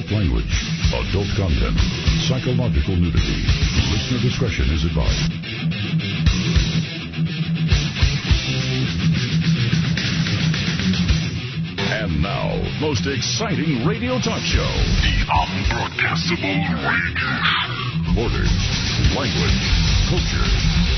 [0.00, 0.54] adult language,
[0.88, 1.76] adult content,
[2.24, 3.44] psychological nudity.
[3.92, 5.32] Listener discretion is advised.
[11.92, 14.72] And now, most exciting radio talk show.
[15.04, 17.30] The unbroadcastable radio.
[18.14, 18.52] Borders,
[19.16, 19.60] language,
[20.08, 20.48] culture.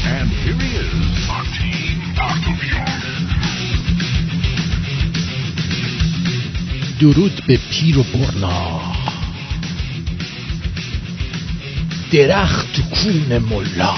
[0.07, 3.22] And here he is, Martin Bartolion.
[7.03, 8.81] درود به پیر و برنا.
[12.13, 13.95] درخت کون ملا.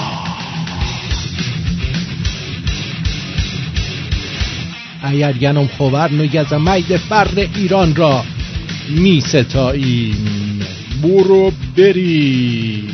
[5.03, 8.25] اگر گنم خوور نگز مید فرد ایران را
[8.89, 10.61] می ستاییم.
[11.03, 12.94] برو بری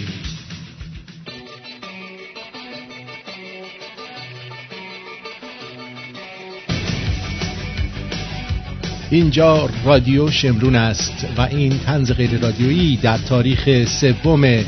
[9.10, 14.64] اینجا رادیو شمرون است و این تنز غیر رادیویی در تاریخ سوم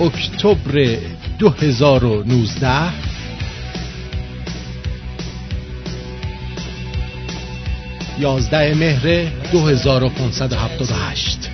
[0.00, 0.96] اکتبر
[1.38, 2.68] 2019
[8.18, 11.53] یازده مهر 2578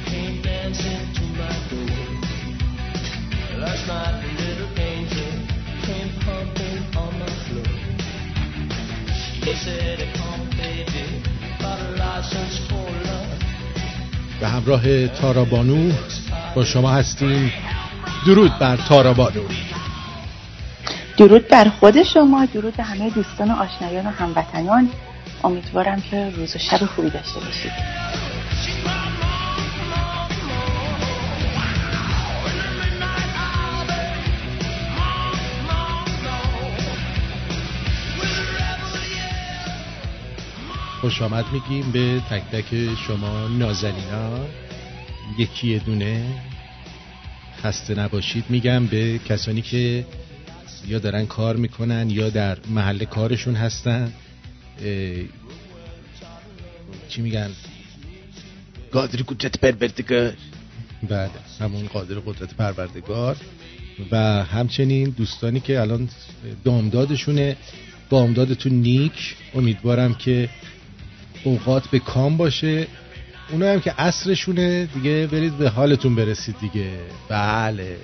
[14.61, 15.93] همراه تارابانو
[16.55, 17.53] با شما هستیم.
[18.27, 19.41] درود بر تارابانو
[21.17, 24.89] درود بر خود شما درود به همه دوستان و آشنایان و هموطنان.
[25.45, 27.73] امیدوارم که روز و شب خوبی داشته باشید.
[41.01, 44.47] خوش آمد میگیم به تک تک شما نازنینا.
[45.39, 46.25] یکی دونه
[47.63, 50.07] خسته نباشید میگم به کسانی که
[50.87, 54.13] یا دارن کار می‌کنن یا در محل کارشون هستن.
[57.09, 57.51] چی میگن؟
[58.93, 60.33] قادر قدرت پروردگار.
[61.09, 61.31] بعد
[61.61, 63.37] همون قادر قدرت پروردگار
[64.11, 66.09] و همچنین دوستانی که الان
[66.65, 67.57] دامدادشونه.
[68.11, 69.37] دامدادتون نیک.
[69.55, 70.49] امیدوارم که
[71.45, 72.87] اوقات به کام باشه.
[73.51, 76.91] اونا هم که عصرشونه دیگه برید به حالتون برسید دیگه.
[77.29, 77.97] بله.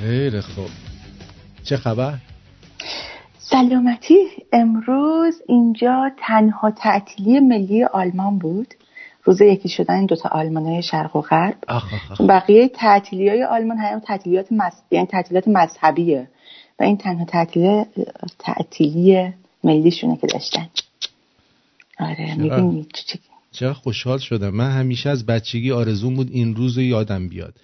[0.00, 0.70] خیلی خوب.
[1.64, 2.18] چه خبر؟
[3.50, 4.26] سلامتی.
[4.52, 8.74] امروز اینجا تنها تعطیلی ملی آلمان بود.
[9.24, 11.56] روز یکی شدن این دوتا آلمانای شرق و غرب.
[12.28, 14.72] بقیه تعطیلی های آلمان هم تعطیلیات مذ...
[14.90, 16.28] یعنی تعطیلیات مذهبیه.
[16.78, 17.84] و این تنها تعطیلی
[18.38, 19.32] تعطیلی
[19.64, 20.68] ملیشونه که داشتن.
[22.00, 22.86] آره می‌دونی
[23.58, 24.50] چرا خوشحال شدم.
[24.50, 27.54] من همیشه از بچگی آرزون بود این روز یادم بیاد.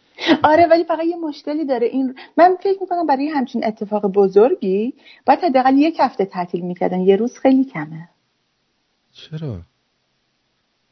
[0.42, 1.86] آره ولی فقط یه مشکلی داره.
[1.86, 4.94] این من فکر می‌کنم برای همچین اتفاق بزرگی
[5.26, 7.00] باید حداقل یک هفته تعطیل می‌کردن.
[7.00, 8.08] یه روز خیلی کمه.
[9.12, 9.60] چرا؟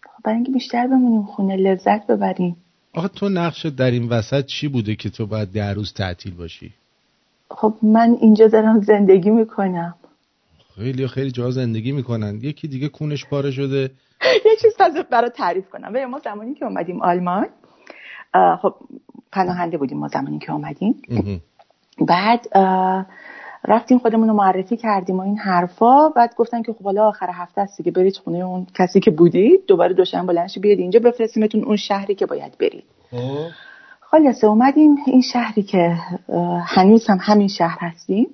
[0.03, 2.57] خب برای اینکه بیشتر بمونیم خونه لذت ببریم.
[2.95, 6.73] آخه تو نقشه در این وسط چی بوده که تو باید ده روز تعطیل باشی؟
[7.51, 9.95] خب من اینجا دارم زندگی می‌کنم.
[10.77, 12.39] خیلی خیلی جا زندگی می‌کنن.
[12.43, 13.91] یکی دیگه کونش پاره شده.
[14.47, 15.93] یه چیز تازه برای تعریف کنم.
[15.93, 17.47] به ما زمانی که اومدیم آلمان
[18.63, 18.75] خب
[19.33, 21.03] پناهنده بودیم ما زمانی که آمدیم
[21.99, 22.47] بعد
[23.69, 26.09] رفتیم خودمون رو معرفی کردیم و این حرفا.
[26.09, 29.67] بعد گفتن که خب حالا آخر هفته است دیگه برید خونه اون کسی که بودید
[29.67, 32.85] دوباره دوشنبه بلنش بیاد اینجا بفرستیمتون اون شهری که باید برید.
[34.01, 35.97] خلاصه اومدیم این شهری که
[36.67, 38.27] هنوز هم همین شهر هستیم.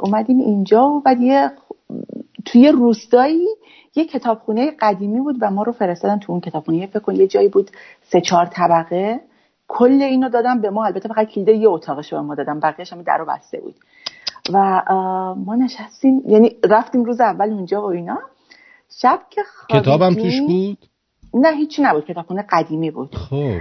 [0.00, 1.50] اومدیم اینجا و بعد یه
[2.44, 3.48] توی روستایی
[3.94, 6.86] یه کتابخونه قدیمی بود و ما رو فرستادن تو اون کتابخونه.
[6.86, 7.70] فکر کن یه جایی بود
[8.02, 9.20] سه چهار طبقه.
[9.68, 10.84] کل اینو دادم به ما.
[10.84, 12.60] البته فقط کلیده یه اتاقش به ما دادم.
[12.60, 13.74] بقیه‌اش هم در رو بسته بود.
[14.52, 14.82] و
[15.36, 16.22] ما نشستیم.
[16.26, 18.18] یعنی رفتیم روز اول اونجا و اینا.
[19.00, 20.78] شب که کتابم توش بود؟
[21.34, 22.04] نه هیچی نبود.
[22.04, 23.14] کتابخونه قدیمی بود.
[23.14, 23.58] خب.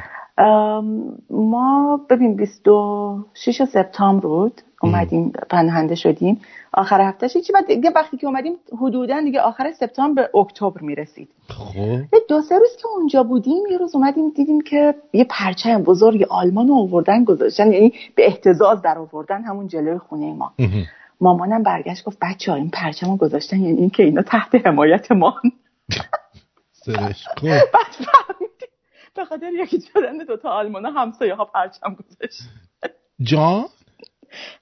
[1.29, 4.61] ما ببین 26 سپتامبر بود.
[4.81, 6.41] اومدیم پناهنده شدیم.
[6.73, 11.29] آخر هفتهش چی بعد دیگه وقتی که اومدیم حدودا دیگه آخر سپتامبر اکتبر می‌رسید.
[11.49, 12.17] خب.
[12.29, 16.67] دو سه روز که اونجا بودیم یه روز اومدیم دیدیم که یه پرچم بزرگ آلمان
[16.67, 20.53] رو آوردن گذاشتن یعنی به احتزاز در آوردن همون جلوی خونه ما.
[21.21, 25.11] مامانم برگشت گفت بچه ها این پرچم رو گذاشتن یعنی این که اینا تحت حمایت
[25.11, 25.35] ما
[26.81, 27.01] خب.
[29.15, 32.41] به خاطر یکی شدن دوتا آلمانا همسایه ها پرچم گذاشت
[33.21, 33.65] جان؟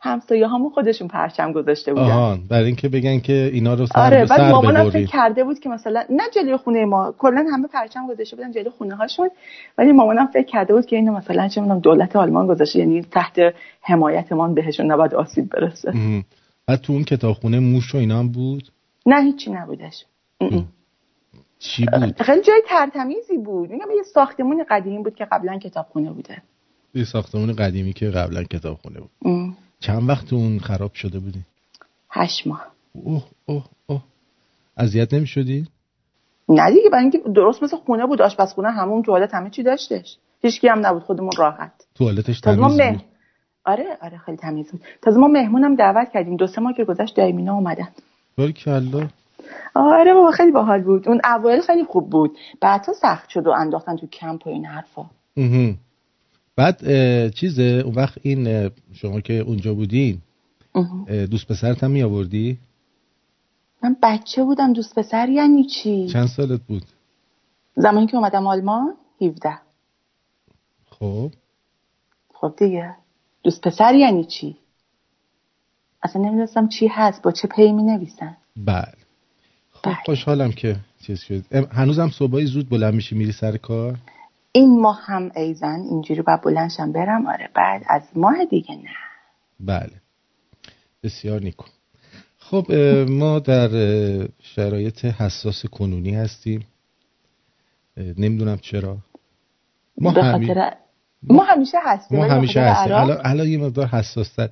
[0.02, 2.06] همسایه همون خودشون پرچم گذاشته بودن.
[2.06, 5.70] آها برای اینکه بگن که اینا رو سر آره سر مامانم فکر کرده بود که
[5.70, 9.30] مثلا نه جلوی خونه ما کلا همه پرچم گذاشته بودن جلوی خونه هاشون
[9.78, 13.40] ولی مامانم فکر کرده بود که اینو مثلا چه می‌دونم دولت آلمان گذاشته یعنی تحت
[13.82, 15.94] حمایتمان بهشون نباید آسیب برسه.
[16.68, 18.72] بعد تو اون کتابخونه موش و اینا هم بود؟
[19.06, 20.06] نه هیچی نبودش.
[21.60, 23.70] چی بود؟ خیلی جای ترتمیزی بود.
[23.70, 26.42] میگم یه ساختمون قدیمی بود که قبلا کتابخونه بوده.
[26.98, 29.12] یه ساختمون قدیمی که قبلا کتابخونه بود.
[29.80, 31.40] چند وقت اون خراب شده بودی؟
[32.10, 32.66] هشت ماه.
[32.94, 34.02] اوه اوه اوه.
[34.78, 35.68] اذیت نمی شدی؟
[36.50, 40.18] نه دیگه برای اینکه درست مثل خونه بود آشپزخونه همون توالت همه چی داشتش.
[40.42, 41.72] هیچکی هم نبود خودمون راحت.
[41.96, 43.04] توالتش تمیز بود.
[43.66, 44.82] آره آره خیلی تمیز بود.
[45.02, 46.38] تازه ما مهمونم دعوت کردیم.
[46.38, 47.88] دو سه ماه که گذشت دایمینا اومدن.
[48.56, 49.08] کلا
[49.76, 51.08] آره بابا خیلی باحال بود.
[51.08, 52.38] اون اول خیلی خوب بود.
[52.62, 55.06] بعدها سخت شد و انداختن تو کمپ و این حرفا.
[56.58, 56.80] بعد
[57.34, 60.22] چیزه اون وقت این شما که اونجا بودین
[61.32, 62.58] دوست پسرت هم می آوردی؟
[63.84, 66.84] من بچه بودم دوست پسر یعنی چی؟ چند سالت بود؟
[67.76, 69.58] زمانی که اومدم آلمان 17
[70.90, 71.32] خب
[72.34, 72.96] خب دیگه
[73.44, 74.56] دوست پسر یعنی چی؟
[76.04, 78.94] اصلا نمی‌دونستم چی هست با چه پی می نویسن بله
[79.74, 79.98] خب بله.
[80.06, 83.98] خوشحالم که چیز شد هنوزم صبحی زود بلند میشی میری سر کار
[84.52, 87.28] این ماه هم ایزن اینجوری با بلندشم برم.
[87.28, 88.90] آره بعد از ماه دیگه نه.
[89.60, 89.92] بله.
[91.04, 91.66] بسیار نیکو.
[92.38, 92.72] خب
[93.10, 93.70] ما در
[94.42, 96.66] شرایط حساس کنونی هستیم.
[97.98, 98.98] نمی‌دونم چرا.
[99.98, 100.56] ما, همی...
[101.24, 102.94] ما همیشه هستیم ما همیشه هستیم.
[103.24, 104.50] الان یه مقدار حساس تر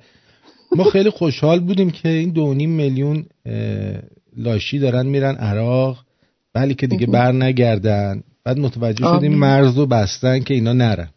[0.76, 3.26] ما خیلی خوشحال بودیم که این دو میلیون
[4.36, 6.04] لاشی دارن میرن عراق.
[6.54, 11.08] ولی که دیگه بر نگردن بعد متوجه شدیم مرز رو بستن که اینا نرن.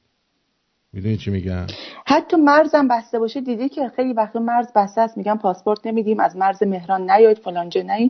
[0.93, 1.67] می‌دونی چی میگم؟
[2.05, 6.35] حتی مرزم بسته باشه دیدی که خیلی وقت مرز بسته است میگن پاسپورت نمیدیم از
[6.37, 8.09] مرز مهران نیاید فلانجا نه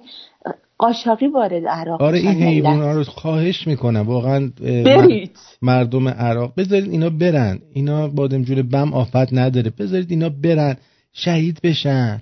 [0.78, 5.38] قاشاقی وارد عراق آره این حیوان رو خواهش می‌کنم واقعا برید.
[5.62, 7.60] مردم عراق بذارید اینا برن.
[7.74, 9.72] اینا بادمجون بم آفت نداره.
[9.80, 10.78] بذارید اینا برن
[11.14, 12.22] شهید بشن.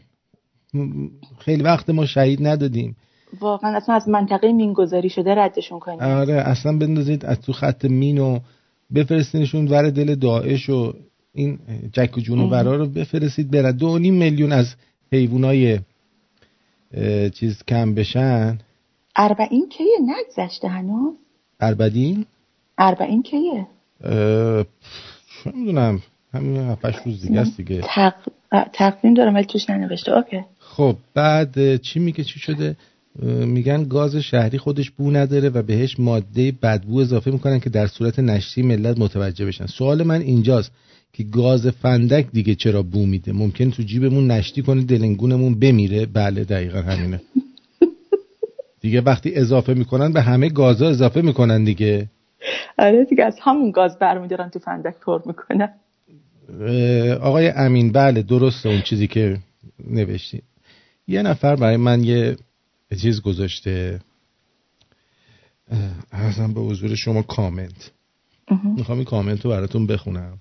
[1.40, 2.96] خیلی وقت ما شهید ندادیم.
[3.40, 8.18] واقعا اصلا از منطقه مینگذاری شده ردشون کنید آره اصلا بندازید از تو خط مین
[8.18, 8.40] و
[8.96, 10.94] بفرستینشون ور دل داعش و
[11.34, 11.60] این
[11.94, 13.72] جک و جون برا رو بفرستید برن.
[13.72, 14.76] دو نیم میلیون از
[15.12, 15.80] حیوانای
[17.34, 18.58] چیز کم بشن.
[19.16, 21.14] اربعین کیه؟ نگذشته هنوز؟
[21.60, 22.26] اربعین؟
[22.78, 23.68] اربعین کیه؟
[25.44, 26.02] چه می‌دونم.
[26.34, 27.82] همین هفتش روز دیگه است دیگه.
[27.84, 28.14] تق...
[28.74, 30.12] تقویم دارم ولی توش ننوشته.
[30.12, 30.42] اوکی.
[30.60, 32.76] خب بعد چی میگه؟ چی شده؟
[33.24, 38.20] میگن گاز شهری خودش بو نداره و بهش ماده بدبو اضافه می‌کنن که در صورت
[38.20, 39.66] نشتی ملت متوجه بشن.
[39.66, 40.72] سوال من اینجاست
[41.14, 46.06] که گاز فندک دیگه چرا بو میده؟ ممکن تو جیبمون نشتی کنه دلنگونمون بمیره.
[46.06, 47.22] بله دقیقا همینه.
[48.82, 52.08] دیگه وقتی اضافه می‌کنن به همه گازها اضافه می‌کنن دیگه.
[52.78, 55.70] آره دیگه از همون گاز برمیدارن تو فندک پر می‌کنن
[57.22, 59.38] آقای امین بله درسته اون چیزی که
[59.90, 60.42] نوشتی.
[61.08, 62.38] یه نفر برای من یه
[62.96, 64.02] چیز گذاشته.
[66.12, 67.92] ارزم به حضور شما کامنت.
[68.64, 70.38] می‌خوام این کامنت رو براتون بخونم.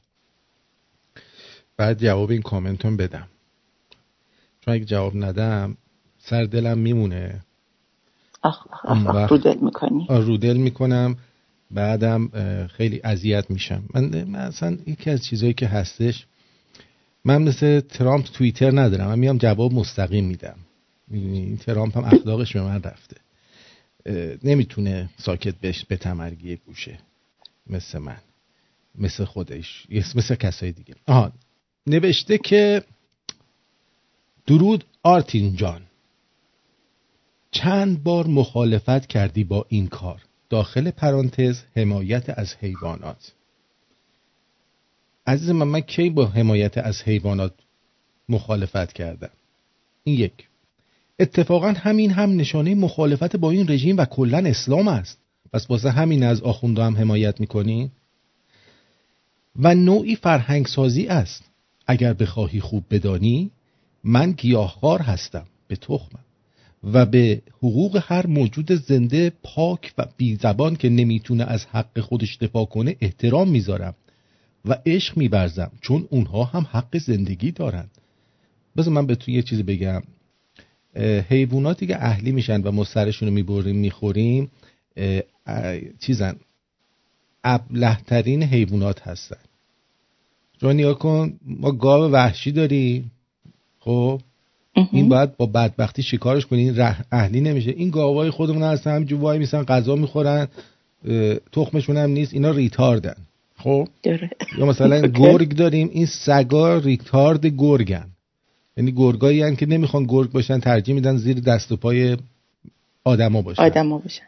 [1.76, 3.28] بعد جواب این کامنت هم بدم.
[4.60, 5.76] چون اگه جواب ندم
[6.18, 7.40] سر دلم میمونه.
[8.42, 10.06] آخ آخ آخ رو دل می‌کنی.
[10.08, 11.16] رو دل می‌کنم.
[11.70, 12.28] بعدم
[12.66, 13.82] خیلی اذیت میشم.
[13.94, 16.26] من مثلا یکی از چیزهایی که هستش
[17.24, 19.08] من مثل ترامپ توییتر ندارم.
[19.08, 20.56] من میام جواب مستقیم میدم.
[21.08, 23.16] می‌دونی ترامپ هم اخلاقش به من رفته.
[24.44, 26.98] نمی‌تونه ساکت بش به تمرگی گوشه.
[27.66, 28.18] مثل من.
[28.94, 29.86] مثل خودش.
[29.90, 30.94] مثل کسای دیگه.
[31.06, 31.32] آها.
[31.86, 32.84] نوشته که
[34.46, 35.82] درود آرتین جان.
[37.50, 43.32] چند بار مخالفت کردی با این کار؟ داخل پرانتز حمایت از حیوانات.
[45.26, 47.54] عزیز من من کی با حمایت از حیوانات
[48.28, 49.30] مخالفت کردم؟
[50.04, 50.48] این یک.
[51.20, 55.18] اتفاقا همین هم نشانه مخالفت با این رژیم و کلا اسلام است.
[55.52, 57.90] پس واسه همین از آخونده هم حمایت می‌کنی؟
[59.58, 61.44] و نوعی فرهنگ سازی است.
[61.86, 63.50] اگر بخواهی خوب بدانی
[64.04, 66.20] من گیاهخوار هستم به تخمم.
[66.84, 72.36] و به حقوق هر موجود زنده پاک و بی زبان که نمی‌تونه از حق خودش
[72.36, 73.94] دفاع کنه احترام می‌ذارم
[74.64, 77.86] و عشق میبرزم چون اونها هم حق زندگی دارن
[78.76, 80.02] بذار من به تو یه چیزی بگم.
[81.28, 84.50] حیواناتی که اهلی میشن و ما سرشون رو می‌بریم می‌خوریم
[86.00, 86.36] چیزن.
[87.44, 89.36] ابلهترین حیوانات هستن.
[90.60, 93.10] شما نگاه کن ما گاو وحشی داریم.
[93.80, 94.20] خب؟
[94.92, 96.80] این باید با بدبختی شکارش کنین
[97.12, 97.70] اهلی نمیشه.
[97.70, 100.48] این گاوای خودمون هستن همینجور وای میسن غذا می‌خورن
[101.52, 102.34] تخمشون هم نیست.
[102.34, 103.16] اینا ریتاردن.
[103.58, 103.88] خب؟
[104.58, 105.90] یا مثلا گرگ داریم.
[105.92, 108.06] این سگا ریتارد گرگن.
[108.76, 112.16] یعنی گرگایی هن که نمی‌خوان گرگ باشن ترجیح میدن زیر دست و پای
[113.04, 113.62] آدما باشن.
[113.62, 114.24] آدما باشن.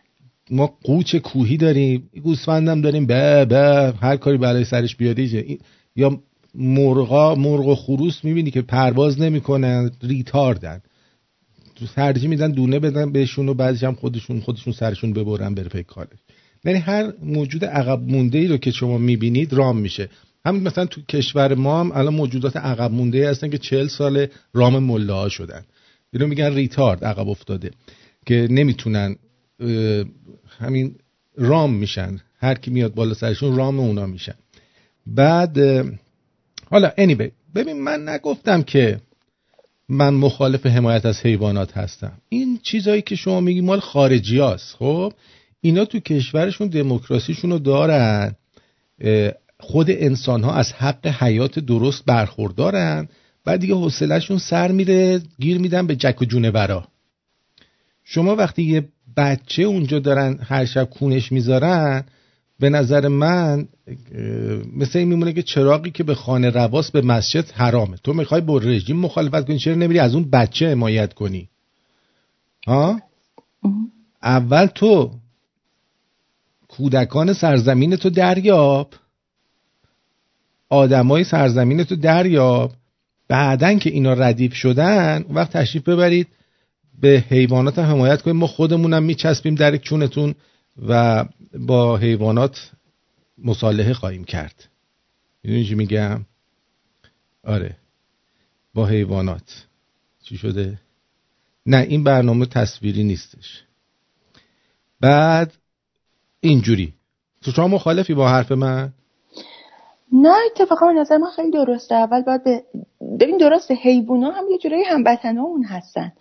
[0.51, 5.59] ما قوچ کوهی داریم گوسفندم داریم به به هر کاری برای سرش بیادیجه
[5.97, 6.21] یا
[6.55, 10.81] مرغا مرغ و خروس می‌بینی که پرواز نمی‌کنن ریتاردن.
[11.95, 16.19] ترجیح میدن دونه بدن بهشون و بعضی هم خودشون خودشون سرشون ببرن بره پی کارش.
[16.65, 20.09] یعنی هر موجود عقب مونده ای رو که شما می‌بینید رام میشه.
[20.49, 24.79] همین مثلا تو کشور ما هم الان موجودات عقب مونده هستن که چهل سال رام
[24.79, 25.65] مله شدن.
[26.13, 27.71] اینو میگن ریتارد عقب افتاده
[28.27, 29.17] که نمی‌تونن
[30.59, 30.95] همین
[31.37, 32.21] رام میشن.
[32.41, 34.35] هر کی میاد بالا سرشون رام اونا میشن.
[35.07, 35.59] بعد
[36.71, 39.01] حالا anyway ببین من نگفتم که
[39.89, 42.13] من مخالف حمایت از حیوانات هستم.
[42.29, 45.13] این چیزایی که شما میگی مال خارجی هست خب؟
[45.61, 48.35] اینا تو کشورشون دموکراسیشون رو دارن.
[49.61, 53.09] خود انسان ها از حق حیات درست برخوردارن
[53.45, 56.89] بعد دیگه حوصلهشون سر میره گیر میدن به جک و جونورا.
[58.05, 62.05] شما وقتی یه بچه اونجا دارن هر شب کونش می‌ذارن
[62.61, 63.69] به نظر من
[64.77, 67.97] مثل این میمونه که چراقی که به خانه رواس به مسجد حرامه.
[67.97, 71.49] تو می‌خوای با رژیم مخالفت کنی چرا نمیری از اون بچه حمایت کنی؟
[72.67, 73.01] ها؟
[74.23, 75.13] اول تو
[76.69, 78.95] کودکان سرزمین تو دریاب
[80.69, 82.73] آدمای سرزمین تو دریاب
[83.29, 86.29] بعدن که اینا ردیف شدن وقت تشریف ببرید
[87.01, 90.35] به حیوانات هم حمایت کنیم ما خودمونم میچسبیم در چونتون
[90.89, 91.25] و
[91.59, 92.71] با حیوانات
[93.39, 94.69] مصالحه خواهیم کرد.
[95.45, 96.25] می‌دونی چی میگم؟
[97.45, 97.77] آره.
[98.75, 99.67] با حیوانات.
[100.23, 100.81] چی شده؟
[101.67, 103.63] نه این برنامه تصویری نیستش.
[105.01, 105.53] بعد
[106.41, 106.95] اینجوری.
[107.43, 108.93] تو شما مخالفی با حرف من؟
[110.13, 111.95] نه اتفاقا به نظر من خیلی درسته.
[111.95, 112.63] اول باید به
[113.21, 116.13] ببین درسته حیوونا هم یه جورایی هموطنامون هستن.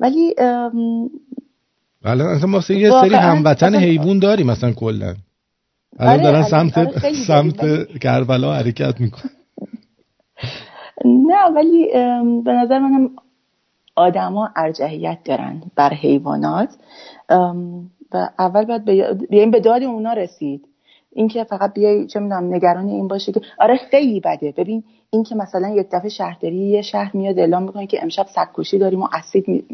[0.00, 0.34] ولی
[2.02, 5.14] بله اصلا ما یه سری هموطن حیوان داریم مثلا کلا.
[5.98, 9.28] الان دارن آره، سمت آره سمت کربلا حرکت میکن
[11.04, 11.86] نه ولی
[12.44, 13.10] به نظر منم
[13.96, 16.68] آدما ارجحیت دارن بر حیوانات.
[18.14, 18.84] و اول باید
[19.30, 20.68] بیایم به داد اونا رسید.
[21.14, 24.54] اینکه فقط بیای چه می‌دونم نگران این باشه که آره خیلی بده.
[24.56, 29.02] ببین اینکه مثلا یک دفعه شهرداری یه شهر میاد اعلام می‌کنه که امشب سگکشی داریم
[29.02, 29.64] و اسید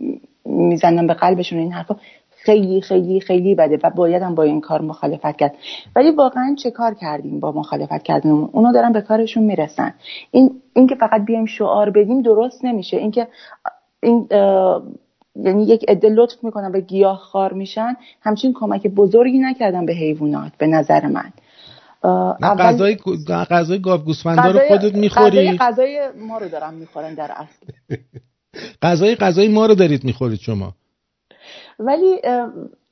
[0.45, 1.97] می‌زنن به قلبشون این حرفا
[2.31, 5.55] خیلی خیلی خیلی بده و باید هم با این کار مخالفت کرد.
[5.97, 9.95] ولی واقعا چه کار کردیم با مخالفت کردن اونا دارن به کارشون می‌رسن.
[10.31, 12.97] این اینکه فقط بیایم شعار بدیم درست نمیشه.
[12.97, 13.29] اینکه
[14.03, 14.29] این
[15.37, 17.97] یعنی یک عده لطف می‌کنن به گیاه خار میشن.
[18.21, 21.33] همچین کمک بزرگی نکردن به حیوانات به نظر من.
[22.43, 22.97] غذای
[23.29, 25.57] غذای گاو گوسفندا رو خودت می‌خوری.
[25.57, 27.67] غذای ما رو دارم می‌خورن در اصل.
[28.83, 30.75] غذای غذای ما رو دارید می‌خورید شما.
[31.79, 32.21] ولی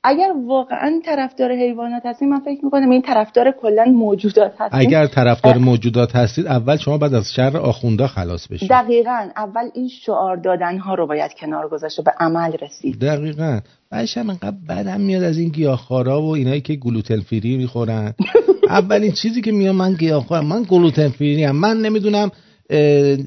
[0.03, 5.57] اگر واقعا طرفدار حیوانات هستید من فکر می‌کنم این طرفدار کلا موجودات هستید اگر طرفدار
[5.57, 8.69] موجودات هستید اول شما بعد از شر آخوندا خلاص بشید.
[8.69, 9.29] دقیقا.
[9.35, 12.99] اول این شعار دادن ها رو باید کنار گذاشت و به عمل رسید.
[12.99, 13.59] دقیقا.
[13.91, 18.13] بعدش هم انقدر بدم میاد از این گیاهخوارا و اینایی که گلوتن فری می‌خورن.
[18.69, 22.31] اولین چیزی که میاد من گیاهخوارم من گلوتن فری هم من نمی‌دونم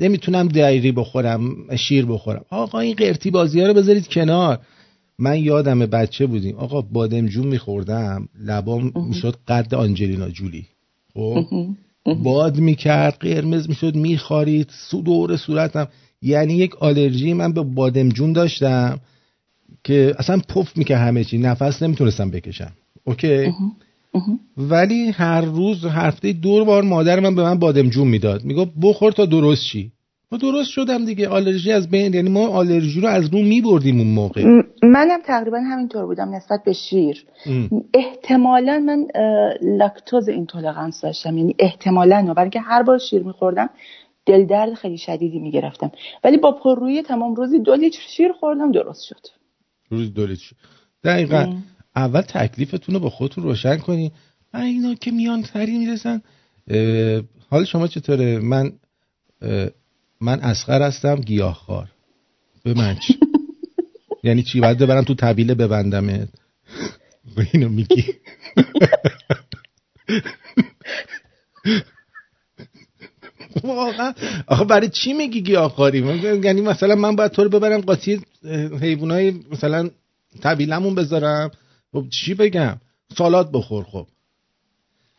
[0.00, 1.40] نمی‌تونم دایری بخورم
[1.76, 2.44] شیر بخورم.
[2.50, 4.58] آقا این قرتی بازی ها رو بذارید کنار.
[5.18, 6.56] من یادم بچه بودیم.
[6.56, 10.66] آقا بادمجون میخوردم لبام می‌شد قد آنجلینا جولی.
[11.14, 11.46] خب؟
[12.22, 14.70] باد می‌کرد قرمز می‌شد میخارید
[15.04, 15.88] دور صورتم.
[16.22, 19.00] یعنی یک آلرژی من به بادمجون داشتم
[19.84, 21.38] که اصلا پف می‌کرد همه چی.
[21.38, 22.72] نفس نمی‌تونستم بکشم.
[23.04, 23.52] اوکی؟
[24.56, 28.44] ولی هر روز هفته دور بار مادر من به من بادمجون می‌داد.
[28.44, 29.92] می‌گفت بخور تا درست چی
[30.32, 31.28] ما درست شدم دیگه.
[31.28, 34.62] آلرژی از بین یعنی ما آلرژی رو از رو میبردیم اون موقع.
[34.82, 37.24] منم تقریبا همینطور بودم نسبت به شیر.
[37.94, 39.06] احتمالا من
[39.62, 41.38] لاکتوز اینتولرانس داشتم.
[41.38, 43.70] یعنی احتمالا برای که هر بار شیر میخوردم
[44.26, 45.90] دل درد خیلی شدیدی می‌گرفتم.
[46.24, 49.26] ولی با پررویی تمام روزی دو لیتر شیر خوردم درست شد.
[49.90, 50.52] روزی دو لیتر
[51.04, 51.54] دقیقا.
[51.96, 54.12] اول تکلیفتون رو با خودتون روشن کنی
[54.54, 56.22] اینا که میان سری می‌رسن
[57.50, 58.72] حال شما چطوره؟ من
[60.22, 61.88] من اسخر هستم گیاهخوار.
[62.64, 63.18] به من چی؟
[64.24, 66.28] یعنی چی؟ باید ببرم تو طویله ببندمت.
[67.52, 68.04] اینو میگی.
[73.64, 74.12] واقعا؟
[74.46, 75.98] آخه برای چی میگی گیاهخواری؟
[76.44, 78.20] یعنی مثلا من باید تو رو ببرم قاطی
[78.80, 79.90] حیوانای مثلا
[80.42, 81.50] طویلمون بذارم.
[81.92, 82.76] خب چی بگم؟
[83.16, 84.06] سالات بخور خب.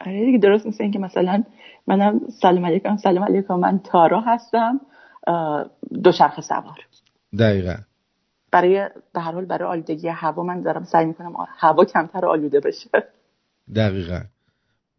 [0.06, 1.44] آره دیگه درست مثل اینکه مثلا
[1.88, 4.82] منم سلام علیکم سلام علیکم من تارا هستم.
[6.04, 6.80] دوچرخه سوار.
[7.40, 7.76] دقیقا.
[8.52, 12.90] برای به هر حال برای آلودگی هوا من دارم سعی می‌کنم هوا کمتر آلوده بشه.
[13.76, 14.22] دقیقا.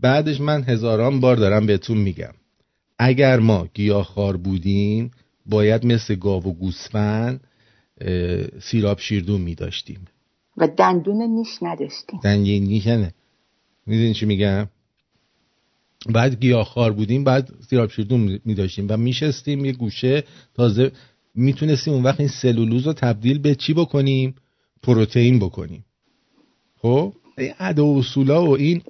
[0.00, 2.32] بعدش من هزاران بار دارم بهتون میگم.
[2.98, 5.10] اگر ما گیاهخوار بودیم
[5.46, 7.40] باید مثل گاو و گوسفند
[8.62, 10.04] سیراب شیردون میداشتیم.
[10.56, 12.20] و دندون نیش نداشتیم.
[12.22, 13.14] دندون نیش نه.
[13.86, 14.66] می‌دونی چی میگم؟
[16.12, 20.92] بعد گیاهخوار بودیم بعد سیراب شیردون میداشتیم و میشستیم یه گوشه تازه
[21.34, 24.34] می‌تونستیم اون وقت این سلولوز رو تبدیل به چی بکنیم؟
[24.82, 25.84] پروتئین بکنیم.
[26.82, 28.82] خب؟ این ادا و اصولا و این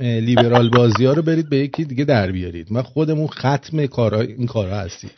[0.00, 2.72] لیبرال بازی ها رو برید به یکی دیگه در بیارید.
[2.72, 5.10] ما خودمون ختم کارها این کارها هستیم.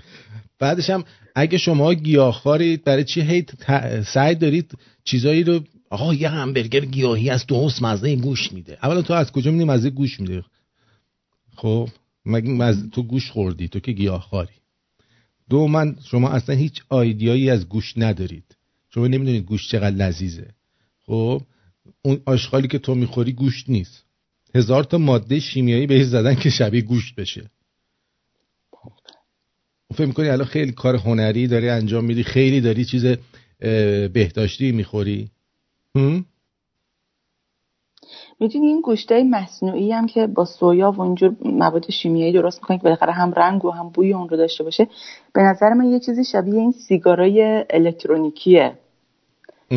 [0.59, 3.47] بعدش هم اگه شما گیاهخوارید برای چی هی
[4.07, 4.73] سعی دارید
[5.05, 5.61] چیزایی رو
[5.91, 8.79] آقا یه همبرگر گیاهی از تو مزه گوش میده.
[8.83, 10.43] اولا تو از کجا میدی مزه گوش میده؟
[11.56, 11.88] خب
[12.26, 14.54] مگه تو گوش خوردی؟ تو که گیاهخواری
[15.50, 18.56] دو من شما اصلا هیچ آیدیایی از گوش ندارید.
[18.90, 20.50] شما نمی‌دونید گوش چقدر لذیذه.
[21.06, 21.42] خب
[22.02, 24.04] اون آشغالی که تو می‌خوری گوشت نیست.
[24.54, 27.50] هزار تا ماده شیمیایی بهش زدن که شبیه گوشت بشه.
[29.94, 33.06] فکر می‌کنی الان خیلی کار هنری داری انجام میدی؟ خیلی داری چیز
[34.12, 35.30] بهداشتی می‌خوری؟
[38.40, 42.83] می‌دونی این گوشتای مصنوعی هم که با سویا و اینجور مواد شیمیایی درست می‌کنن که
[42.83, 44.88] بالاخره هم رنگ و هم بوی اون رو داشته باشه
[45.33, 48.78] به نظر من یه چیزی شبیه این سیگارای الکترونیکیه.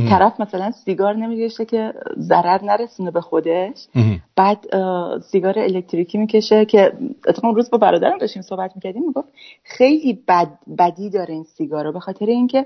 [0.10, 3.88] طرف مثلا سیگار نمیگشه که ضرر نرسونه به خودش
[4.36, 4.65] بعد
[5.19, 6.93] سیگار الکتریکی می‌کشه که
[7.27, 9.27] اتفاقا روز با برادرم داشتیم صحبت می‌کردیم می‌گفت
[9.63, 12.65] خیلی بد بدی داره این سیگار به خاطر اینکه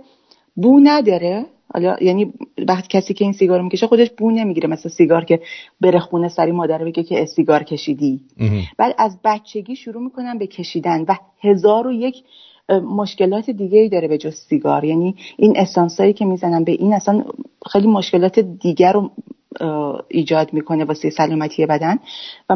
[0.55, 1.45] بو نداره.
[1.73, 2.33] حالا یعنی
[2.67, 5.39] وقتی کسی که این سیگار می‌کشه خودش بو نمی‌گیره مثل سیگار که
[5.81, 8.21] بره خونه سری مادر بگه که سیگار کشیدی.
[8.77, 12.15] بعد از بچگی شروع می‌کنن به کشیدن و هزار و یک
[12.69, 14.83] مشکلات دیگه ای داره به جز سیگار.
[14.83, 17.23] یعنی این اسانسایی که می‌زنن به این اصلا
[17.71, 19.11] خیلی مشکلات دیگر رو
[20.07, 21.99] ایجاد می‌کنه واسه سلامتی بدن.
[22.49, 22.55] و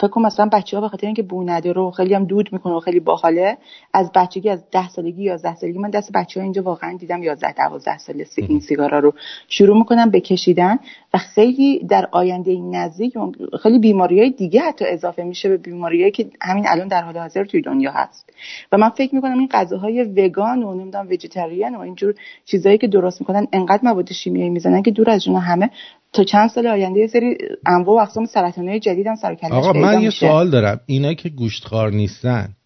[0.00, 2.74] فکر کنم مثلا بچه ها به خاطر اینکه بو نداره و خیلی هم دود می‌کنه
[2.74, 3.58] و خیلی باحاله
[3.94, 7.52] از بچگی از ده سالگی یازده سالگی من دست بچه ها اینجا واقعا دیدم یازده
[7.52, 9.14] دوازده سال این سیگارا رو
[9.48, 10.78] شروع می‌کنن به کشیدن
[11.14, 13.14] و خیلی در آینده نزدیک
[13.62, 17.44] خیلی بیماری های دیگه حتی اضافه میشه به بیماریایی که همین الان در حال حاضر
[17.44, 18.30] توی دنیا هست.
[18.72, 23.20] و من فکر می‌کنم این غذاهای وگان و نمی‌دونم وجیتریان و اینجور چیزایی که درست
[23.20, 25.70] می‌کنن انقدر مواد شیمیایی می‌زنن که دور از جون همه
[26.12, 30.02] تا چند سال آینده یه سری انواع و اقسام سرطانهای جدید هم سر آقا من
[30.02, 30.80] یه سوال دارم.
[30.86, 32.56] اینا که گوشتخوار نیستن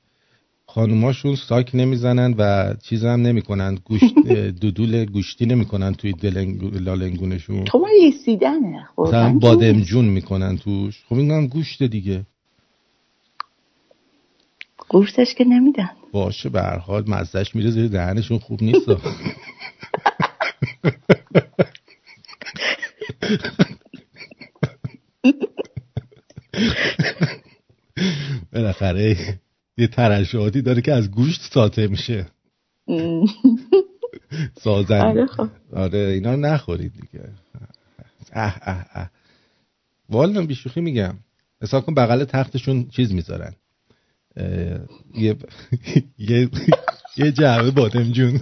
[0.66, 3.78] خانوماشون ساک نمی‌زنن و چیز هم نمی‌کنن.
[3.84, 4.14] گوشت
[4.60, 6.14] دودول گوشتی نمی‌کنن توی
[6.72, 7.66] لالنگونشون.
[7.66, 8.88] خب یسیدنه.
[8.96, 11.04] خب بادمجون می‌کنن توش.
[11.08, 12.26] خب این هم گوشت دیگه.
[14.88, 15.90] گوشتش که نمیدن.
[16.12, 18.38] باشه به هر حال مزدش میره زیر دهنشون.
[18.38, 18.88] خوب نیست.
[28.52, 29.16] بالاخره
[29.76, 32.26] یه ترشحاتی داره که از گوشت ساته میشه
[34.60, 35.48] سازن آره, خب.
[35.72, 37.24] آره اینا نخورید دیگه
[38.32, 39.10] اه اه اه
[40.08, 41.14] والا بیشوخی میگم
[41.62, 43.52] حساب کن بغل تختشون چیز می‌ذارن
[45.14, 45.36] یه
[46.18, 46.50] یه
[47.16, 48.40] یه جعبه بادم جون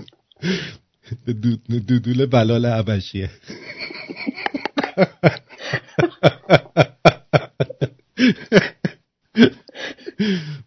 [1.87, 3.31] دودول بلال عبشیه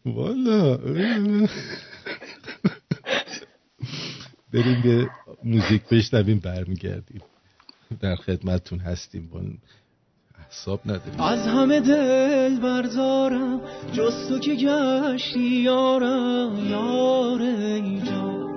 [0.06, 0.78] والا
[4.54, 5.10] بریم به
[5.44, 7.22] موزیک بشنویم برمیگردیم
[8.00, 9.42] در خدمتتون هستیم با
[10.50, 13.62] حساب نداریم از همه دل بردارم
[13.94, 18.48] جز تو که گشتی یارم یار اینجا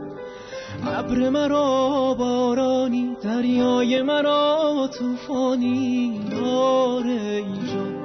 [0.87, 8.00] ابر مرا بارانی دریای مرا توفانی یار اینجا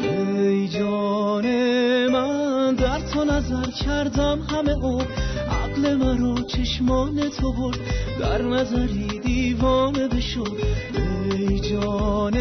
[0.00, 1.46] ای جان
[2.08, 5.02] من در تو نظر کردم همه او
[5.50, 7.78] عقل مرا چشمان تو برد.
[8.20, 10.56] در نظری دیوانه بشد
[11.38, 12.34] ای جان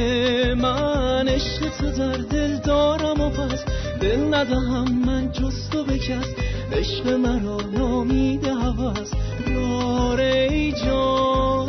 [0.53, 3.65] من عشق تو در دل دارم و پس
[4.01, 6.27] دل ندهم من جز تو بکس.
[6.71, 9.11] عشق مرا نامیده هوس
[9.47, 11.67] یار ای جان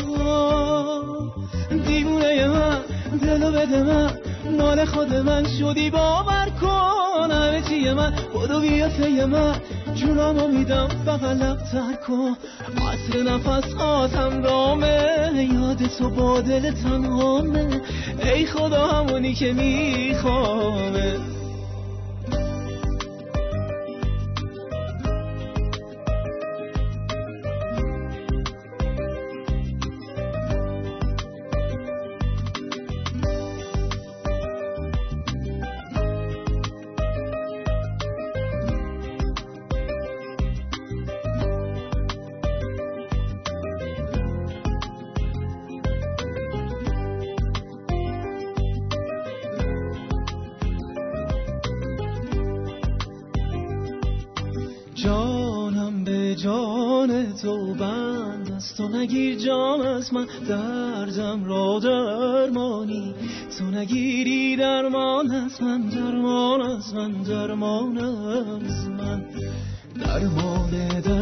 [1.86, 2.80] دیوونه من
[3.22, 4.31] دلو بده من.
[4.50, 7.30] مال خود من شدی باور کن.
[7.30, 9.54] همه چی چیه من بدو بیا پی من.
[9.94, 12.36] جونمو میدم بغلق تر کن.
[12.76, 15.48] عصر نفس آتم رامه.
[15.52, 17.80] یاد تو با دل تنهامه.
[18.24, 21.41] ای خدا همونی که میخوامه.
[60.12, 63.14] من دردم را درمانی.
[63.58, 69.24] تو نگیری درمان از من درمان از من درمان از من.
[70.04, 71.21] درمان دردی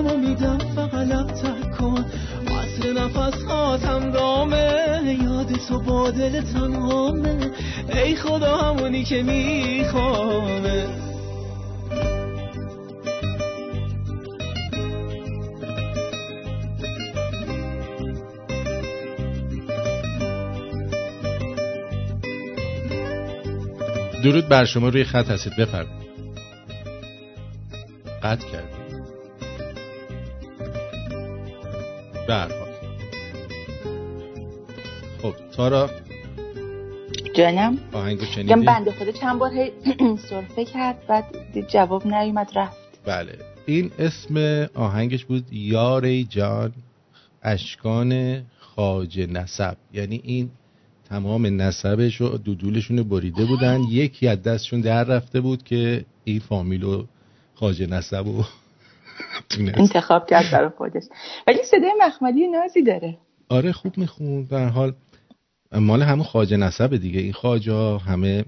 [0.00, 1.30] جونمو میدم فقط لب
[1.78, 2.04] کن.
[2.48, 7.50] عصر نفس هاتم دامه یاد تو با دل تنهامه
[7.94, 10.86] ای خدا همونی که میخوامه.
[24.24, 25.56] درود بر شما روی خط هستید.
[25.56, 26.00] بفرمایید.
[28.22, 28.79] قطع کرد
[32.30, 32.68] برحال
[35.22, 35.90] خب تارا.
[37.36, 39.50] جانم؟ آهنگو شنیدی؟ بنده خدا چند بار
[40.30, 41.24] صرفه کرد بعد
[41.68, 42.76] جواب نیومد رفت.
[43.04, 43.38] بله.
[43.66, 46.72] این اسم آهنگش بود یاری جان
[47.42, 49.76] اشکان خاج نسب.
[49.92, 50.50] یعنی این
[51.08, 53.80] تمام نسبش و دودولشون بریده بودن.
[53.90, 57.04] یکی از دستشون در رفته بود که این فامیلو
[57.54, 58.44] خاج نسب و
[59.58, 61.02] انتخاب کرد برای خودش.
[61.46, 63.18] ولی صدای مخملی نازی داره.
[63.48, 64.94] آره خوب میخون در حال
[65.72, 67.20] مال همون خاج نسب دیگه.
[67.20, 68.44] این خاجا همه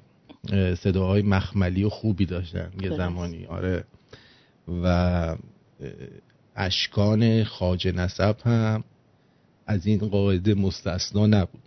[0.79, 3.47] صداهای مخملی و خوبی داشتن یه زمانی.
[3.47, 3.85] آره.
[4.83, 5.37] و
[6.57, 8.85] اشکان خاج نسب هم
[9.67, 11.63] از این قاعده مستثنا نبود.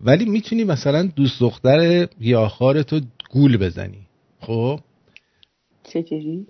[0.00, 4.06] ولی می‌تونی مثلا دوست دختر گیاهخوار تو گول بزنی.
[4.40, 4.80] خب؟
[5.84, 6.46] چجوری؟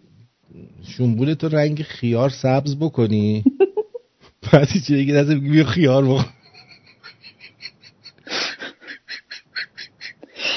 [0.83, 3.45] شنبول تو رنگ خیار سبز بکنی.
[4.53, 6.25] بعدی چه یکی دست بگی خیار بکن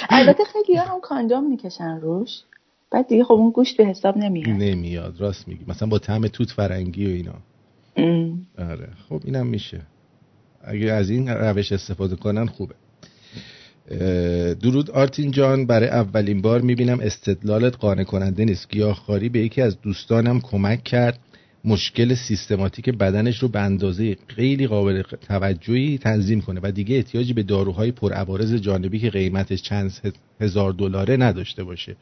[0.10, 2.42] البته خیلی هم کاندام می‌کشن روش.
[2.92, 4.50] بعد دیگه خب اون گوشت به حساب نمیاد.
[4.50, 5.66] نمیاد راست میگی.
[5.68, 7.36] مثلا با طعم توت فرنگی و اینا.
[8.58, 9.82] آره خب اینم میشه.
[10.64, 12.76] اگه از این روش استفاده کنن خوبه.
[14.62, 15.66] درود آرتین جان.
[15.66, 18.70] برای اولین بار می‌بینم استدلالت قانع کننده نیست.
[18.70, 21.20] گیاهخواری به یکی از دوستانم کمک کرد.
[21.66, 27.44] مشکل سیستماتیک بدنش رو به اندازه خیلی قابل توجهی تنظیم کنه و دیگه احتیاجی به
[27.44, 31.96] داروهای پرعوارض جانبی که قیمتش چند هزار دلاره نداشته باشه.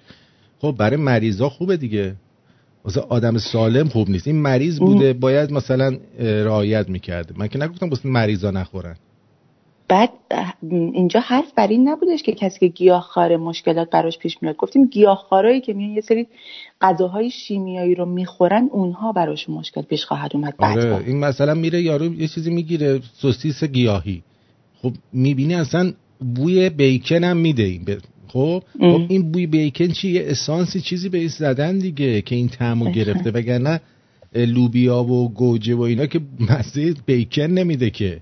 [0.59, 2.15] خب برای مریضا خوبه دیگه.
[2.83, 4.27] واسه آدم سالم خوب نیست.
[4.27, 7.33] این مریض بوده باید مثلا رعایت می‌کرده.
[7.37, 8.95] من که نگفتم واسه مریضا نخورن.
[9.89, 10.09] بعد
[10.71, 14.55] اینجا حرف بر این نبودش که کسی که گیاهخواره مشکلات براش پیش میاد.
[14.55, 16.27] گفتیم گیاهخوارایی که میان یه سری
[16.81, 20.57] غذاهای شیمیایی رو می‌خورن اونها براش مشکل پیش خواهد اومد.
[20.57, 24.23] بعد آره این مثلا میره یارو یه چیزی می‌گیره سوسیس گیاهی.
[24.81, 25.93] خب می‌بینی اصلا
[26.35, 27.85] بوی بیکن هم میده این
[28.27, 32.49] خب؟ خب این بوی بیکن چی؟ یه اسانسی چیزی به این زدن دیگه که این
[32.49, 33.81] تعمو گرفته وگرنه
[34.35, 38.21] لوبیا و گوجه و اینا که مزه بیکن نمیده که.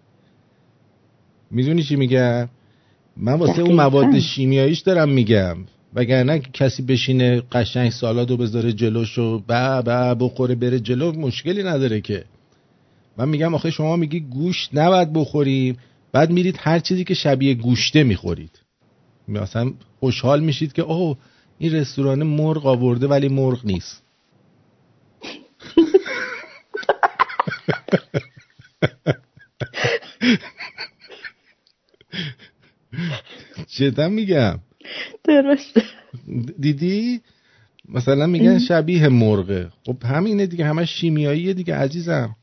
[1.52, 2.50] می‌دونی چی میگم؟
[3.18, 5.58] من واسه اون مواد شیمیاییش دارم میگم.
[5.94, 12.02] وگرنه کسی بشینه قشنگ سالادو بذاره جلوش و با با بخوره بره جلو مشکلی نداره
[12.02, 12.26] که.
[13.18, 15.78] من میگم آخه شما میگی گوشت نباید بخوریم
[16.12, 18.62] بعد میرید هر چیزی که شبیه گوشته می‌خورید.
[19.28, 21.18] مثلا خوشحال میشید که اوه
[21.60, 24.04] این رستوران مرغ آورده ولی مرغ نیست.
[33.68, 34.60] جدا میگم.
[35.24, 35.84] درسته
[36.60, 37.22] دیدی؟
[37.90, 42.36] مثلا میگن شبیه مرغه خب همینه دیگه همه شیمیاییه دیگه عزیزم.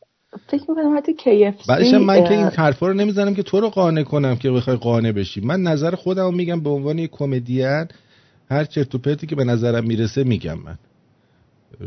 [0.46, 4.02] فکر می‌کنم حتی KFC بعدش من که این حرفا رو نمی‌زنم که تو رو قانع
[4.02, 5.40] کنم که بخوای قانع بشی.
[5.40, 7.86] من نظر خودم میگم به عنوان یک کمدین
[8.50, 10.78] هر چرت و پرتی که به نظرم می‌رسه میگم من.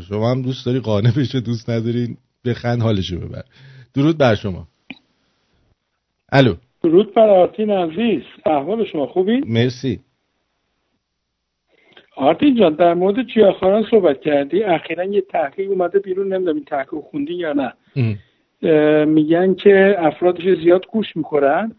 [0.08, 3.44] شما هم دوست داری قانع بشه دوست نداری بخند حالشو ببر.
[3.94, 4.68] درود بر شما.
[6.32, 6.54] الو.
[6.82, 10.00] درود بر آرتین عزیز احوال شما خوبی؟ مرسی.
[12.16, 14.62] آرتین جان در مورد جیاخاران صحبت کردی.
[14.62, 17.72] اخیرا یه تحقیق اومده بیرون نمی‌دونم این تحقیق خوندی یا نه.
[19.04, 21.72] میگن که افرادش زیاد گوش می‌خورن.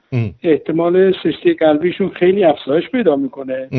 [0.44, 3.70] احتمال سشته قلبیشون خیلی افزایش پیدا می‌کنه.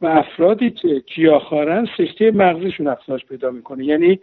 [0.00, 3.84] و افرادی که گیاهخوارن سشته مغزشون افزایش پیدا می‌کنه.
[3.84, 4.20] یعنی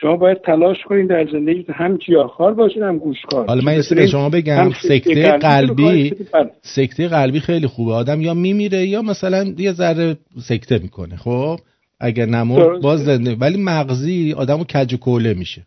[0.00, 4.28] شما باید تلاش کنید در زندگی هم گیاهخوار باشید هم گوشکار حالا من یه شما
[4.28, 6.14] بگم سکته قلبی
[6.62, 7.92] سکته قلبی خیلی خوبه.
[7.92, 11.16] آدم یا میمیره یا مثلا یه ذره سکته می‌کنه.
[11.16, 11.56] خب؟
[12.00, 13.34] اگر نمو باز زنده.
[13.34, 15.62] ولی مغزی آدمو کج کوله میشه.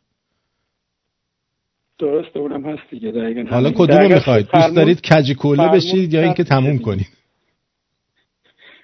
[2.00, 3.46] درسته اونم هست دیگه.
[3.50, 7.08] حالا کدومو می‌خواید؟ دوست دارید کج کوله بشید یا اینکه تموم کنید.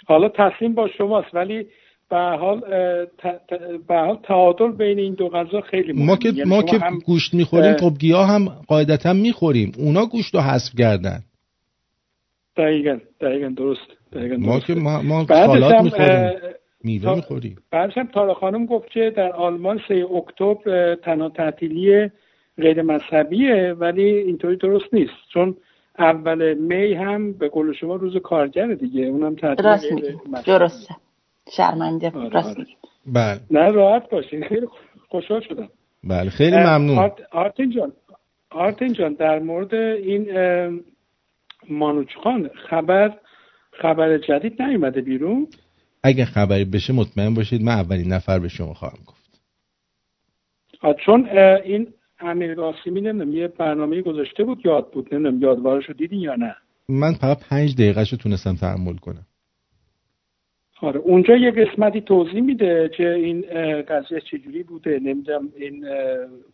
[0.06, 1.66] حالا تصمیم با شماست ولی
[2.12, 2.60] به حال
[3.88, 6.06] به حال تعادل بین این دو غذا خیلی مهمه.
[6.06, 9.72] ما که یعنی ما که گوشت می‌خوریم خب گیاه هم قاعدتا می‌خوریم.
[9.78, 11.20] اونا گوشت رو حذف کردن.
[12.58, 16.30] دقیقا دقیقا درست دقیقا ما که ما, ما سالات می‌خوریم.
[16.84, 17.56] میوه می‌خوریم.
[17.72, 22.10] بعدش هم تارا خانم گفت که در آلمان سه اکتبر تنها تعطیلی
[22.58, 25.14] غیر مذهبیه ولی اینطوری درست نیست.
[25.34, 25.56] چون
[26.00, 29.06] اول می هم به قول شما روز کارگر دیگه.
[29.06, 29.86] اونم تعطیل راست
[30.46, 30.96] درسته.
[31.58, 32.68] شرمنده آره راست آره.
[33.06, 33.40] بله.
[33.52, 34.48] نه راحت باشین.
[34.48, 34.68] خیلی
[35.10, 35.70] خوشحال شدم.
[36.04, 37.12] بله خیلی ممنون.
[37.32, 37.94] آرتین جان
[38.50, 40.28] آرتین جان در مورد این
[41.70, 43.18] مانوچ خان خبر
[43.72, 45.48] خبر جدید نیومده بیرون؟
[46.04, 49.42] اگه خبری بشه مطمئن باشید من اولین نفر به شما خواهم گفت.
[51.06, 51.30] چون
[51.64, 51.88] این
[52.20, 56.56] امیر قاسمی نمی‌دونم یه برنامه گذاشته بود یاد بود نمی‌دونم یادوارش رو دیدین یا نه؟
[56.90, 59.26] من فقط پنج دقیقه رو تونستم تحمل کنم.
[60.82, 63.42] آره اونجا یه قسمتی توضیح میده که این
[63.82, 65.86] قضیه چجوری بوده نمی‌دونم این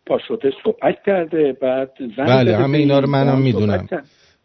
[0.06, 3.88] پاشوته صحبت کرده بعد زن بله همه اینا رو منم می‌دونم.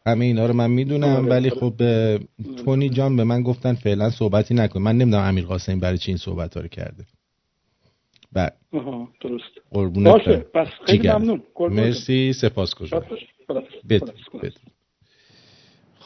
[0.05, 1.29] همه اینا رو من می‌دونم آره.
[1.29, 1.73] ولی خب
[2.65, 4.81] تونی جان به من گفتن فعلا صحبتی نکن.
[4.81, 7.03] من نمی‌دونم امیر قاسم برای چی این صحبت ها رو کرده.
[8.33, 8.51] بله.
[9.21, 9.59] درست.
[10.03, 11.41] باشه پس خیلی ممنون.
[11.59, 12.75] مرسی سپاس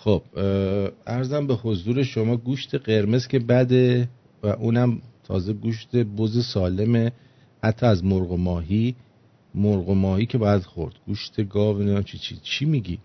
[0.08, 0.24] خب
[1.08, 4.10] ارزم به حضور شما گوشت قرمز که بده
[4.44, 7.12] و اونم تازه گوشت بز سالمه
[7.64, 8.96] حتی از مرغ و ماهی.
[9.56, 10.96] مرغ و ماهی که باید خورد.
[11.06, 13.00] گوشت گاو چی, چی, چی میگی؟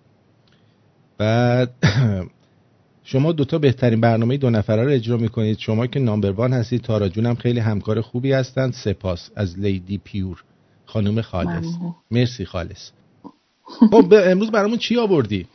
[1.19, 1.71] بعد
[3.11, 5.59] شما دوتا بهترین برنامه دو نفره رو اجرا می‌کنید.
[5.59, 8.73] شما که نامبر وان هستید تارا جونم خیلی همکار خوبی هستند.
[8.73, 10.45] سپاس از لیدی پیور.
[10.87, 11.67] خانم خالص.
[12.11, 12.91] مرسی خالص.
[13.91, 15.47] خب امروز برامون چی آوردی؟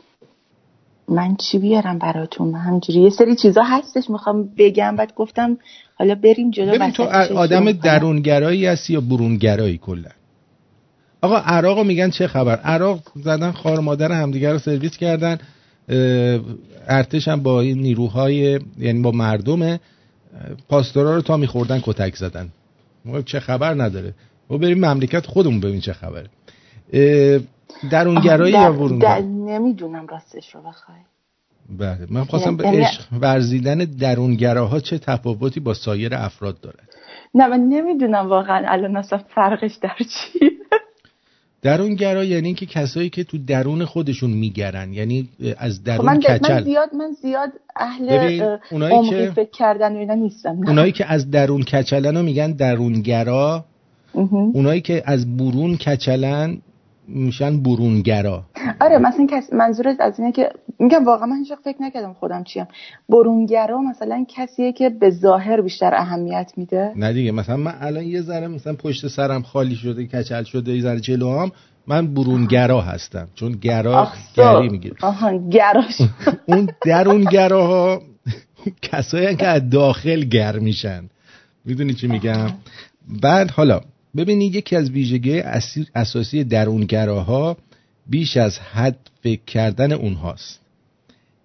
[1.08, 3.00] من چی بیارم براتون؟ همجوری.
[3.00, 5.58] یه سری چیزا هستش می‌خوام بگم بعد گفتم
[5.96, 7.04] حالا بریم جلو ببین تو
[7.36, 10.10] آدم درونگرایی هستی یا برونگرایی کلا؟
[11.22, 15.38] آقا عراق میگن چه خبر؟ عراق زدن خار مادر همدیگه رو سرویس کردن
[16.88, 19.80] ارتش هم با این نیروهای یعنی با مردم
[20.70, 22.50] پاستورا رو تا میخوردن کتک زدن.
[23.26, 24.14] چه خبر نداره.
[24.50, 26.30] ما بریم مملکت خودمون ببین چه خبره.
[27.92, 28.62] درونگرایی در...
[28.62, 30.98] یا برونگرایی؟ نمی‌دونم راستش رو بخوای.
[31.70, 36.90] بله من خواستم به یعنی عشق ورزیدن درونگراها چه تفاوتی با سایر افراد دارد
[37.36, 40.40] نه من نمی‌دونم واقعا الان اصلا فرقش در چی
[41.62, 46.64] درونگرا یعنی اینکه کسایی که تو درون خودشون میگرن یعنی از درون من کچل من
[46.64, 51.64] زیاد من زیاد اهل اونایی که فکر کردن و اینا نیستم اونایی که از درون
[51.64, 53.66] کچلن رو میگن درونگرا
[54.54, 56.58] اونایی که از برون کچلن
[57.08, 58.44] میشن برونگرا.
[58.82, 62.68] آره مثلا کس منظورت از اینه که میگم واقعا من هیچ فکر نکردم خودم چیم.
[63.10, 68.22] برونگرا مثلا کسیه که به ظاهر بیشتر اهمیت میده؟ نه دیگه مثلا من الان یه
[68.22, 71.52] ذره مثلا پشت سرم خالی شده کچل شده یه ذره جلو هم
[71.88, 73.28] من برونگرا هستم.
[73.36, 76.02] چون گرا گری می‌گیره آها گراش.
[76.48, 78.02] اون درونگراها
[78.82, 81.10] کسایی که از داخل گر میشن.
[81.66, 82.50] می‌دونی چی میگم؟
[83.22, 83.82] بعد حالا
[84.18, 85.40] ببینید یکی از ویژگی
[85.96, 87.58] اساسی درونگراها
[88.08, 90.60] بیش از حد فکر کردن اونهاست.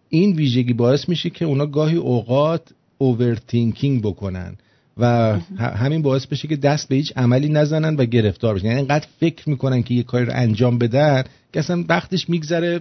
[0.08, 2.62] این ویژگی باعث میشه که اونا گاهی اوقات
[2.98, 4.56] اوورتینکینگ بکنن
[4.96, 8.66] و همین باعث بشه که دست به هیچ عملی نزنن و گرفتار بشن.
[8.66, 12.80] یعنی اینقدر فکر می‌کنن که یه کاری رو انجام بدن که اصلا وقتش میگذره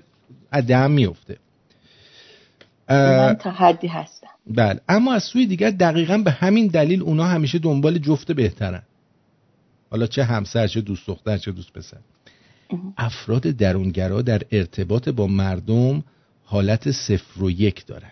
[0.54, 1.38] عدم میفته
[2.90, 4.80] من تا حدی هستم بله.
[4.90, 8.84] اما از سوی دیگر دقیقا به همین دلیل اونا همیشه دنبال جفت بهترن.
[9.92, 11.98] حالا چه همسر چه دوست دختر چه دوست پسر.
[12.98, 16.04] افراد درونگرا در ارتباط با مردم
[16.46, 18.12] حالت صفر و یک دارن.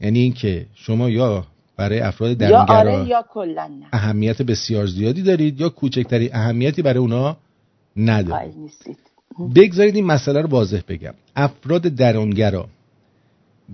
[0.00, 3.24] یعنی اینکه شما یا برای افراد درونگرا یا, آره یا
[3.92, 7.36] اهمیت بسیار زیادی دارید یا کوچکتری اهمیتی برای اونا
[7.96, 8.70] ندارید؟
[9.54, 11.14] بگذارید این مسئله رو واضح بگم.
[11.36, 12.68] افراد درونگرا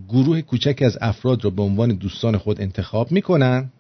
[0.09, 3.71] گروه کوچک از افراد را به عنوان دوستان خود انتخاب می‌کنن.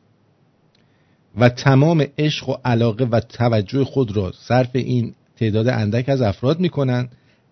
[1.38, 6.60] و تمام عشق و علاقه و توجه خود را صرف این تعداد اندک از افراد
[6.60, 7.08] می‌کنن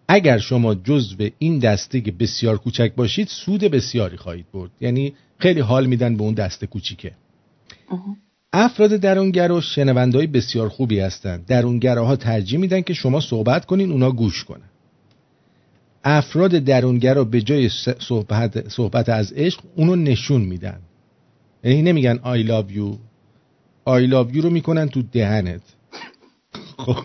[0.09, 4.71] اگر شما جزو این دسته بسیار کوچک باشید سود بسیاری خواهید برد.
[4.81, 7.13] یعنی خیلی حال میدن به اون دسته کوچیکه.
[8.53, 11.47] افراد درونگرا شنوندهای بسیار خوبی هستند.
[11.47, 14.69] درونگراها ترجیح میدن که شما صحبت کنین اونا گوش کنن.
[16.05, 20.81] افراد درونگرا به جای صحبت, صحبت از عشق اونو نشون میدن.
[21.65, 23.08] یعنی نمیگن I love you.
[23.89, 25.63] I love you رو می‌کنن تو دهنت.
[26.77, 26.97] خب.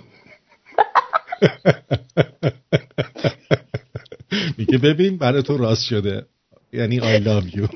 [4.57, 6.25] میگه ببین برای تو راست شده.
[6.73, 7.67] یعنی I love you.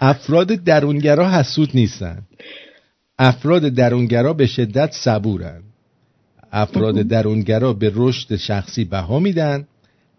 [0.00, 2.22] افراد درونگرا حسود نیستن.
[3.18, 5.62] افراد درونگرا به شدت صبورن.
[6.52, 9.66] افراد درونگرا به رشد شخصی بها میدن.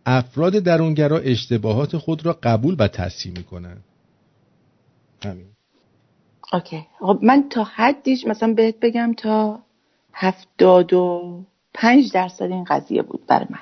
[0.05, 3.77] افراد درونگرا اشتباهات خود را قبول و تصحیح می‌کنن.
[5.25, 5.45] همین.
[6.53, 6.87] اوکی.
[6.99, 9.59] خب من تا حدیش مثلا بهت بگم تا
[10.13, 11.39] هفتاد و
[11.73, 13.59] پنج درصد این قضیه بود برای من.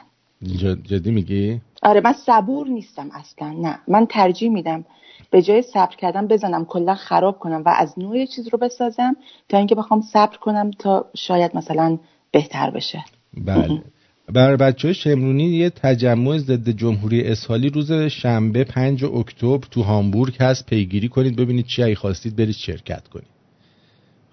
[0.83, 3.51] جدی میگی؟ آره من صبور نیستم اصلا.
[3.51, 3.79] نه.
[3.87, 4.85] من ترجیح میدم
[5.31, 9.15] به جای صبر کردم بزنم کلا خراب کنم و از نوع چیز رو بسازم
[9.49, 11.97] تا اینکه بخوام صبر کنم تا شاید مثلا
[12.31, 13.05] بهتر بشه.
[13.33, 13.83] بله.
[14.33, 20.65] برای بچه شمرونی یه تجمع ضد جمهوری اسحالی روز شنبه 5 اکتبر تو هامبورگ هست.
[20.65, 23.27] پیگیری کنید ببینید چی ای خواستید برید شرکت کنید.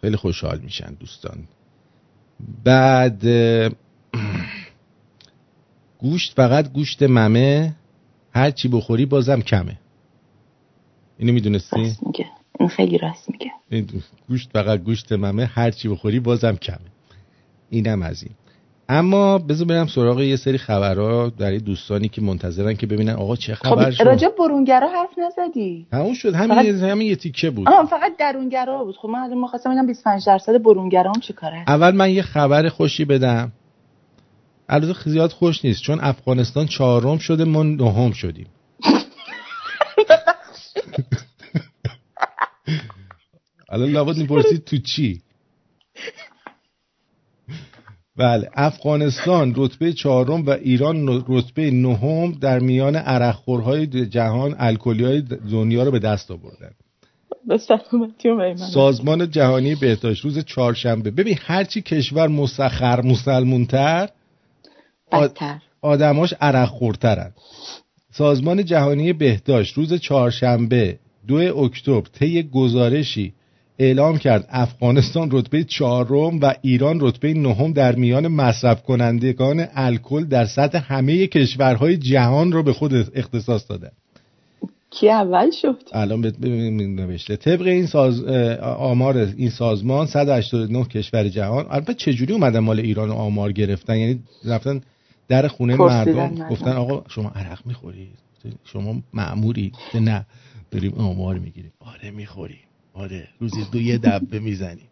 [0.00, 1.48] خیلی خوشحال میشن دوستان.
[2.64, 3.24] بعد
[5.98, 7.76] گوشت فقط گوشت ممه.
[8.30, 9.78] هر چی بخوری بازم کمه.
[11.18, 12.26] اینو می‌دونستی؟ راست میگه.
[12.60, 13.50] این خیلی راست میگه.
[14.28, 15.44] گوشت فقط گوشت ممه.
[15.44, 16.90] هر چی بخوری بازم کمه.
[17.70, 18.32] اینم از این.
[18.88, 23.54] اما بذار برم سراغ یه سری خبرها در دوستانی که منتظرن که ببینن آقا چه
[23.54, 24.02] خب، خبر خب شد.
[24.02, 25.86] راجع برونگرا حرف نزدی.
[25.92, 26.34] همون شد.
[26.34, 26.90] همین فقط...
[26.90, 27.68] همین یه تیکه بود.
[27.68, 28.96] آه فقط درونگرا بود.
[28.96, 33.04] خب من الان می‌خواستم ببینم 25 درصد برونگرا هم چیکاره اول من یه خبر خوشی
[33.04, 33.52] بدم.
[34.68, 38.46] البته زیاد خوش نیست چون افغانستان چهارم شده ما نهم شدیم.
[43.68, 45.22] الان لابد می‌پرسید تو چی؟
[48.16, 48.50] بله.
[48.54, 55.90] افغانستان رتبه چهارم و ایران رتبه نهم در میان عرقخورهای جهان الکلی های دنیا رو
[55.90, 56.70] به دست آوردن.
[58.56, 61.10] سازمان جهانی بهداشت روز چهارشنبه.
[61.10, 64.08] ببین هرچی کشور مسخر مسلمونتر
[65.82, 67.32] آدماش عرق خورترن
[68.12, 73.34] سازمان جهانی بهداشت روز چهارشنبه دو اکتبر طی گزارشی
[73.78, 80.46] اعلام کرد افغانستان رتبه چهارم و ایران رتبه نهم در میان مصرف کنندگان الکل در
[80.46, 83.90] سطح همه کشورهای جهان را به خود اختصاص داده.
[84.90, 86.32] کی اول شد؟ الان
[87.00, 87.36] نوشته.
[87.36, 88.24] طبق این ساز
[88.62, 91.66] آمار این سازمان 189 کشور جهان.
[91.70, 94.80] البته چجوری اومدن مال ایران آمار گرفتن؟ یعنی رفتن
[95.28, 98.08] در خونه مردم گفتن آقا شما عرق می‌خورید
[98.64, 100.26] شما معموری نه
[100.70, 101.72] داریم آمار می‌گیریم.
[101.80, 102.65] آره می‌خوریم.
[102.96, 104.88] آره روزی دو یه دبه می‌زنیم.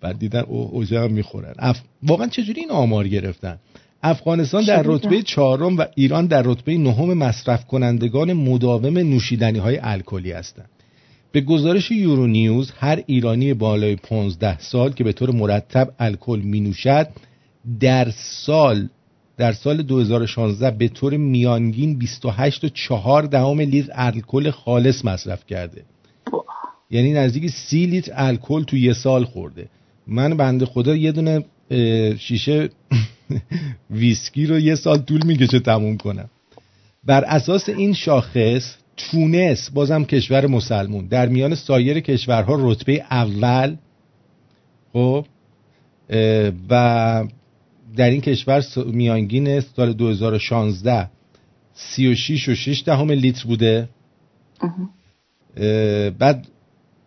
[0.00, 1.54] بعد دیدن اوجه هم می‌خورن.
[1.58, 1.80] اف...
[2.02, 3.58] واقعا چجوری این آمار گرفتن؟
[4.02, 10.32] افغانستان در رتبه چهارم و ایران در رتبه نهم مصرف کنندگان مداوم نوشیدنی های الکلی
[10.32, 10.68] هستند.
[11.32, 16.60] به گزارش یورو نیوز هر ایرانی بالای 15 سال که به طور مرتب الکل می
[16.60, 17.08] نوشد
[17.80, 18.88] در سال
[19.36, 25.84] در سال 2016 به طور میانگین 28 و 4 دهم لیتر الکل خالص مصرف کرده.
[26.90, 29.68] یعنی نزدیک سی لیتر الکل تو یه سال خورده.
[30.06, 31.44] من بنده خدا یه دونه
[32.18, 32.68] شیشه
[33.90, 36.30] ویسکی رو یه سال طول می‌کشه تموم کنم.
[37.04, 43.76] بر اساس این شاخص تونس بازم کشور مسلمون در میان سایر کشورها رتبه اول
[44.92, 45.26] خب
[46.70, 47.24] و
[47.96, 51.10] در این کشور میانگین سال 2016
[51.74, 53.88] 36 و 6 دهم لیتر بوده.
[56.18, 56.48] بعد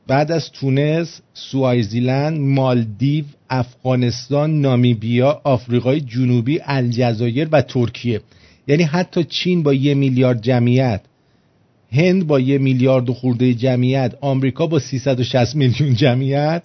[0.08, 8.22] بعد از تونس سوایزیلند مالدیو افغانستان نامیبیا آفریقای جنوبی الجزایر و ترکیه.
[8.68, 11.02] یعنی حتی چین با یه میلیارد جمعیت
[11.92, 16.64] هند با یه میلیارد و خورده جمعیت آمریکا با 360 میلیون جمعیت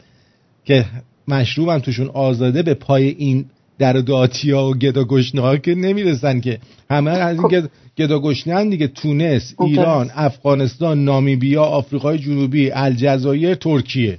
[0.64, 0.84] که
[1.28, 3.44] مشروب توشون آزاده به پای این
[3.78, 6.58] در داتیا و گدا ها که نمی‌رسن که.
[6.90, 7.68] همه از این خب.
[7.98, 8.86] گدا گشنه دیگه.
[8.88, 14.18] تونس ایران افغانستان نامیبیا آفریقای جنوبی الجزایر ترکیه.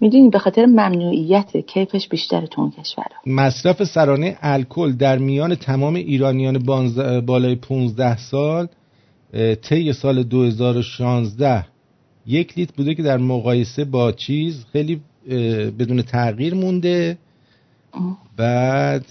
[0.00, 3.04] می‌دونی به خاطر ممنوعیت کیفش بیشتر تو اون کشور.
[3.26, 6.58] مصرف سرانه الکل در میان تمام ایرانیان
[7.26, 8.66] بالای 15 سال
[9.62, 11.66] طی سال 2016
[12.26, 15.00] یک لیتر بوده که در مقایسه با چیز خیلی
[15.78, 17.18] بدون تغییر مونده.
[18.36, 19.04] بعد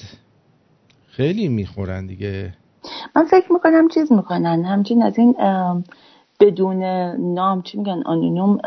[1.08, 2.54] خیلی می‌خورن دیگه.
[3.16, 4.66] من فکر می‌کنم چیز می‌کنن.
[4.66, 5.36] همچین از این
[6.40, 6.84] بدون
[7.34, 8.60] نام چی میگن آنونیوم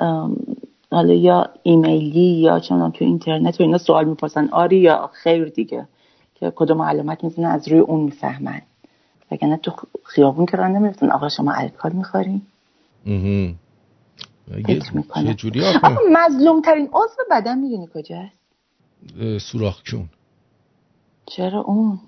[0.90, 4.48] حالا یا ایمیلی یا چون تو اینترنت و اینا سوال می‌پرسن.
[4.48, 5.88] آری یا خیر دیگه
[6.34, 8.62] که کدوم علامت می‌زنن از روی اون می‌فهمن.
[9.30, 9.72] وگرنه تو
[10.04, 12.42] خیابون که راه نمیفتن آقا شما الکل می‌خورین
[14.66, 15.62] چه جوری
[16.12, 18.45] مظلوم ترین عضو بدن می‌دونی کجاست؟
[19.40, 20.08] سوراخ کون
[21.26, 22.00] چرا اون؟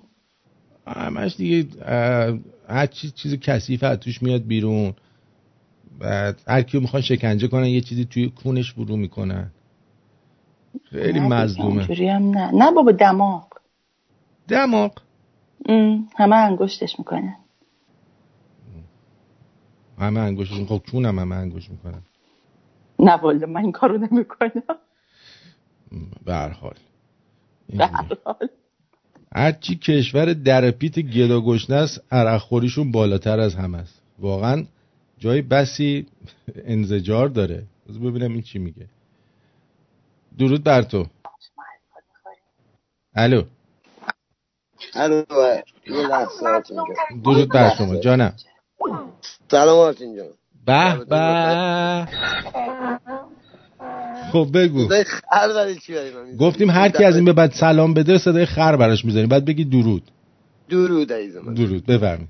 [0.86, 1.84] همش دیگه
[2.68, 4.94] هر چیز چیز کثیف توش میاد بیرون.
[5.98, 9.50] بعد هر کیو می‌خوان شکنجه کنن یه چیزی توی کونش برو می‌کنن.
[10.90, 11.84] خیلی مظلومه.
[11.84, 12.50] هم نه.
[12.54, 13.48] نه بابا دماغ.
[14.48, 14.92] دماغ؟
[16.16, 17.36] همه انگشتش می‌کنن.
[19.98, 22.02] همه انگشتش خب کونم همه انگشت می‌کنن؟
[22.98, 24.62] نه والا من این کارو نمی‌کنم.
[26.24, 26.74] به هر حال.
[29.34, 34.00] هرچی کشور در پیت گدا گشنه است عرق خوریشون بالاتر از همه است.
[34.18, 34.64] واقعا
[35.18, 36.06] جای بسی
[36.64, 37.62] انزجار داره.
[37.88, 38.86] بذار ببینم این چی میگه.
[40.38, 41.06] درود بر تو.
[43.14, 43.42] الو.
[44.94, 45.24] الو
[47.24, 48.34] درود بر شما جانم.
[49.50, 50.28] سلام آرتین جان.
[50.66, 52.08] به به.
[54.32, 54.88] خب بگو.
[56.40, 59.64] گفتیم هر کی از این به بعد سلام بده صدای خر براش می‌ذاریم بعد بگی
[59.64, 60.02] درود.
[60.68, 62.28] درود عزیزم درود بفرمایید.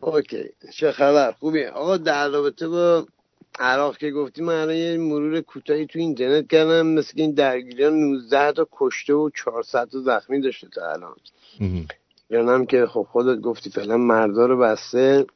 [0.00, 0.44] اوکی.
[0.74, 3.06] چه خبر؟ خوبی؟ آقا در رابطه با
[3.60, 8.68] عراق که گفتیم من یه مرور کوتاهی تو اینترنت کردم مثل این درگیری 19 تا
[8.72, 11.16] کشته و 400 تا زخمی داشته تا الان.
[12.30, 15.26] یعنی که خب خودت گفتی فعلا مردا رو بسته.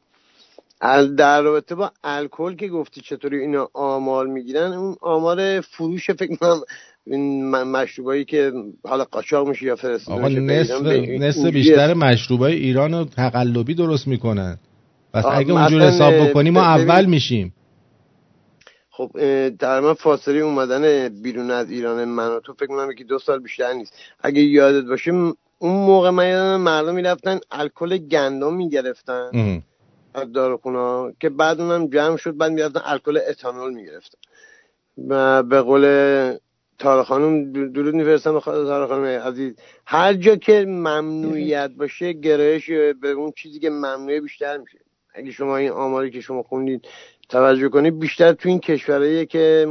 [1.16, 6.60] در رابطه با الکل که گفتی چطوری اینا آمار می‌گیرن اون آمار فروش فکر کنم
[7.06, 8.52] این مشروبایی که
[8.88, 10.82] حالا قاچاق میشه یا فرستاده میشه نصف,
[11.20, 14.58] نصف بیشتر مشروبای ایران رو تقلبی درست می‌کنن.
[15.14, 17.54] پس اگه اونجور حساب بکنیم ما اول میشیم.
[18.90, 19.10] خب
[19.48, 23.38] در من فاصله اومدن بیرون از ایران من و تو فکر کنم که دو سال
[23.38, 23.94] بیشتر نیست.
[24.20, 25.10] اگه یادت باشه
[25.58, 29.62] اون موقع من مردم می‌رفتن الکل گندم می‌گرفتن.
[30.14, 34.18] از داروخونا که بعد اونم جمع شد بعد می‌رفتن الکل اتانول می‌گرفتن.
[35.08, 35.84] و به قول
[36.78, 39.54] تارا خانم درود میفرستم تارا خانم عزیز.
[39.86, 42.70] هر جا که ممنوعیت باشه گرایش
[43.02, 44.78] به اون چیزی که ممنوعه بیشتر میشه.
[45.14, 46.88] اگه شما این آماری که شما خوندید
[47.28, 49.66] توجه کنید بیشتر تو این کشورهایی که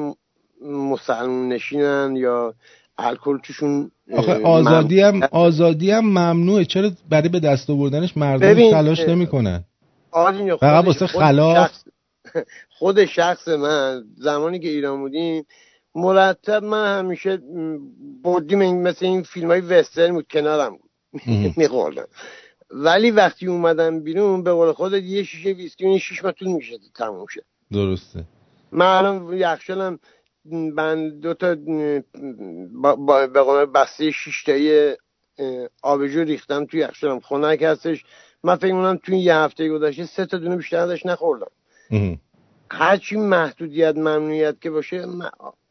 [0.66, 2.54] مسلمان نشینن یا
[2.98, 6.66] الکل توشون آخه آزادی هم آزادی هم ممنوعه.
[6.66, 9.64] چرا برای به دست آوردنش مردم تلاش نمی‌کنن؟
[10.60, 11.72] فقط واسه خلاف
[12.70, 15.46] خود شخص من زمانی که ایران بودیم
[15.96, 17.42] مرتب من همیشه
[18.24, 20.92] بردیم مثل این فیلم های وسترن بود کنارم بود.
[21.58, 22.08] میخوردم.
[22.70, 26.78] ولی وقتی اومدم بیرون به قول خودت یه شیشه ویسکی این شیش ماه طول میشه
[26.96, 28.24] تموم شد درسته.
[28.72, 30.00] من الان یخشالم
[30.46, 31.56] من دو تا
[33.28, 34.96] به قول بسته شیشتایی
[35.82, 38.06] آبجو ریختم توی یخشالم خنک هستش
[38.44, 41.52] من فکر می‌کنم توی یه هفته گذشته سه تا دونه بیشتر ازش نخوردم.
[42.72, 45.06] هرچی محدودیت ممنوعیت که باشه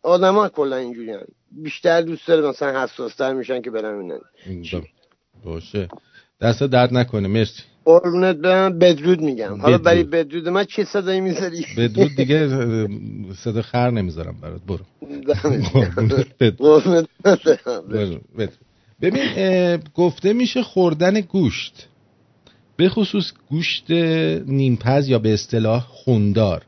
[0.02, 1.20] آدم ها کلا اینجوری هم.
[1.52, 4.20] بیشتر دوست داره مثلا حساستر میشن که برن
[5.44, 5.88] باشه.
[6.40, 7.28] دست درد نکنه.
[7.28, 7.62] مرسی.
[7.84, 8.78] قربونت برم.
[8.78, 9.60] بدرود میگم.
[9.60, 12.48] حالا برای بدرود من چه صدایی می‌ذاری؟ بدرود دیگه
[13.44, 14.60] صدا خر نمی‌ذارم برات.
[14.66, 14.84] برو.
[19.02, 21.88] ببین گفته میشه خوردن گوشت.
[22.81, 23.91] به خصوص گوشت
[24.47, 26.62] نیمپز یا به اصطلاح خوندار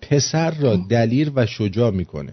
[0.00, 2.32] پسر را دلیر و شجاع می‌کنه.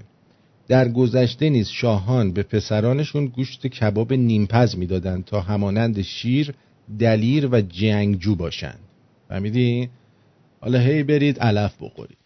[0.68, 6.54] در گذشته نیز شاهان به پسرانشون گوشت کباب نیمپز می‌دادند تا همانند شیر
[7.00, 8.80] دلیر و جنگجو باشند.
[9.30, 9.90] فهمیدی؟
[10.62, 12.18] حالا هی برید علف بخورید.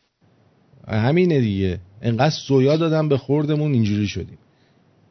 [0.88, 1.80] همینه دیگه.
[2.02, 4.38] انقدر سویا دادم به خوردمون اینجوری شدیم.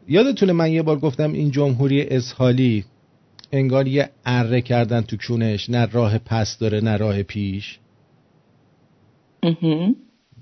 [0.09, 2.85] یادتونه من یه بار گفتم این جمهوری اسحالی
[3.53, 7.79] انگار یه اره کردن تو کونش نه راه پس داره نه راه پیش.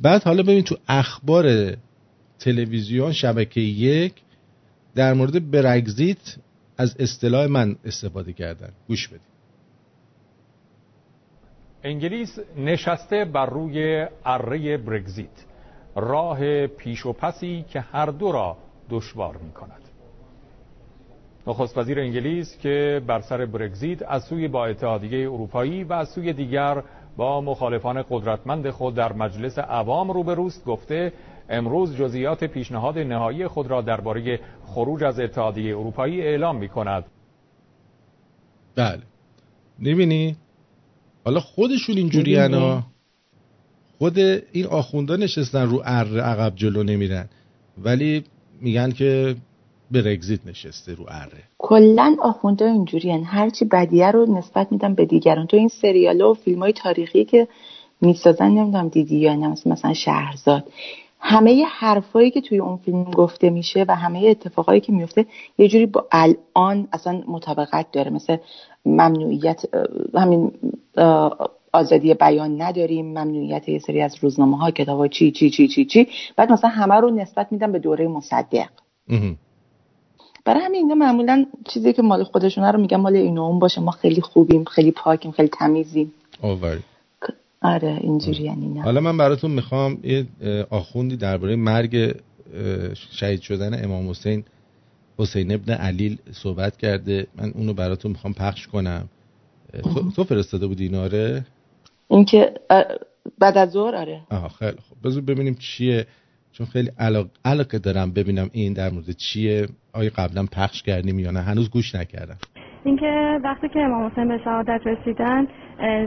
[0.00, 1.76] بعد حالا ببین تو اخبار
[2.38, 4.14] تلویزیون شبکه یک
[4.94, 6.36] در مورد برگزیت
[6.78, 8.70] از اصطلاح من استفاده کردن.
[8.88, 9.34] گوش بدید
[11.84, 15.44] انگلیس نشسته بر روی اره برگزیت
[15.96, 18.57] راه پیش و پسی که هر دو را
[18.90, 19.84] دشوار می کند
[21.47, 26.32] نخست وزیر انگلیس که بر سر برگزیت از سوی با اتحادیه اروپایی و از سوی
[26.32, 26.82] دیگر
[27.16, 31.12] با مخالفان قدرتمند خود در مجلس عوام روبروست گفته
[31.49, 37.05] امروز جزئیات پیشنهاد نهایی خود را درباره خروج از اتحادیه اروپایی اعلام می کند
[38.76, 39.03] بله.
[39.80, 40.36] نبینی
[41.24, 42.82] حالا خودشون اینجوری انا.
[43.99, 44.18] خود
[44.53, 47.28] این آخوندا نشستن رو اره عقب جلو نمیرن.
[47.78, 48.24] ولی
[48.61, 49.36] میگن که
[49.91, 51.43] به رگزیت نشسته رو اره.
[51.59, 53.24] کلا آخوندا اینجوری هن.
[53.24, 55.47] هرچی بدیه رو نسبت میدن به دیگران.
[55.47, 57.49] تو این سریال و فیلم های تاریخی که
[58.01, 60.64] می‌سازن نمی‌دونم دیدی یا نه مثلا شهرزاد.
[61.20, 65.26] همه حرفایی که توی اون فیلم گفته میشه و همه اتفاقایی که میفته
[65.59, 68.11] یه جوری با الان اصلا مطابقت داره.
[68.11, 68.37] مثل
[68.87, 69.62] ممنوعیت
[70.14, 70.53] همین
[71.72, 75.85] آزادی بیان نداریم ممنوعیت یه سری از روزنامه ها کتاب ها چی چی چی چی
[75.85, 76.09] چی.
[76.37, 78.68] بعد مثلا همه رو نسبت میدن به دوره مصدق.
[80.45, 83.80] برای همین اینا معمولا چیزی که مال خودشونه رو میگن مال اینو اون باشه.
[83.80, 86.12] ما خیلی خوبیم خیلی پاکیم خیلی تمیزیم.
[87.62, 90.26] آره اینجوری یعنی نه حالا من براتون می‌خوام یه
[90.70, 92.14] آخوندی درباره مرگ
[93.11, 94.45] شهید شدن امام حسین
[95.18, 97.26] حسین ابن علیل صحبت کرده.
[97.36, 99.09] من اونو براتون می‌خوام پخش کنم.
[100.16, 101.47] تو, فرستاده بودی اینا آره؟
[102.09, 102.55] اینکه
[103.38, 104.20] بعد از ظهر آره.
[104.30, 104.99] آها خیلی خوب.
[105.05, 106.07] بذار ببینیم چیه.
[106.55, 107.26] چون خیلی علاق...
[107.44, 109.68] علاقه دارم ببینم این در مورد چیه.
[109.92, 112.36] آیا قبلا پخش کردیم یا نه؟ هنوز گوش نکردم.
[112.84, 115.46] اینکه وقتی که امام حسین به شهادت رسیدن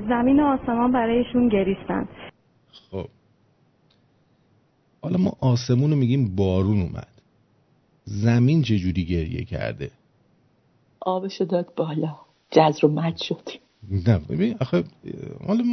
[0.09, 2.07] زمین و آسمان برایشون گریستن.
[2.91, 3.07] خب.
[5.01, 7.07] حالا ما آسمون رو میگیم بارون اومد.
[8.03, 9.91] زمین چجوری گریه کرده؟
[10.99, 12.15] آبشو داد بالا.
[12.51, 13.49] جز رو مد شد.
[14.07, 14.83] نه ببین آخه
[15.47, 15.63] حالا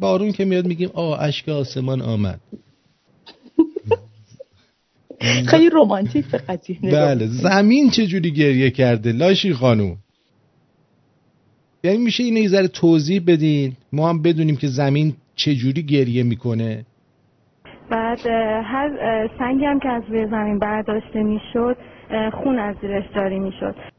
[0.00, 2.40] بارون که میاد میگیم آ اشک آسمان آمد.
[5.46, 7.26] خیلی رومانتیک به قضیه بله.
[7.26, 9.96] زمین چجوری گریه کرده؟ لاشی خانوم.
[11.84, 16.84] یعنی میشه اینو یه ذره توضیح بدین؟ ما هم بدونیم که زمین چجوری گریه می‌کنه.
[17.90, 18.26] بعد
[18.64, 18.88] هر
[19.38, 21.76] سنگی هم که از روی زمین برداشته می‌شد
[22.32, 23.93] خون از زیرش جاری می‌شد.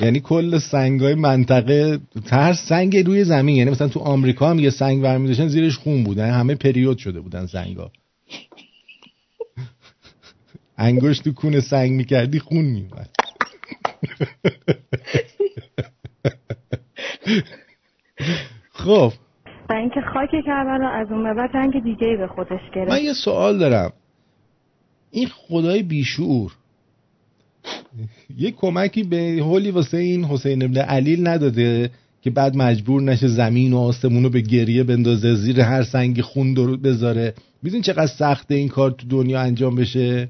[0.00, 1.98] یعنی کل سنگ های منطقه
[2.30, 6.30] هر سنگ روی زمین یعنی مثلا تو آمریکا هم یه سنگ برمی زیرش خون بودن
[6.30, 7.90] همه پریود شده بودن سنگ ها
[10.78, 13.10] انگشت تو کون سنگ می‌کردی خون میومد
[18.72, 19.12] خب.
[19.70, 22.90] و اینکه خاک کربلا از اون بعد رنگ دیگه به خودش گرفت.
[22.90, 23.92] من یه سوال دارم.
[25.10, 26.52] این خدای بیشعور
[28.38, 31.90] یه کمکی به هولی واسه این حسین ابن علیل نداده
[32.22, 36.54] که بعد مجبور نشه زمین و آسمون رو به گریه بندازه زیر هر سنگ خون
[36.54, 37.34] درود بذاره.
[37.62, 40.28] می‌دونی چقدر سخته این کار تو دنیا انجام بشه؟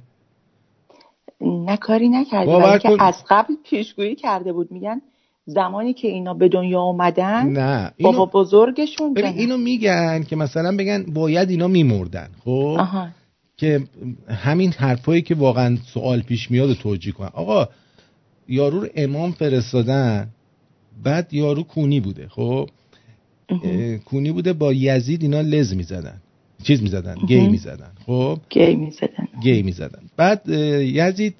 [1.40, 4.72] نه کاری نکرده که از قبل پیشگویی کرده بود.
[4.72, 5.00] میگن
[5.46, 7.92] زمانی که اینا به دنیا اومدن نه.
[7.96, 8.12] اینو...
[8.12, 12.80] بابا بزرگشون ببین اینو میگن که مثلا بگن باید اینا میمردن خب؟
[13.60, 13.80] که
[14.28, 17.68] همین حرفایی که واقعا سوال پیش میاد و توجیه کنن آقا
[18.48, 20.28] یارو رو امام فرستادن
[21.04, 22.70] بعد یارو کونی بوده خب؟
[24.04, 26.20] کونی بوده با یزید اینا لز می‌زدن
[26.62, 29.28] چیز می‌زدن گی می‌زدن خب؟ گی می‌زدن.
[29.42, 30.02] گی می‌زدن.
[30.16, 30.48] بعد
[30.80, 31.34] یزید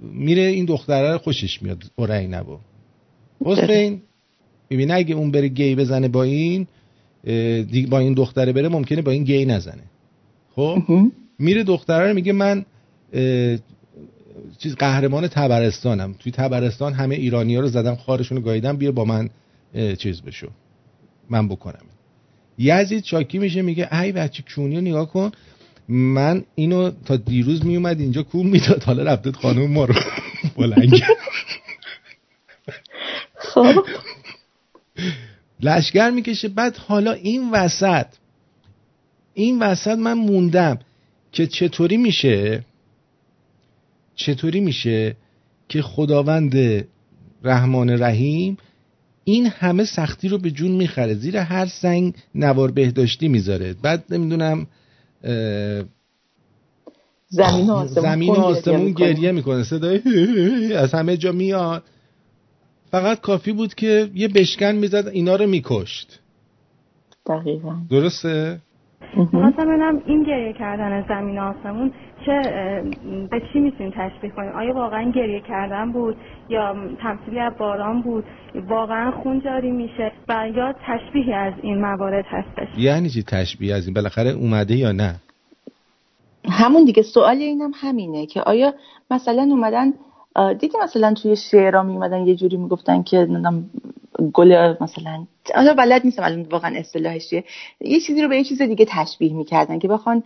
[0.00, 2.58] میره این دختره رو خوشش میاد اورنگ نبو
[3.44, 4.02] حسین
[4.70, 6.66] می‌بینه اگه اون بره گی بزنه با این
[7.90, 9.82] با این دختره بره ممکنه با این گی نزنه.
[10.56, 10.82] خب؟
[11.42, 12.64] میره دختره رو میگه من
[14.58, 16.14] چیز قهرمان تبرستانم.
[16.18, 19.30] توی تبرستان همه ایرانی ها رو زدم خارشون رو گاییدم بیا با من
[19.98, 20.48] چیز بشو.
[21.30, 21.84] من بکنم.
[22.58, 25.30] یزید شاکی میشه میگه ای بچه کونی رو نگاه کن.
[25.88, 28.82] من اینو تا دیروز میومد اینجا کون می‌داد.
[28.82, 29.94] حالا رفتت خانم ما رو.
[30.56, 31.02] بلنگ
[33.34, 33.84] خب.
[35.60, 36.48] لشگر می‌کشه.
[36.48, 38.06] بعد حالا این وسط
[39.34, 40.78] این وسط من موندم.
[41.32, 42.64] که چطوری میشه؟
[44.14, 45.16] چطوری میشه
[45.68, 46.84] که خداوند
[47.44, 48.56] رحمان رحیم
[49.24, 53.74] این همه سختی رو به جون می‌خره؟ زیر هر سنگ نوار بهداشتی می‌ذاره.
[53.82, 54.66] بعد نمی‌دونم
[57.28, 59.64] زمین و آسمون, زمین آسمون گریه می‌کنه.
[59.64, 60.02] صدای
[60.82, 61.82] از همه جا میاد.
[62.90, 66.20] فقط کافی بود که یه بشکن می‌زد اینا رو میکشت.
[67.26, 67.76] دقیقا.
[67.90, 68.60] درسته؟
[69.14, 71.92] خواستم ببینم این گریه کردن زمین آسمون
[72.26, 72.40] چه
[73.30, 76.16] به چی می‌تونیم تشبیه کنیم؟ آیا واقعا گریه کردن بود
[76.48, 78.24] یا تمثیلی از باران بود؟
[78.68, 83.84] واقعا خون جاری میشه و یا تشبیهی از این موارد هستش؟ یعنی چی تشبیه از
[83.84, 85.14] این؟ بالاخره اومده یا نه؟
[86.50, 88.74] همون دیگه سوال اینم همینه که آیا
[89.10, 89.92] مثلا اومدن
[90.60, 93.26] دیدی مثلا توی شعرها میومدن یه جوری می‌گفتن که
[94.32, 97.32] گل مثلا حالا بلد نیستم الان واقعا اصطلاحش
[97.80, 100.22] یه چیزی رو به یه چیز دیگه تشبیه می‌کردن که بخوان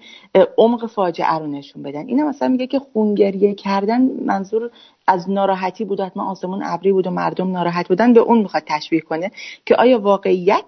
[0.58, 2.06] عمق فاجعه رو نشون بدن.
[2.06, 4.70] اینا مثلا میگه که خونگریه کردن منظور
[5.06, 9.00] از ناراحتی بود حتما آسمون ابری بود و مردم ناراحت بودن به اون می‌خواد تشبیه
[9.00, 9.30] کنه
[9.66, 10.64] که آیا واقعیت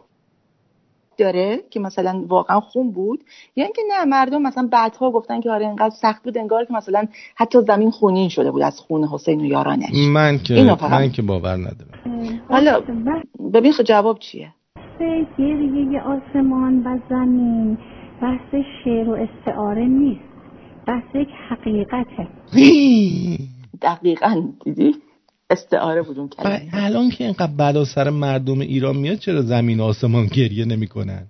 [1.19, 3.25] داره که مثلا واقعا خون بود.
[3.57, 7.05] یا اینکه نه مردم مثلا بعدها گفتن که آره انقدر سخت بود انگار که مثلا
[7.37, 9.91] حتی زمین خونین شده بود از خون حسین و یارانش.
[10.13, 12.41] من که من که باور ندارم.
[12.49, 12.81] حالا
[13.55, 14.53] ببین خب جواب چیه؟
[15.39, 17.79] گریه آسمان و زمین.
[18.23, 18.55] بحث
[18.85, 20.21] شعر و استعاره نیست.
[20.87, 22.27] بحث یک حقیقته.
[23.83, 24.95] دقیقا دیدی؟
[25.51, 26.69] استعاره بود اون کلمه.
[26.73, 31.27] الان که اینقدر بلا سر مردم ایران میاد چرا زمین آسمان گریه نمی‌کنن؟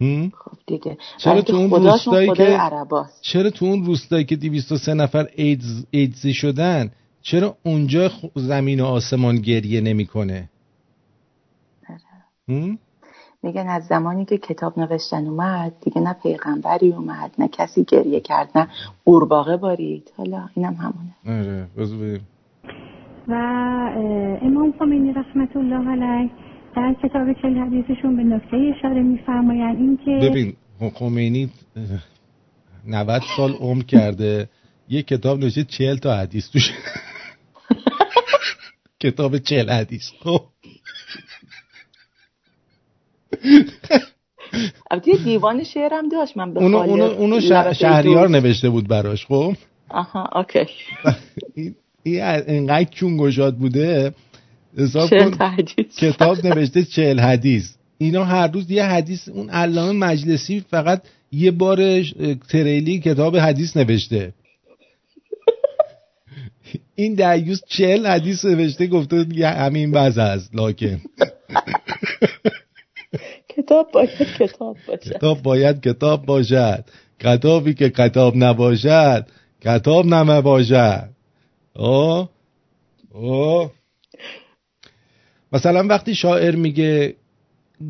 [0.00, 0.98] خب دیگه.
[1.18, 2.58] چرا تو اون روستایی که
[3.20, 6.90] چرا تو اون روستایی که 203 نفر ایدز ایدزی شدن
[7.22, 10.48] چرا اونجا زمین و آسمان گریه نمی‌کنه؟
[13.42, 18.50] میگن از زمانی که کتاب نوشتن اومد دیگه نه پیغمبری اومد نه کسی گریه کرد
[18.54, 18.68] نه
[19.04, 20.12] قورباغه بارید.
[20.16, 21.14] حالا اینم همونه.
[21.26, 21.66] آره
[23.28, 23.34] و
[24.42, 26.30] امام خمینی رحمت الله علیه
[26.76, 30.54] در کتاب چل حدیثشون به نکته اشاره میفرمایند اینکه ببین
[30.94, 31.50] خمینی
[32.86, 34.48] 90 سال عمر کرده
[34.88, 36.70] یه کتاب نوشته 40 تا حدیث توش.
[39.00, 40.10] کتاب 40 حدیث.
[40.20, 40.40] خب.
[44.90, 47.40] البته دیوان شعرم داشت من به اونو, اونو, اونو
[47.72, 49.54] شهریار نوشته بود براش خب؟
[49.88, 50.66] آها اوکی.
[52.02, 54.14] این اینقدر چون گشاد بوده.
[54.78, 55.36] حساب کن
[55.98, 57.74] کتاب نوشته چهل حدیث.
[57.98, 62.02] اینا هر روز یه حدیث اون علامه مجلسی فقط یه بار
[62.48, 64.32] تریلی کتاب حدیث نوشته.
[66.94, 71.00] این دیوز چهل حدیث نوشته گفته همین بز هست لاکن
[73.56, 75.16] کتاب باید کتاب باشد.
[75.16, 76.84] کتاب باید کتاب باشد.
[77.20, 79.26] کتابی که کتاب نباشد
[79.60, 81.08] کتاب نمه باشد
[81.74, 82.30] آه؟
[83.14, 83.70] آه؟
[85.52, 87.14] مثلا وقتی شاعر میگه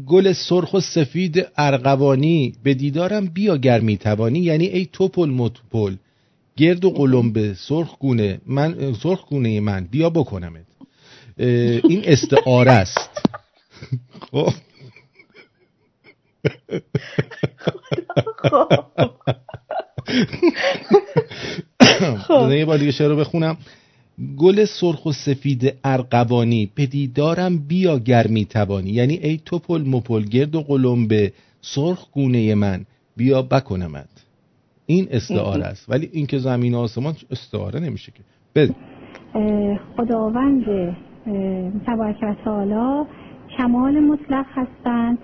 [0.07, 4.39] گل سرخ و سفید ارغوانی به دیدارم بیا گر می‌توانی.
[4.39, 5.97] یعنی ای توپل متپل
[6.57, 10.67] گرد و قلمبه سرخ گونه من سرخ گونه من بیا بکنمت.
[11.39, 13.11] این استعاره است.
[14.33, 14.53] خب؟
[22.29, 22.51] خب.
[22.51, 23.57] یه بار دیگه شعر بخونم.
[24.37, 31.07] گل سرخ و سفید ارقوانی پدیدارم بیا گرمی توانی یعنی ای توپل مپل گرد و
[31.07, 32.85] به سرخ گونه من.
[33.17, 34.09] بیا بکنمت.
[34.87, 35.91] این استعاره است.
[35.91, 38.21] ولی اینکه زمین و آسمان استعاره نمیشه که.
[38.55, 38.75] بده
[39.97, 40.65] خداوند
[41.87, 42.17] تبارک
[42.47, 43.05] و
[43.59, 45.19] کمال مطلق هستند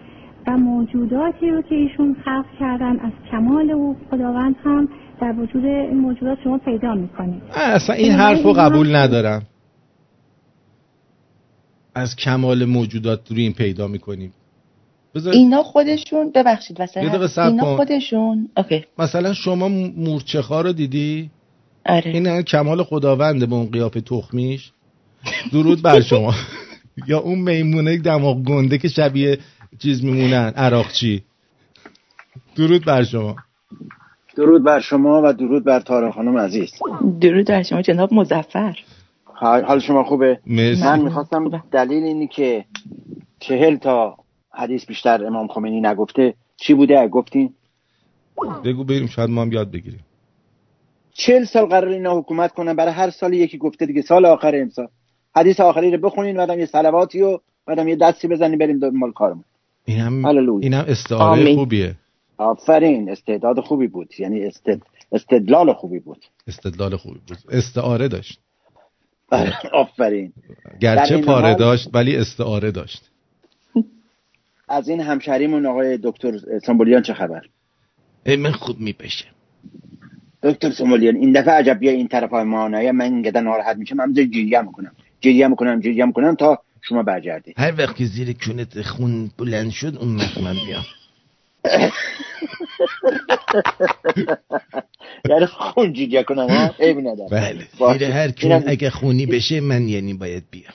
[0.46, 4.88] و موجوداتی رو که ایشون خلق کردن از کمال او خداوند هم
[5.20, 9.42] در وجود این موجودات شما پیدا می‌کنید اصلا این حرف رو قبول ندارم.
[11.94, 14.32] از کمال موجودات روی این پیدا می‌کنیم.
[15.14, 15.32] بذار...
[15.32, 17.02] اینا خودشون ببخشید مثلا
[17.48, 18.84] اینا خودشون اوکی.
[18.98, 21.30] مثلا شما مورچه رو دیدی؟
[21.86, 22.10] آره.
[22.10, 24.72] این کمال خداونده به اون قیافه تخمیش.
[25.52, 26.34] درود بر شما.
[27.08, 29.38] یا اون میمونه دماغ گنده که شبیه
[29.78, 30.52] چیز میمونن.
[30.56, 31.22] عراقچی
[32.56, 33.36] درود بر شما.
[34.36, 36.72] درود بر شما و درود بر تارا خانم عزیز.
[37.20, 38.78] درود بر شما جناب مزفر
[39.40, 40.82] حال شما خوبه؟ مرسی.
[40.82, 42.64] من می‌خواستم دلیل اینی که
[43.40, 44.16] چهل تا
[44.50, 47.54] حدیث بیشتر امام خمینی نگفته چی بوده؟ گفتین؟
[48.64, 50.00] بگو بریم شاید ما هم یاد بگیریم.
[51.12, 54.88] چهل سال قرار اینا حکومت کنن برای هر سال یکی گفته دیگه سال آخر امسال.
[55.36, 59.44] حدیث آخری رو بخونین بعدم یه سلواتی و بعدم یه دستی بزنیم بریم مال کارمون.
[59.88, 60.24] اینم
[60.60, 61.94] اینم استعاره خوبیه.
[62.36, 63.10] آفرین.
[63.10, 64.14] استعداد خوبی بود.
[64.18, 64.82] یعنی استد...
[65.12, 66.24] استدلال خوبی بود.
[66.46, 67.38] استدلال خوبی بود.
[67.50, 68.40] استعاره داشت.
[69.30, 70.32] بله، آفرین.
[70.80, 73.10] گرچه پاره داشت ولی استعاره داشت.
[74.68, 77.42] از این همشهریمون آقای دکتر سامبولیان چه خبر؟
[78.26, 79.24] من خوب میپشه
[80.42, 83.96] دکتر سامبولیان این دفعه عجب بیا این طرف های مانایه من اینقدر ناراحت میشم.
[83.96, 84.92] من جیریه می‌کنم.
[85.20, 89.96] جیریه می‌کنم جیریه می‌کنم تا شما برگردید هر وقت که زیر کونت خون بلند شد
[89.96, 90.84] اون وقت من بیام.
[95.30, 97.66] یعنی خون جیجه کنم ها؟ عیبی نداره بله.
[98.14, 100.72] هر کیون اگه خونی بشه من یعنی باید بیام.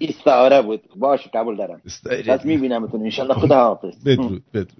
[0.00, 0.80] استعاره بود.
[0.96, 1.82] باش قبول دارم.
[2.26, 3.02] پس می‌بینم اتون.
[3.02, 3.94] انشالله خدا حافظ.
[4.06, 4.72] بدرود بدرود.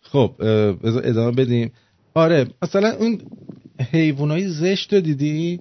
[0.00, 0.34] خب
[1.04, 1.72] ادامه بدیم.
[2.14, 3.20] آره مثلا اون
[3.92, 5.60] حیوانای زشت رو دیدی؟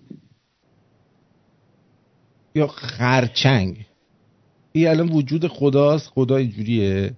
[2.55, 3.85] یا خرچنگ؟
[4.75, 7.11] این الان وجود خداست؟ خدا اینجوریه؟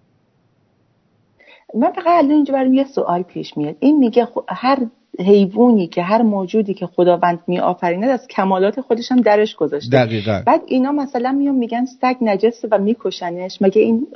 [1.75, 3.75] من فقط الان اینجا برام یه سوال پیش میاد.
[3.79, 4.87] این میگه هر
[5.19, 9.97] حیوانی که هر موجودی که خداوند می آفرینه از کمالات خودش هم درش گذاشته.
[9.97, 10.43] دقیقا.
[10.45, 13.61] بعد اینا مثلا میان میگن سگ نجسه و میکشنش.
[13.61, 14.07] مگه این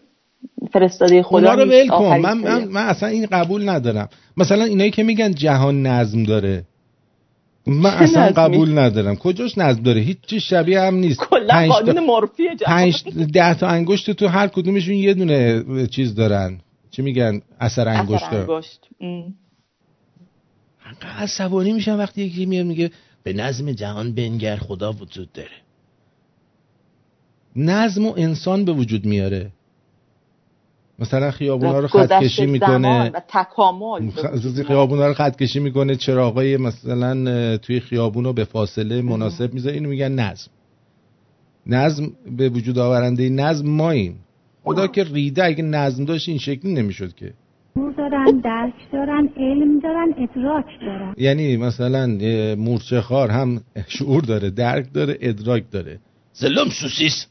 [0.74, 2.18] فرستاده خدا رو ول کن.
[2.18, 4.10] من, من, من اصلا این قبول ندارم.
[4.38, 6.64] مثلا اینایی که میگن جهان نظم داره.
[7.66, 9.16] من اصلا قبول ندارم.
[9.16, 11.20] کجاش نظم داره؟ هیچ شبیه هم نیست.
[11.20, 13.04] کلا قانون مورفی پنج
[13.34, 16.60] ده تا انگشت تو هر کدومشون یه دونه چیز دارن.
[16.92, 18.24] چی میگن؟ اثر انگشت.
[18.24, 18.88] اثر انگشت
[21.02, 22.92] عصبانی میشن وقتی یکی میاد میگه
[23.24, 25.50] به نظم جهان بنگر خدا وجود داره.
[27.56, 29.52] نظم و انسان به وجود میاره.
[31.02, 33.12] مثلا خیابونا رو خط کشی می‌کنه.
[33.14, 34.10] و تکامل
[34.68, 39.76] خیابونا رو خط کشی می‌کنه چراغای مثلا توی خیابون رو به فاصله مناسب می‌ذاره.
[39.76, 40.52] اینو میگن نظم.
[41.66, 44.20] نظم به وجود آورنده نظم ماییم.
[44.64, 47.34] خدا که ریده اگه نظم داشت این شکلی نمی‌شد که.
[47.98, 51.14] دارن درک دارن علم دارن ادراک دارن.
[51.18, 52.08] یعنی مثلا
[52.58, 56.00] مورچه خار هم شعور داره درک داره ادراک داره.
[56.34, 57.28] سلام سوسیس.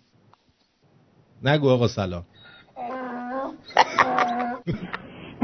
[1.44, 2.22] نگو آقا سلام.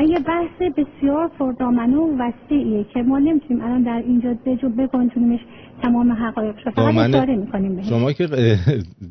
[0.08, 5.40] یه بحث بسیار پردامنه و وسیعیه که ما نمی‌تونیم الان در اینجا بجو بگنجونیمش
[5.82, 8.28] تمام حقایق رو فقط اشاره می‌کنیم شما که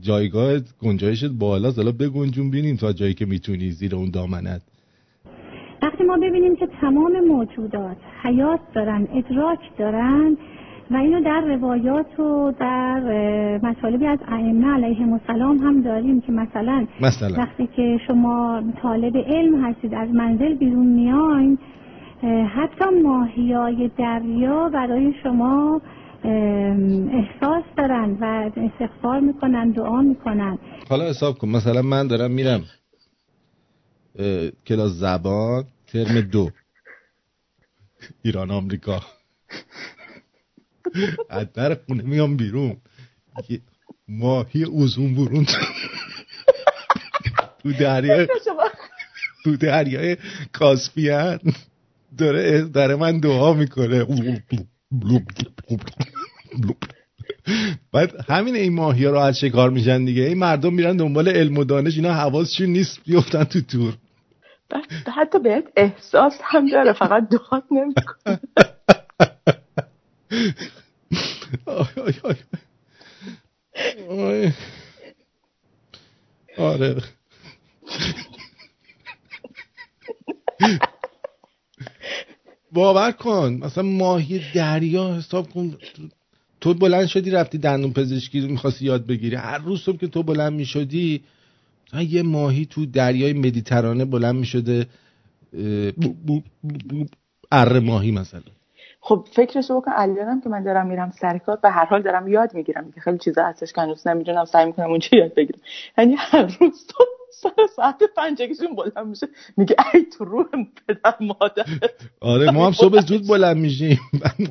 [0.01, 4.61] جایگاه گنجایشت بالا حالا بگنجون بینیم تا جایی که می‌تونی زیر اون دامنت.
[5.81, 10.37] وقتی ما ببینیم که تمام موجودات حیات دارن ادراک دارن
[10.91, 12.99] و اینو در روایات و در
[13.63, 17.35] مطالبی از ائمه علیهم السلام هم داریم که مثلا, مثلا.
[17.37, 21.57] وقتی که شما طالب علم هستید از منزل بیرون میاین
[22.55, 25.81] حتی ماهیای دریا برای شما
[27.13, 30.57] احساس دارن و استغفار می‌کنن دعا می‌کنن.
[30.89, 31.49] حالا حساب کن.
[31.49, 32.61] مثلا من دارم میرم
[34.67, 36.49] کلاس زبان ترم دو.
[38.23, 38.99] ایران آمریکا.
[41.29, 42.77] از در خونه میام بیرون.
[44.07, 45.45] ماهی اوزون برون
[47.63, 48.27] تو دریا
[49.43, 50.17] تو دریای
[50.53, 51.39] کاسپیان
[52.17, 54.05] داره در من دعا می‌کنه.
[57.93, 60.23] بعد همین این ماهی ها راحت شکار میشن دیگه.
[60.23, 61.95] این مردم میرن دنبال علم و دانش.
[61.95, 63.93] اینا حواسشون نیست بیفتن تو تور.
[65.15, 66.93] حتی بهت احساس هم داره.
[66.93, 68.39] فقط دعات نمی‌کنه.
[76.57, 77.03] آره.
[82.71, 85.77] باور کن مثلا ماهی دریا حساب کن
[86.61, 89.35] تو بلند شدی رفتی دندون پزشکی می‌خواستی یاد بگیری.
[89.35, 91.23] هر روز صبح که تو بلند می‌شدی
[92.09, 94.87] یه ماهی تو دریای مدیترانه بلند می‌شده
[97.51, 98.54] اره ماهی مثلا.
[99.07, 102.53] خب فکرشو بکن الانم که من دارم میرم سر کار و هر حال دارم یاد
[102.53, 105.59] می‌گیرم که خیلی چیزا هستش که هنوز نمی‌دونم سعی می‌کنم اونجا یاد بگیرم.
[105.97, 109.27] یعنی هر روز تو سر ساعت پنجگیشون بلند میشه
[109.57, 110.45] میگه ای تو روح
[110.87, 111.65] پدر مادر.
[112.21, 113.99] آره ما هم صبح زود بلند میشیم.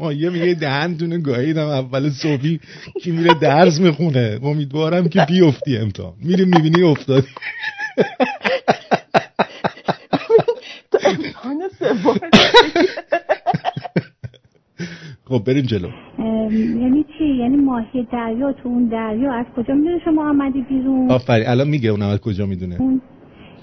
[0.00, 2.60] مایه میگه دهن گاهیدم اول صبحی
[3.02, 4.40] که میره درس می‌خونه.
[4.42, 6.14] امیدوارم که بیفتی امتحان.
[6.22, 7.28] میریم می‌بینی افتادی.
[11.04, 12.20] امتحان سوم
[15.34, 15.88] خب بریم جلو.
[16.82, 21.46] یعنی چی؟ یعنی ماهی دریا تو اون دریا از کجا می‌دونه شما آمدی بیرون؟ آفرین
[21.46, 23.00] الان میگه اون از کجا می‌دونه.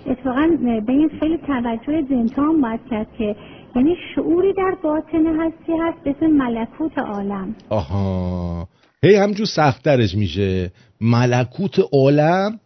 [0.06, 3.36] اتفاقا به این خیلی توجه زنتان باید کرد که
[3.76, 7.56] یعنی شعوری در باطن هستی هست به اسم ملکوت عالم.
[7.70, 8.68] آها.
[9.04, 10.72] هی همجور سخترش میشه.
[11.02, 12.60] ملکوت عالم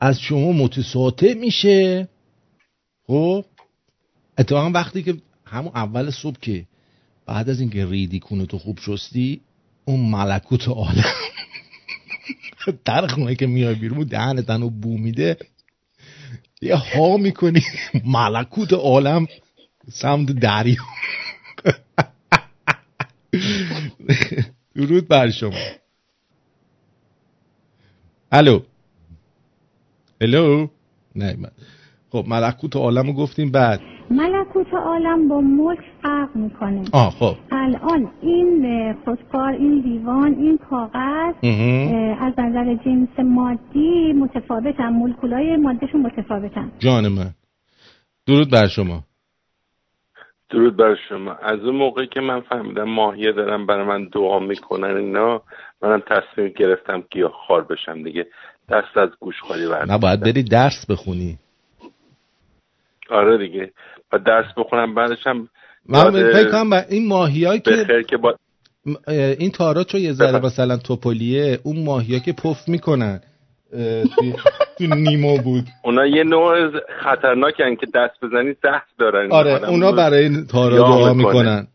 [0.00, 2.08] از شما متساطع میشه.
[3.06, 3.44] خب؟
[4.38, 5.14] اتفاقا وقتی که
[5.46, 6.64] همون اول صبح که
[7.26, 9.40] بعد از اینکه ریدی کنه تو خوب شستی
[9.84, 11.04] اون ملکوت عالم.
[12.84, 15.36] در خونه که میای بیرون دهن تنو بو میده.
[16.62, 17.62] یه ها می‌کنی.
[18.04, 19.26] ملکوت عالم
[19.92, 20.82] سمت دریا.
[24.76, 25.58] درود بر شما.
[28.32, 28.60] الو.
[30.20, 30.68] الو.
[31.14, 31.36] نه
[32.10, 33.80] خب ملکوت عالم رو گفتیم بعد.
[34.12, 36.84] ملکوت عالم با ملک فرق می‌کنه.
[36.92, 37.34] آه خب.
[37.50, 41.34] الان این خودکار این دیوان این کاغذ
[42.20, 46.72] از نظر جنس مادی متفاوتن مولکولای مادهشون متفاوتن.
[46.78, 47.30] جان من.
[48.26, 49.02] درود بر شما.
[50.50, 51.32] درود بر شما.
[51.32, 55.42] از اون موقعی که من فهمیدم ماهیه دارم برای من دعا می‌کنن اینا
[55.82, 58.26] منم تصمیم گرفتم گیاه خار بشم دیگه.
[58.68, 61.38] دست از گوش خالی نه باید بری درس بخونی.
[63.10, 63.72] آره دیگه.
[64.12, 65.48] و درس بخونم بعدش هم
[65.88, 68.34] من فکر کنم این ماهیایی که که با...
[69.38, 73.20] این تارا چو یه ذره مثلا توپلیه اون ماهیا که پف می‌کنن
[74.78, 75.64] تو نیمو بود.
[75.84, 76.70] اونا یه نوع
[77.04, 79.32] خطرناکن که دست بزنی زهر دارن.
[79.32, 81.66] آره اونا برای تارا دعا می‌کنن.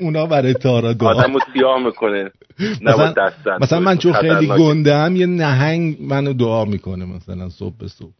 [0.00, 1.10] اونا برای تارا دعا.
[1.10, 2.30] آدمو سیاه می‌کنه.
[2.82, 7.74] مثلا, دست مثلا من چون خیلی گنده هم یه نهنگ منو دعا می‌کنه مثلا صبح
[7.80, 8.19] به صبح.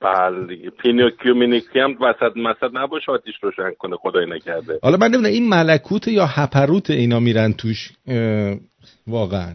[0.00, 4.78] بله پینوکیو مینیکی هم وسط مسد نباشه آتیش روشن کنه خدای نکرده.
[4.82, 7.92] حالا من نمی‌دونم این ملکوت یا هپروت اینا میرن توش
[9.06, 9.54] واقعا.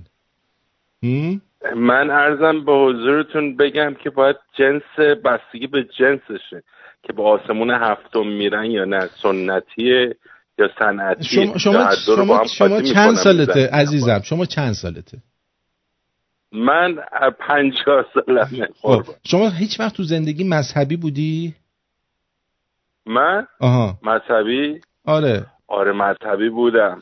[1.76, 6.64] من ارزم به حضورتون بگم که باید جنس بستگی به جنسشه
[7.04, 10.16] که به آسمون هفتم میرن یا نه سنتیه
[10.60, 15.18] یا صنعتی شما, شما, شما, شما چند سالته عزیزم؟ شما چند سالته؟
[16.56, 16.96] من
[17.40, 19.04] پنجاه سالمه خب.
[19.24, 21.54] شما هیچ وقت تو زندگی مذهبی بودی؟
[23.06, 27.02] من؟ آها مذهبی؟ آره آره مذهبی بودم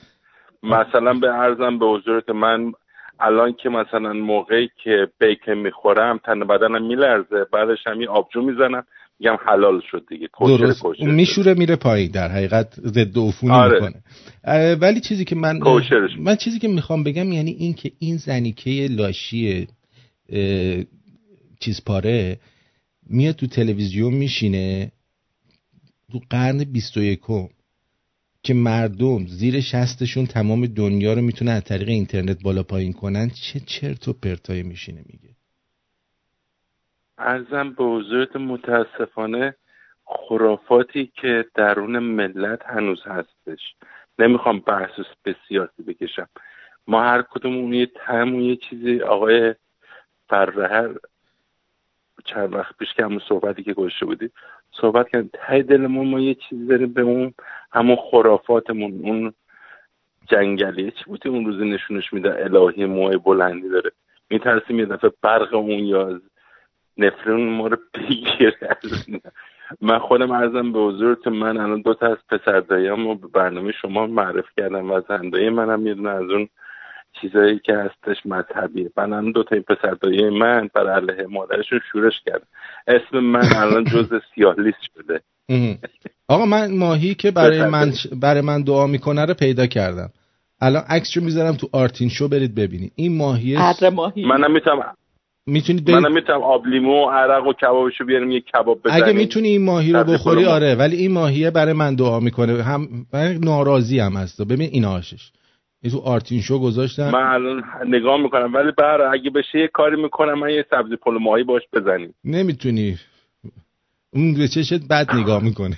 [0.64, 2.74] مثلا به ارزم به حضورت من
[3.20, 8.84] الان که مثلا موقعی که بیکن می‌خورم تن بدنم میلرزه بعدش هم آبجو می‌زنم
[9.24, 10.28] میگم حلال شد دیگه.
[10.40, 10.86] درست.
[11.00, 12.12] میشوره میره پایین.
[12.12, 13.80] در حقیقت ضد عفونی آره.
[13.80, 14.04] می‌کنه.
[14.76, 15.60] ولی چیزی که من
[16.20, 19.68] من چیزی که می‌خوام بگم یعنی این که این زنیکه لاشی
[21.60, 22.40] چیز پاره
[23.10, 24.92] میاد تو تلویزیون میشینه
[26.12, 27.20] تو قرن 21
[28.44, 33.60] که مردم زیر شستشون تمام دنیا رو می‌تونه از طریق اینترنت بالا پایین کنن چه
[33.60, 35.30] چرت و پرتایی میشینه میگه.
[37.24, 39.56] ارزم به حضورت متاسفانه
[40.06, 43.76] خرافاتی که درون ملت هنوز هستش.
[44.20, 46.28] نمی‌خوام بحث به سیاسی بکشم.
[46.88, 49.56] ما هر کدوم اون یه تم یه چیزی آقای
[50.30, 50.90] فرهر
[52.26, 54.30] چند وقت پیش که همون صحبتی که گوشه بودی
[54.72, 57.34] صحبت کردیم ته دل ما ما یه چیزی داریم به اون
[57.72, 59.02] همون خرافاتمون.
[59.04, 59.34] اون
[60.26, 63.92] جنگلیه چی بودی اون روزی نشونش میده الهی موهای بلندی داره.
[64.30, 66.22] میترسیم یه دفعه برق اون یا
[66.98, 68.58] نفرون ما رو بگیره.
[69.82, 74.08] من خودم ارزم به حضورتون من الان دو تا از پسر رو به برنامه شما
[74.08, 76.48] معرف کردم و زندایی منم یه از اون
[77.22, 78.92] چیزایی که هستش مذهبیه.
[78.98, 79.98] من دو تا پسر
[80.30, 82.48] من بر علیه مادرشون شورش کرد
[82.88, 85.22] اسم من الان جز سیاه لیست شده
[86.28, 87.92] آقا من ماهی که برای من
[88.22, 90.10] برای من دعا می‌کنه رو پیدا کردم.
[90.62, 92.92] الان عکسشو می‌ذارم تو آرتین شو برید ببینید.
[92.96, 93.58] این ماهی
[93.90, 94.26] ماهی.
[94.26, 94.96] منم می‌تونم
[95.46, 99.04] می‌تونید منم می‌تونم آب لیمو و عرق و کبابشو بیاریم یه کباب بزنیم.
[99.04, 102.64] اگه می‌تونی این ماهی رو بخوری آره ولی این ماهیه برای من دعا می‌کنه.
[102.64, 104.42] هم من ناراضی هم هست.
[104.42, 105.32] ببین این آشش.
[105.82, 107.10] این تو آرتین شو گذاشتم.
[107.10, 108.54] من الان نگاه می‌کنم.
[108.54, 112.14] ولی بر اگه بشه یه کاری می‌کنم من یه سبزی پلو ماهی باش بزنیم.
[112.24, 112.98] نمی‌تونی.
[114.14, 115.78] اون به چشت بد نگاه می‌کنه.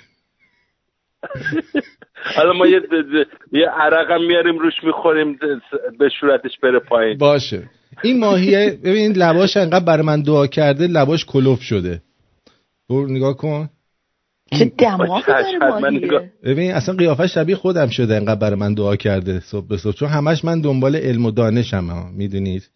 [2.36, 2.80] حالا ما یه
[3.52, 5.38] یه عرقم میاریم روش می‌خوریم
[5.98, 7.18] به صورتش بره پایین.
[7.18, 7.70] باشه.
[8.02, 12.02] این ماهیه ببین لباش انقدر برای من دعا کرده لباش کلوف شده.
[12.88, 13.68] برو نگاه کن.
[14.58, 15.22] چه دماغ
[16.42, 19.94] ببین اصلا قیافه شبیه خودم شده انقدر برای من دعا کرده صبح به صبح.
[19.94, 22.70] چون همش من دنبال علم و دانشم ها می‌دونید؟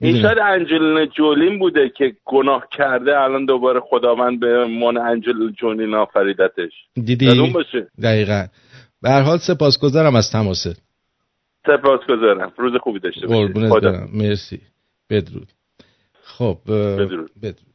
[0.00, 5.94] این شاید انجلینا جولین بوده که گناه کرده الان دوباره خداوند به من انجل جولین
[5.94, 6.72] آفریدتش.
[7.04, 7.52] دیدی؟
[8.02, 8.46] دقیقا.
[9.02, 10.82] به هر حال سپاسگزارم از تماست
[11.66, 12.52] سپاسگزارم.
[12.56, 13.56] روز خوبی داشته باشید.
[14.12, 14.60] مرسی.
[15.10, 15.48] بدرود.
[16.22, 17.72] خب بدرود, بدرود.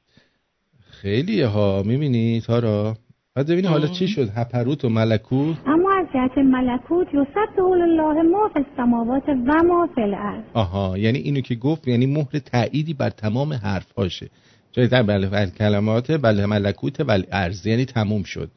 [1.02, 2.96] خیلی ها می‌بینی تارا؟
[3.36, 4.30] بعد ببینی حالا چی شد.
[4.36, 5.58] هپروت و ملکوت.
[5.66, 10.44] اما از جهت ملکوت یوسف الله ما فی السماوات و ما فی الارض.
[10.54, 14.30] آها یعنی اینو که گفت یعنی مهر تأییدی بر تمام حرفاشه
[14.72, 18.50] جای بله بله کلمات بله ملکوت بله ارز یعنی تموم شد.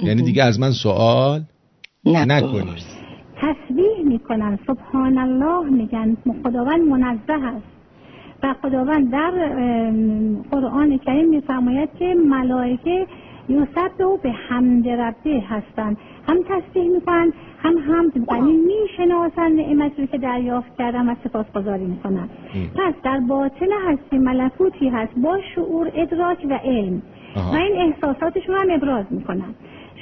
[0.00, 1.42] یعنی دیگه از من سوال
[2.04, 2.84] نکنید
[3.36, 4.58] تسبیح می‌کنن.
[4.66, 6.16] سبحان الله میگن.
[6.44, 7.74] خداوند منزه است.
[8.42, 9.30] و خداوند در
[10.50, 13.06] قرآن کریم میفرماید که ملائکه
[13.48, 15.96] یوسف او به حمد ربه هستند.
[16.28, 17.32] هم تسبیح می‌کنن
[17.62, 22.28] هم حمد یعنی می‌شناسن نعمتی رو که دریافت کردن و سپاسگزاری می‌کنن.
[22.74, 27.02] پس در باطن هستی ملکوتی هست با شعور ادراک و علم.
[27.36, 29.54] و این احساساتشون هم ابراز می‌کنن.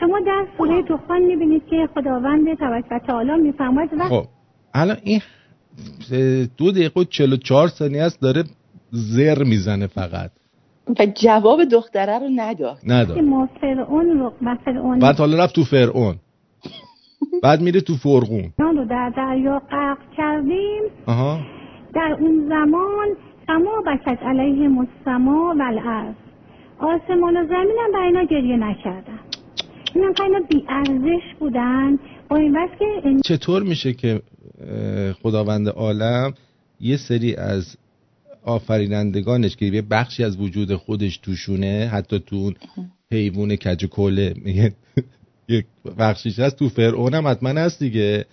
[0.03, 4.25] شما در سوره دخان می‌بینید که خداوند تبارک و تعالی میفرماید خب.
[4.75, 5.21] الان این
[6.57, 8.45] دو دقیقه و چلو چهار ثانیه است داره
[8.91, 10.31] زر می‌زنه فقط.
[10.99, 12.79] و جواب دختره رو نداد.
[12.87, 13.19] نداد.
[13.19, 14.33] ما فرعون رو
[14.65, 16.15] فرعون بعد حالا رفت تو فرعون.
[17.43, 18.53] بعد میره تو فرغون.
[18.77, 20.83] رو در دریا غرق کردیم.
[21.07, 21.41] آها.
[21.95, 23.09] در اون زمان
[23.47, 26.15] سما بکت علیه مستما و الارض.
[26.79, 29.19] آسمان و زمین هم برای اینا گریه نکردن.
[29.95, 31.99] این هم اینا بی ارزش بودن.
[32.29, 34.23] با این که چطور میشه که
[35.23, 36.35] خداوند عالم
[36.81, 37.77] یه سری از
[38.45, 42.55] آفرینندگانش که یه بخشی از وجود خودش توشونه حتی تو اون
[43.13, 44.35] حیوان کج کله
[45.49, 45.67] یک
[45.99, 48.27] بخشیش هست تو فرعون هم حتما هست دیگه.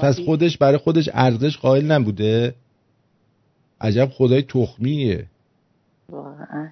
[0.00, 2.54] پس خودش برای خودش ارزش قائل نبوده.
[3.80, 5.26] عجب خدای تخمیه.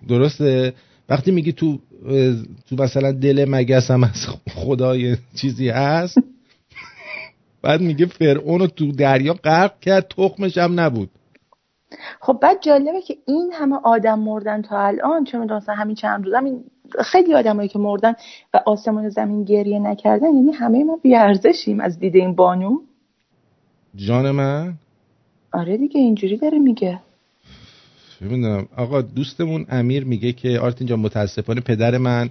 [0.08, 0.72] درسته؟
[1.08, 1.78] وقتی میگی تو
[2.68, 6.18] تو مثلا دل مگس هم از خدای چیزی هست.
[7.62, 11.10] بعد میگه فرعون رو تو دریا غرق کرد تخمش هم نبود.
[12.20, 16.34] خب بعد جالبه که این همه آدم مردن تا الان چه می‌دونم همین چند روز
[16.34, 16.64] همین
[17.04, 18.14] خیلی آدمایی که مردن
[18.54, 22.78] و آسمان زمین گریه نکردن یعنی همه ما بیارزشیم از دیده این بانو.
[23.94, 24.74] جان من.
[25.52, 27.00] آره دیگه اینجوری داره میگه.
[28.20, 32.30] می‌دونم آقا دوستمون امیر میگه که آرتین جان متاسفانه پدر من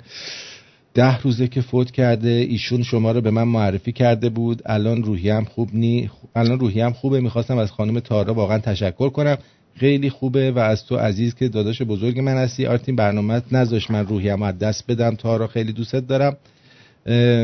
[0.94, 4.62] ده روزه که فوت کرده ایشون شما رو به من معرفی کرده بود.
[4.66, 7.20] الان روحیم خوب نی الان روحیم خوبه.
[7.20, 9.38] می‌خواستم از خانم تارا واقعا تشکر کنم.
[9.76, 12.66] خیلی خوبه و از تو عزیز که داداش بزرگ من هستی.
[12.66, 15.16] آرتین برنامه نذاش من روحیم از دست بدم.
[15.16, 16.38] تارا خیلی دوستت دارم.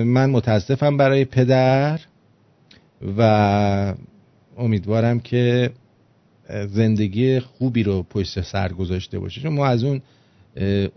[0.06, 2.00] من متاسفم برای پدر
[3.18, 3.94] و
[4.58, 5.72] امیدوارم که
[6.70, 9.42] زندگی خوبی رو پشت سر گذاشته باشه.
[9.42, 10.02] چون ما از اون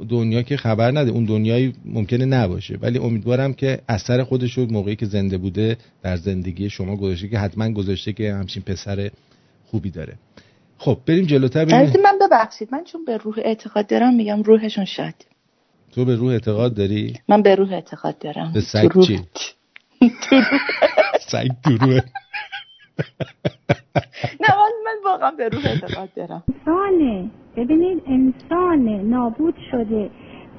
[0.09, 2.79] دنیا که خبر نده اون دنیایی ممکنه نباشه.
[2.83, 7.39] ولی امیدوارم که اثر خودش رو موقعی که زنده بوده در زندگی شما گذاشته که
[7.39, 9.11] حتما گذاشته که همچین پسر
[9.67, 10.15] خوبی داره.
[10.79, 11.65] خب بریم جلوتر.
[11.65, 12.69] بریم من ببخشید.
[12.73, 15.15] من چون به روح اعتقاد دارم میگم روحشون شد
[15.95, 18.53] تو به روح اعتقاد داری؟ من به روح اعتقاد دارم.
[18.53, 19.21] به سگ چی؟
[21.31, 22.01] سگ تو روح.
[24.41, 26.43] نه من واقعا به روح اعتقاد دارم.
[26.49, 30.11] انسانه ببینید انسان نابود شده.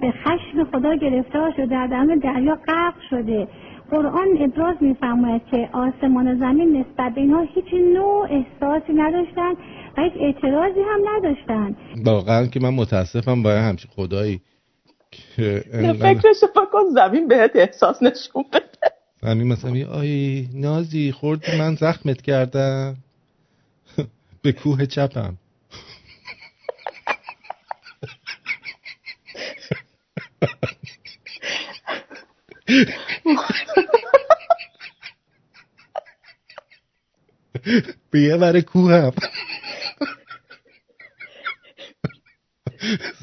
[0.01, 3.47] به خشم خدا گرفتار شده در دم دریا غرق شده.
[3.91, 9.51] قرآن ابراز میفرماید که آسمان و زمین نسبت به اینها هیچ نوع احساسی نداشتن
[9.97, 11.75] و هیچ اعتراضی هم نداشتن.
[12.05, 14.41] واقعا که من متاسفم با همچین خدایی
[15.11, 15.63] که
[15.99, 18.94] فکرش کن زمین بهت احساس نشون بده.
[19.25, 22.97] زمین مثلا آی نازی خوردی من زخمت کردم.
[24.41, 25.37] به کوه چپم.
[38.11, 39.11] به یه بره کوهم.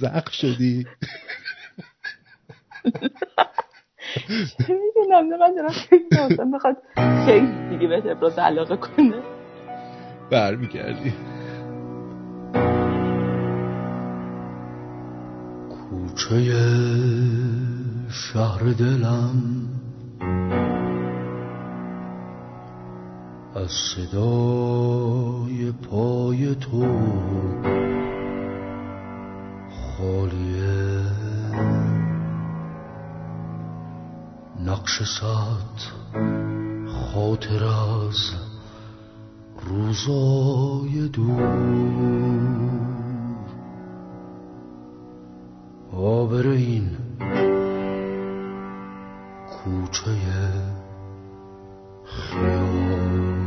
[0.01, 0.87] زخ شدی.
[4.69, 6.77] می‌دونم نه من دارم فکر بخواد
[7.27, 9.23] خیلی دیگه بهت ابراز علاقه کنه.
[10.31, 11.13] برمیگردی.
[15.71, 16.53] کوچه
[18.09, 19.69] شهر دلم
[23.57, 26.87] از صدای پای تو
[29.99, 31.03] خالیه.
[34.67, 35.93] نقش سات
[36.87, 38.33] خاطر از
[39.67, 42.53] روزای دور.
[45.93, 46.91] آبر این
[49.51, 50.17] کوچه
[52.05, 53.42] خیالیه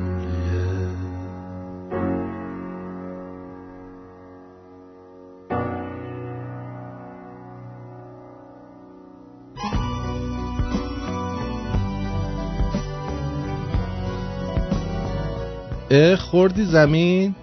[16.36, 17.36] خوردی زمین؟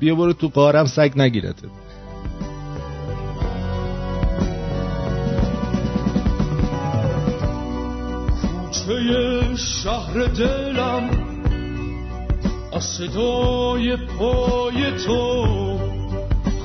[0.00, 1.68] بیا برو تو قارم سگ نگیرته
[8.66, 11.10] کوچه شهر دلم
[12.72, 15.46] از صدای پای تو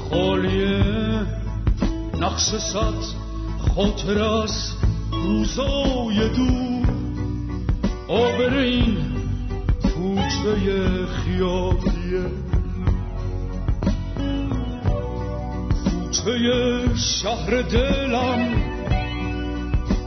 [0.10, 0.84] خالیه
[2.22, 3.04] نقش صد
[3.76, 4.74] خاطر از
[5.12, 6.88] روزای دور.
[8.08, 9.17] آبرین
[10.48, 12.26] کوچه خیابیه
[15.84, 18.56] کوچه شهر دلم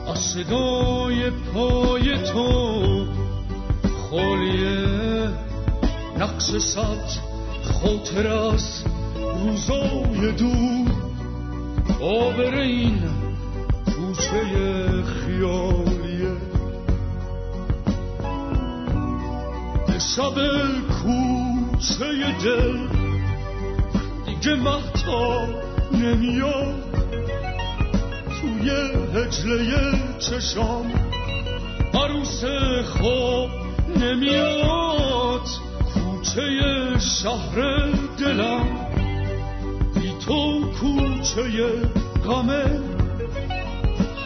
[0.08, 3.06] از صدای پای تو
[4.10, 5.28] خالیه.
[6.18, 7.08] نقش صد
[7.62, 8.84] خاطر از
[9.44, 10.86] روزای دور
[12.00, 13.02] آبرین
[13.86, 14.42] کوچه
[15.02, 15.99] خیالیه
[20.16, 20.34] شب
[20.88, 22.78] کوچه دل.
[24.26, 25.46] دیگه محتا
[25.92, 26.74] نمیاد.
[28.40, 28.70] توی
[29.14, 30.92] هجله چشام
[31.94, 32.44] عروس
[32.84, 33.50] خواب
[33.96, 35.48] نمیاد.
[35.94, 36.42] کوچه
[36.98, 37.88] شهر
[38.18, 38.66] دلم
[39.94, 41.42] بی تو کوچه
[42.24, 42.80] غمه.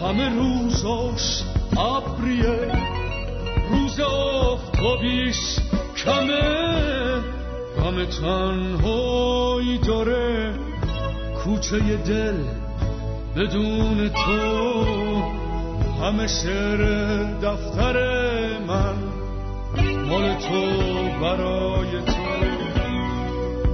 [0.00, 1.42] همه روزاش
[1.76, 2.72] ابریه.
[3.70, 5.58] روز آفتابیش
[6.04, 6.64] کمه
[7.76, 10.54] غم تنهایی داره.
[11.44, 12.34] کوچه دل
[13.36, 14.84] بدون تو
[16.02, 16.80] همه شعر
[17.42, 17.96] دفتر
[18.68, 18.94] من.
[20.08, 20.60] مال تو
[21.20, 22.24] برای تو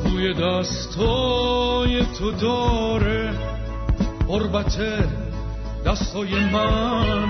[0.04, 3.32] روی دستای تو داره.
[4.28, 4.78] قربت
[5.86, 7.28] دستای من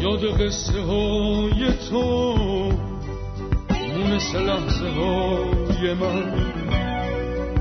[0.00, 2.67] یاد قصه های تو.
[4.08, 6.32] مونس لحظه های من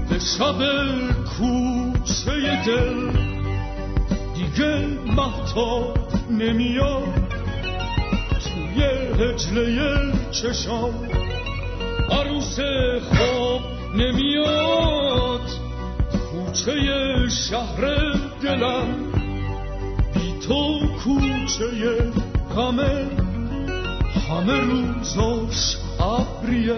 [0.10, 0.60] به شب
[1.38, 3.12] کوچه دل
[4.36, 4.88] دیگه
[5.18, 5.94] محتا
[6.30, 7.34] نمیاد.
[8.44, 8.84] توی
[9.20, 10.94] هجله چشام
[12.12, 12.60] عروس
[13.10, 13.62] خواب
[13.96, 15.50] نمیاد.
[16.32, 16.74] کوچه
[17.50, 19.12] شهر دلم
[20.14, 22.12] بی تو کوچه
[22.56, 23.08] غمه
[24.30, 26.76] همه روزاش ابریه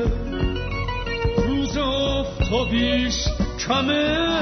[1.48, 3.28] روز آفتابیش
[3.68, 4.40] کمه.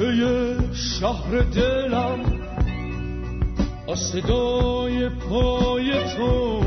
[0.00, 2.20] کوچه شهر دلم
[3.88, 6.59] از صدای پای تو.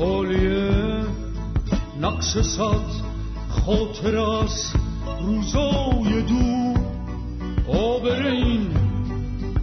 [0.00, 0.70] خالیه
[2.00, 2.90] نقش صد
[3.48, 4.72] خاطر از
[5.20, 6.80] روزای دور.
[7.68, 8.66] آبر این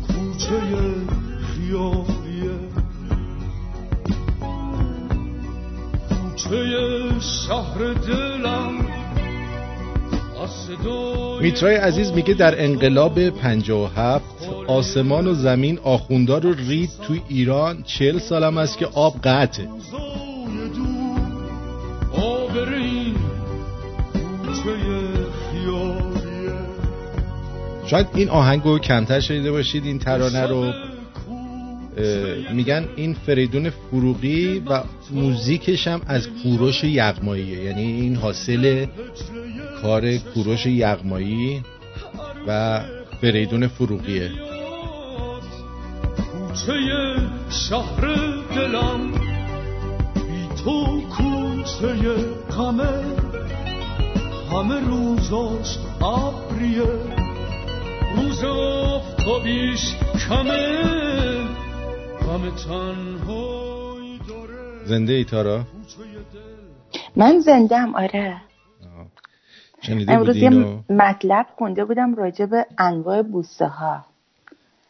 [0.07, 0.59] کوچه
[1.41, 2.57] خیالیه.
[6.09, 6.65] کوچه
[7.19, 8.87] شهر دلم.
[11.41, 14.25] میترای عزیز میگه در انقلاب 57
[14.67, 19.67] آسمان و زمین آخوندار رو رید تو ایران چل سالم است که آب قطعه.
[27.87, 30.73] شاید این آهنگو کمتر شنیده باشید این ترانه رو.
[32.53, 38.85] میگن این فریدون فروغی و موزیکش هم از کوروش یغماییه یعنی این حاصل
[39.81, 41.63] کار کوروش یغمایی
[42.47, 42.81] و
[43.21, 44.31] فریدون فروغیه.
[46.31, 46.73] کوچه
[47.49, 48.01] شهر
[48.55, 49.11] دلم
[50.15, 52.15] بی تو کوچه
[52.57, 53.03] غمه.
[54.51, 57.26] همه روزاش ابریه.
[58.15, 59.95] روز آفتابیش
[60.29, 60.77] کمه
[62.21, 64.85] غم تنهایی داره.
[64.85, 65.63] زنده ای تارا؟
[67.15, 68.41] من زندم آره.
[70.07, 70.49] امروز یه
[70.89, 74.05] مطلب خونده بودم راجع به انواع بوسه ها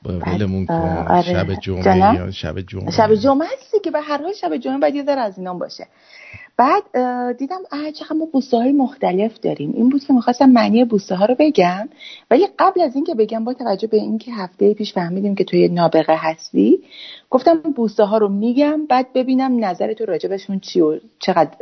[0.05, 0.73] ولمون کن.
[1.07, 1.21] آره.
[1.21, 5.03] شب جمعه شب جمعه؟ شب جمعه هستی که به هر حال شب جمعه باید یه
[5.03, 5.87] ذره از اینام باشه.
[6.57, 6.83] بعد
[7.37, 7.59] دیدم
[7.93, 9.73] چقدر ما بوسه های مختلف داریم.
[9.75, 11.89] این بود که می‌خواستم معنی بوسه ها رو بگم.
[12.31, 16.15] ولی قبل از اینکه بگم با توجه به اینکه هفته پیش فهمیدیم که توی نابغه
[16.17, 16.79] هستی
[17.29, 21.57] گفتم بوسه ها رو میگم بعد ببینم نظر تو راجبشون چی و چقدر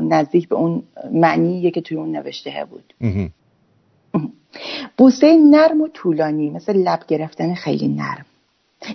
[0.00, 0.82] نزدیک به اون
[1.12, 2.94] معنیه که توی اون نوشته بود.
[4.96, 8.26] بوسه نرم و طولانی مثل لب گرفتن خیلی نرم.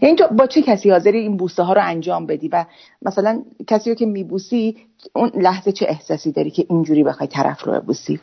[0.01, 2.65] یعنی تو با چه کسی حاضری این بوسه ها رو انجام بدی؟ و
[3.01, 4.77] مثلا کسی رو که میبوسی
[5.13, 8.19] اون لحظه چه احساسی داری که اینجوری بخوای طرف رو ببوسی؟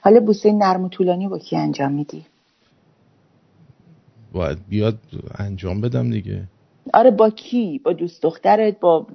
[0.00, 2.24] حالا بوسه نرم و طولانی با کی انجام میدی؟
[4.32, 4.98] باید بیاد
[5.38, 6.42] انجام بدم دیگه.
[6.94, 9.06] آره با کی؟ با دوست دخترت با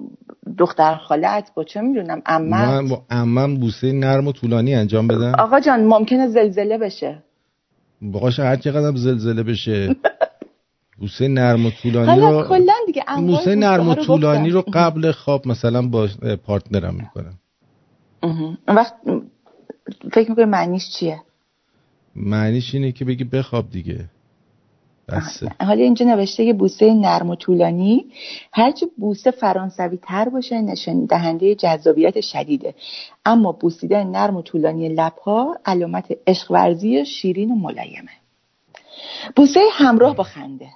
[0.58, 5.32] دختر خالت با چه می‌دونم امم من با امم بوسه نرم و طولانی انجام بدم.
[5.38, 7.22] آقا جان ممکنه زلزله بشه.
[8.02, 9.96] باقاش هر چقدر زلزله بشه.
[10.98, 12.56] بوسه نرم و طولانی رو
[12.86, 16.08] دیگه بوسه نرم و طولانی رو قبل خواب مثلا با
[16.46, 17.38] پارتنرم می‌کنم.
[18.22, 18.94] اون وقت
[20.12, 21.20] فکر می‌کنی معنیش چیه؟
[22.16, 24.04] معنیش اینه که بگی بخواب دیگه.
[25.08, 28.06] بسه حالا اینجا نوشته که بوسه نرم و طولانی
[28.52, 32.74] هرچی بوسه فرانسوی تر باشه نشان دهنده جذابیت شدیده.
[33.24, 38.10] اما بوسیدن نرم و طولانی لبها علامت عشق ورزی شیرین و ملایمه.
[39.36, 40.68] بوسه همراه با خنده.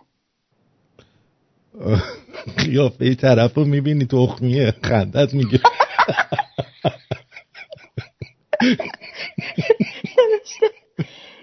[2.58, 5.60] قیافه طرف رو می‌بینی تخمیه خندت میگه.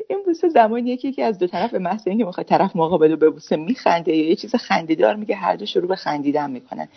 [0.10, 3.18] این بوسه زمانیه که یکی از دو طرف به محض اینکه می‌خواد طرف مقابل رو
[3.18, 6.88] ببوسه میخنده یا یه چیز خندیدار میگه هر دو شروع به خندیدن می‌کنن.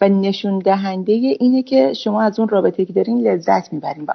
[0.00, 4.12] و نشون دهنده اینه که شما از اون رابطه که دارین لذت می‌برین و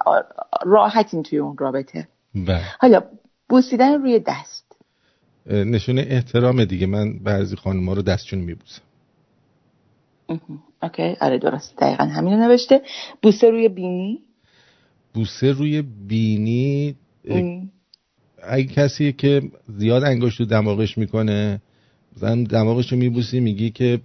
[0.62, 2.08] راحتین توی اون رابطه.
[2.34, 2.62] بله.
[2.80, 3.02] حالا
[3.48, 4.59] بوسیدن روی دست.
[5.50, 6.86] نشون احترام دیگه.
[6.86, 8.82] من بعضی خانم رو دستشون میبوسم.
[10.82, 11.16] اوکی.
[11.20, 11.76] آره درست.
[11.76, 12.82] دقیقا همینو نوشته.
[13.22, 14.18] بوسه روی بینی؟
[15.14, 16.96] بوسه روی بینی
[18.42, 21.60] اگه کسی که زیاد انگشت تو دماغش می‌کنه
[22.16, 24.00] مثلا دماغش رو میبوسی میگی که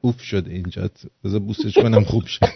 [0.00, 0.90] اوف شده اینجا.
[1.24, 2.46] بذار بوسش کنم خوب شد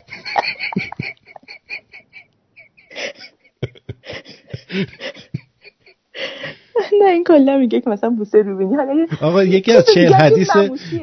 [7.05, 10.49] نه این کلا میگه که مثلا بوسه روبینی حالا آقا یکی از چهل حدیث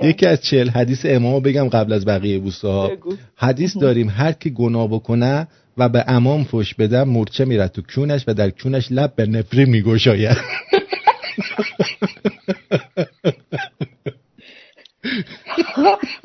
[0.02, 2.92] یکی از چهل حدیث امامو بگم قبل از بقیه بوسه ها
[3.36, 5.48] حدیث داریم هر کی گناه بکنه
[5.78, 9.66] و به امام فش بده مورچه میره تو کونش و در کونش لب به نفری
[9.66, 10.38] میگشاید.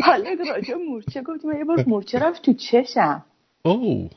[0.00, 3.24] حالا راجع مورچه گفتیم یه بار مورچه رفت تو چشم.
[3.62, 4.10] اوه.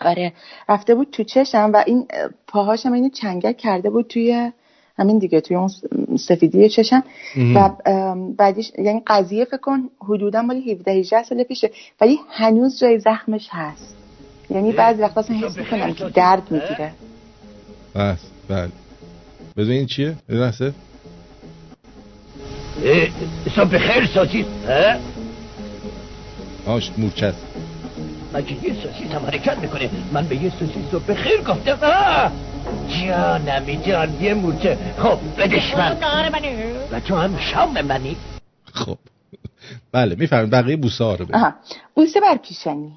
[0.00, 0.32] آره
[0.68, 2.08] رفته بود تو چشم و این
[2.46, 4.52] پاهاشم اینو چنگک کرده بود توی
[4.98, 5.70] همین دیگه توی اون
[6.16, 7.04] سفیدی چشم.
[7.54, 7.70] و
[8.36, 11.70] بعدش یعنی قضیه فکر کن حدودا مالی 17 18 سال پیشه.
[12.00, 13.96] ولی هنوز جای زخمش هست.
[14.50, 16.92] یعنی بعضی وقتا اصلا حس می‌کنم که درد می‌گیره.
[17.94, 18.18] بس
[18.48, 18.68] بله.
[19.56, 20.72] بدون این چیه؟ لحظه.
[23.56, 24.96] صبح خیر سازید ها؟
[26.72, 27.46] آش مورچه است
[28.34, 32.32] مگه یه سوسیس هم حرکت می‌کنه من به یه سوسیس صبح خیر گفتم.
[32.88, 34.78] جانمی جان یه مورچه.
[34.98, 35.96] خب بدش من.
[36.92, 38.16] و تو هم شام منی.
[38.72, 38.98] خب
[39.92, 41.26] بله می‌فهمید بقیه بوسه ها رو
[41.94, 42.92] بوسه بر پیشانی.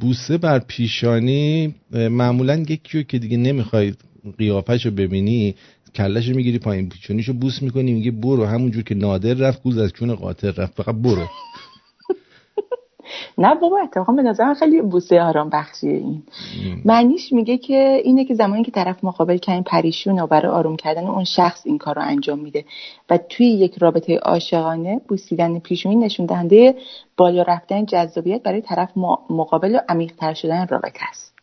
[0.00, 3.94] بوسه بر پیشانی معمولا یکی که دیگه نمی‌خوای
[4.38, 5.54] قیافش رو ببینی
[5.94, 9.92] کلش رو می‌گیری پایین پیشانیشو بوس می‌کنی میگه برو همونجور که نادر رفت گوز از
[9.92, 11.28] چون قاطر رفت فقط برو.
[13.38, 16.22] نه بابا اتفاقا به نظر خیلی بوسه آرام بخشیه این.
[16.84, 21.06] معنیش میگه که اینه که زمانی که طرف مقابل کردن پریشون و برای آروم کردن
[21.06, 22.64] اون شخص این کار رو انجام میده
[23.10, 26.74] و توی یک رابطه عاشقانه بوسیدن پیشونی نشون دهنده
[27.16, 28.90] بالا رفتن جذابیت برای طرف
[29.30, 31.34] مقابل و عمیق‌تر شدن رابطه است.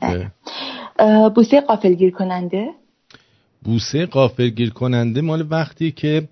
[0.00, 0.30] بله.
[1.34, 2.68] بوسه قافلگیر کننده
[3.64, 6.28] بوسه قافلگیر کننده مال وقتی که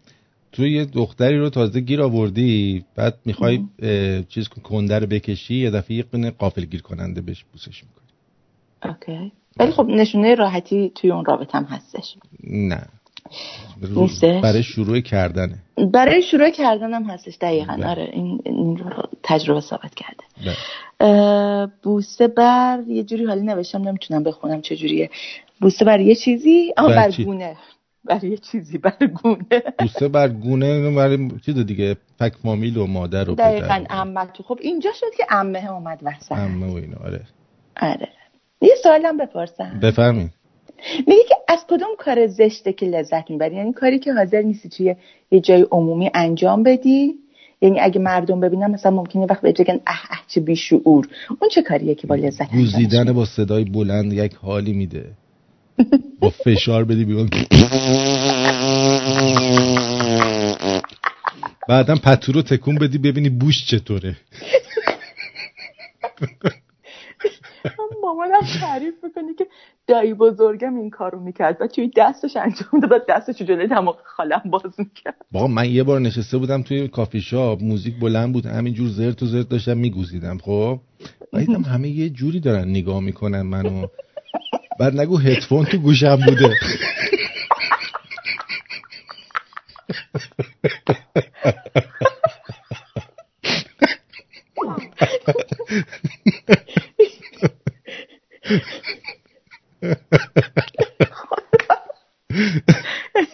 [0.52, 3.64] تو یه دختری رو تازه گیر آوردی بعد می‌خوای
[4.28, 8.08] چیز کنده رو بکشی یه دفعه یه قنه قافل گیر کننده بهش بوسش می‌کنی.
[8.84, 9.32] اوکی.
[9.58, 12.16] ولی خب نشونه راحتی توی اون رابط هم هستش.
[12.44, 12.86] نه.
[13.82, 15.58] نیستش؟ برای شروع کردنه.
[15.92, 17.76] برای شروع کردن هم هستش دقیقا.
[17.76, 17.86] بله.
[17.86, 20.24] آره این, این رو تجربه ثابت کرده.
[21.00, 21.66] بله.
[21.82, 25.10] بوسه بر یه جوری حالی نوشتم نمی‌تونم بخونم چجوریه
[25.60, 27.56] بوسه بر یه چیزی آه بر گونه.
[28.04, 34.26] برای چیزی برگونه بوسه برگونه برای چیز دیگه پک فامیل و مادر و دقیقا امه
[34.26, 34.42] تو.
[34.42, 36.32] خب اینجا شد که امه اومد وسط.
[36.32, 37.20] امه و اینا آره.
[37.82, 38.08] آره.
[38.60, 39.80] یه سوالم بپرسم.
[39.82, 40.30] بفرمین.
[41.06, 44.94] میگه که از کدوم کار زشته که لذت می‌بری؟ یعنی کاری که حاضر نیستی توی
[45.30, 47.14] یه جای عمومی انجام بدی؟
[47.60, 51.08] یعنی اگه مردم ببینن مثلا ممکنه وقت بگن اه اه چه بیشعور.
[51.40, 55.10] اون چه کاریه که با لذت گوزیدن با صدای بلند یک حالی میده.
[56.20, 57.30] با فشار بدی بیرون.
[61.68, 64.16] بعدم پتو رو تکون بدی ببینی بوش چطوره.
[68.02, 69.46] مامانم تعریف می‌کنه که
[69.86, 74.62] دایی بزرگم این کارو می‌کرد و توی دستش انجام داد دستش جلوی دماغ خالم باز
[74.78, 75.14] می‌کرد.
[75.32, 79.26] با من یه بار نشسته بودم توی کافی شاپ موزیک بلند بود همینجور زرت و
[79.26, 80.80] زرت داشتم میگوزیدم خب؟
[81.32, 81.38] و
[81.68, 83.86] همه یه جوری دارن نگاه می‌کنن منو.
[84.80, 86.56] بعد نگو هدفون تو گوشم بوده.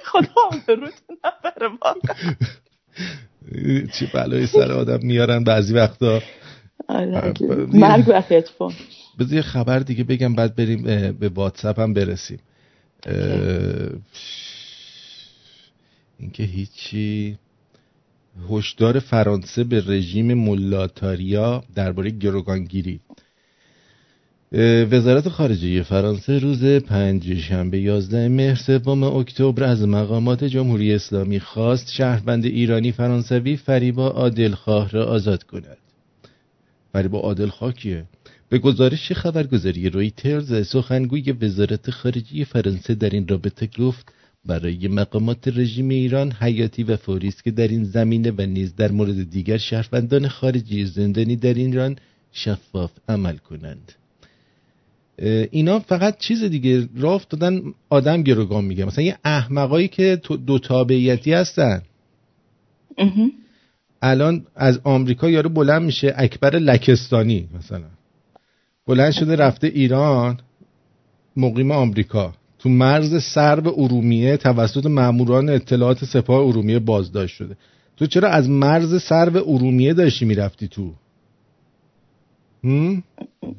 [0.05, 1.71] خدا آبروتون نبره
[3.93, 6.23] چی بلایی سر آدم میارن بعضی وقتا.
[6.89, 7.35] آره، آره،
[7.73, 8.75] مرگ و هدفون.
[9.19, 10.83] بذار خبر دیگه بگم بعد بریم
[11.13, 12.39] به واتساپ هم برسیم.
[16.19, 17.39] اینکه هیچی.
[18.51, 23.01] هشدار فرانسه به رژیم مولاتاریا درباره گروگانگیری.
[24.91, 31.93] وزارت خارجه فرانسه روز پنج شنبه 11 مهر سوم اکتبر از مقامات جمهوری اسلامی خواست
[31.93, 35.79] شهروند ایرانی فرانسوی فریبا عادلخواه را آزاد کند.
[36.93, 38.05] فریبا عادلخواه کیه؟
[38.49, 44.13] به گزارش خبرگزاری رویترز سخنگوی وزارت خارجه فرانسه در این رابطه گفت
[44.47, 48.93] برای مقامات رژیم ایران حیاتی و فوری است که در این زمینه و نیز در
[48.93, 51.97] مورد دیگر شهروندان خارجی زندانی در ایران
[52.33, 53.93] شفاف عمل کنند.
[55.51, 58.85] اینا فقط چیز دیگه راه دادن آدم گروگان میگه.
[58.85, 61.83] مثلا یه احمقایی که دو تابعیتی هستن.
[64.03, 67.87] الان از آمریکا یارو بلند میشه اکبر لکستانی مثلا.
[68.87, 70.41] بلند شده رفته ایران
[71.37, 72.35] مقیم آمریکا.
[72.59, 77.57] تو مرز سرب ارومیه توسط ماموران اطلاعات سپاه ارومیه بازداشت شده.
[77.97, 80.93] تو چرا از مرز سرب ارومیه داشتی می‌رفتی تو؟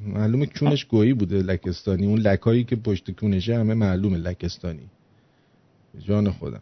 [0.07, 2.05] معلومه کونش گویی بوده لکستانی.
[2.05, 4.87] اون لکایی که پشت کونشه همه معلومه لکستانی.
[6.07, 6.61] جان خودم.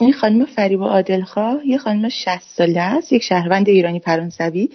[0.00, 4.68] این خانم فریبا عادلخواه یه خانم 60 ساله است یک شهروند ایرانی فرانسوی.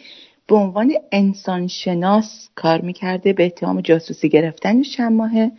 [0.47, 5.51] به عنوان انسانشناس کار می‌کرده به اتهام جاسوسی گرفتن چند ماهه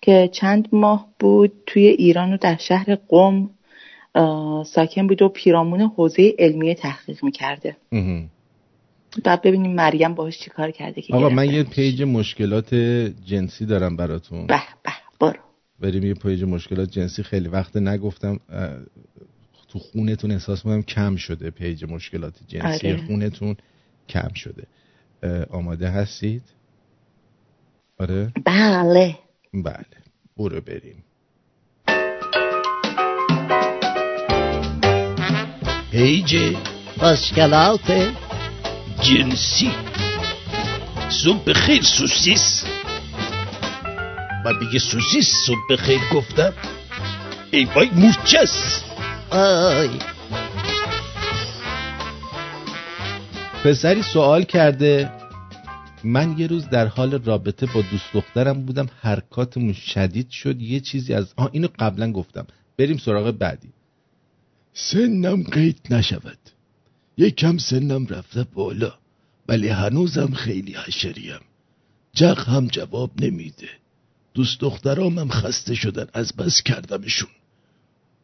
[0.00, 3.50] که چند ماه بود توی ایران و در شهر قم
[4.64, 7.76] ساکن بود و پیرامون حوزه علمی تحقیق می‌کرده.
[9.24, 12.74] بعد ببینیم مریم باهاش چی کار کرده که آقا من یه پیج مشکلات
[13.24, 14.46] جنسی دارم براتون.
[14.46, 14.90] به به
[15.20, 15.38] برو.
[15.80, 17.22] بریم یه پیج مشکلات جنسی.
[17.22, 18.40] خیلی وقت نگفتم
[19.68, 23.06] تو خونتون احساس می‌کنم کم شده پیج مشکلات جنسی آره.
[23.06, 23.56] خونتون.
[24.08, 24.66] کم شده.
[25.50, 26.42] آماده هستید؟
[28.00, 29.18] آره؟ بله.
[29.54, 29.84] بله.
[30.36, 31.04] برو بریم.
[35.90, 36.56] پیج
[37.02, 38.14] مشکلات
[39.00, 39.72] جنسی.
[41.08, 42.64] صبح خیر سوسیس.
[44.44, 46.52] من بگه سوسیس صبح خیر گفتم.
[47.50, 48.82] ای وای مورچس.
[49.30, 49.90] آی
[53.64, 55.12] پسری سوال کرده
[56.04, 61.14] من یه روز در حال رابطه با دوست دخترم بودم حرکاتمون شدید شد یه چیزی
[61.14, 62.46] از آه اینو قبلا گفتم.
[62.76, 63.68] بریم سراغ بعدی.
[64.72, 66.38] سنم قید نشود.
[67.16, 68.94] یکم سنم رفته بالا
[69.48, 71.40] ولی هنوزم خیلی حشریم.
[72.12, 73.68] جق هم جواب نمیده.
[74.34, 77.30] دوست هم خسته شدن از بس کردمشون.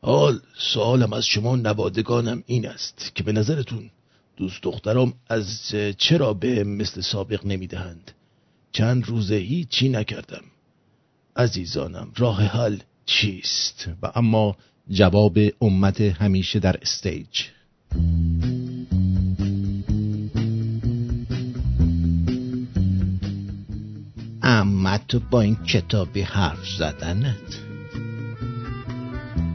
[0.03, 3.91] حال سوالم از شما نوادگانم این است که به نظرتون
[4.37, 8.11] دوست دخترام از چرا به مثل سابق نمی‌دهند؟
[8.73, 10.45] چند روزه هیچی نکردم.
[11.37, 14.57] عزیزانم راه حل چیست؟ و اما
[14.91, 17.43] جواب امت همیشه در استیج.
[24.43, 27.64] اما تو با این کتابی حرف زدنت؟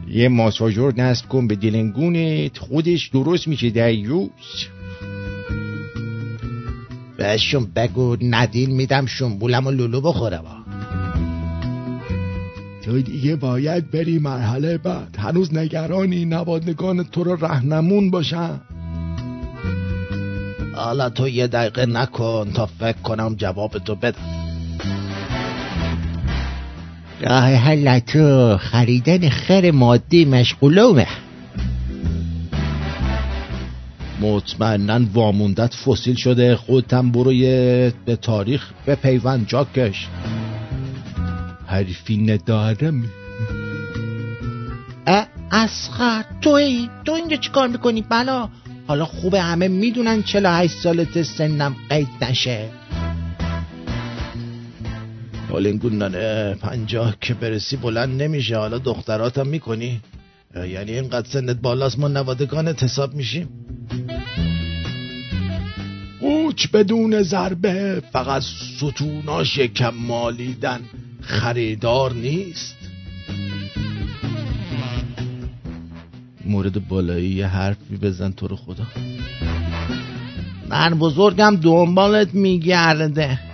[0.09, 4.29] یه ماساژور نصب کن به دلنگونت خودش درست میشه دیوز.
[7.17, 10.65] بهشون بگو ندیل میدم شنبولم و لولو بخورم.
[12.83, 15.15] تو دیگه باید بری مرحله بعد.
[15.17, 18.61] هنوز نگرانی نوادگان تو رو رهنمون باشن.
[20.73, 24.39] حالا تو یه دقیقه نکن تا فکر کنم جواب تو بدم
[27.21, 31.07] راه حل تو خریدن خر مادی مشغولومه؟
[34.21, 36.55] مطمئنا واموندت فسیل شده.
[36.55, 37.31] خودتم برو
[38.05, 40.07] به تاریخ به پیوند جاکش
[41.67, 43.03] حرفی ندارم.
[45.51, 48.49] اسخر توی تو اینجا چیکار می‌کنی؟ بلا.
[48.87, 52.69] حالا خوبه همه می‌دونن 48 سالت سنم قید نشه.
[55.49, 58.57] حالا نانه پنجاه که برسی بلند نمیشه.
[58.57, 60.01] حالا دختراتم می‌کنی؟
[60.55, 63.49] یعنی اینقدر سنت بالاست ما نوادگانت حساب میشیم؟
[66.21, 68.43] قوچ بدون ضربه فقط
[68.77, 70.79] ستوناش کم مالیدن.
[71.21, 72.75] خریدار نیست.
[76.45, 78.83] مورد بالایی یه حرفی بزن تو رو خدا.
[80.69, 83.48] من بزرگم دنبالت میگرده.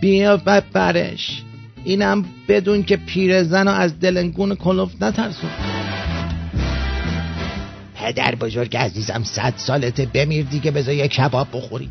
[0.00, 1.42] بیا بپرش
[1.84, 5.50] اینم بدون که پیرزن رو از دلنگون کلوف نترسون.
[7.94, 11.88] پدر بزرگ عزیزم صد سالته بمیر دیگه بذار یه کباب بخوری.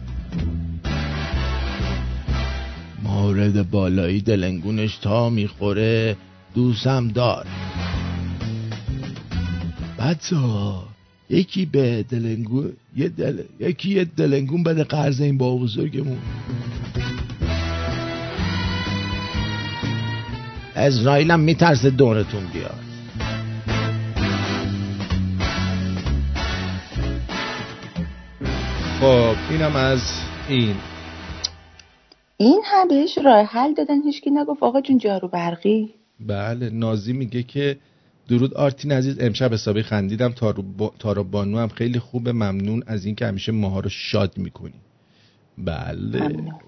[3.03, 6.15] مورد بالایی دلنگونش تا می‌خوره
[6.55, 7.45] دوستم دار.
[9.99, 10.35] بچه
[11.29, 13.41] یکی به دلنگون یه دل...
[13.59, 16.17] یکی یه دلنگون بده قرض این با بزرگمون.
[20.79, 22.79] اسرائیل هم میترسه دونتون بیاد.
[28.99, 30.01] خب اینم از
[30.49, 30.75] این.
[32.37, 35.93] این هم بهش راه حل دادن هیچکی نگفت آقا جون جارو برقی.
[36.19, 37.77] بله نازی میگه که
[38.29, 40.31] درود آرتین عزیز امشب حسابی خندیدم
[40.99, 44.73] تارا بانو هم خیلی خوبه ممنون از اینکه همیشه ماها رو شاد می‌کنی.
[45.57, 46.19] بله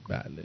[0.09, 0.43] بله.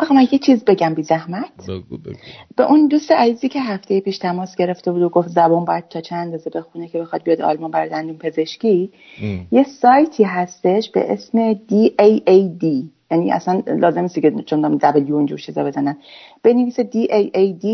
[0.00, 2.16] آقا من یه چیز بگم بی زحمت بگو بگو.
[2.56, 6.00] به اون دوست عزیزی که هفته پیش تماس گرفته بود و گفت زبان باید تا
[6.00, 8.92] چند اندازه بخونه که بخواد بیاد آلمان برای دندون پزشکی
[9.22, 9.46] ام.
[9.52, 12.64] یه سایتی هستش به اسم DAAD
[13.10, 15.96] یعنی اصلا لازم نیست که چون W اونجور چیزا بزنن
[16.42, 17.66] بنویسه DAAD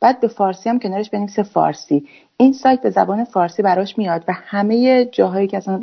[0.00, 2.04] بعد به فارسی هم کنارش بنویسه فارسی
[2.42, 5.80] این سایت به زبان فارسی براش میاد و همه جاهایی که اصلا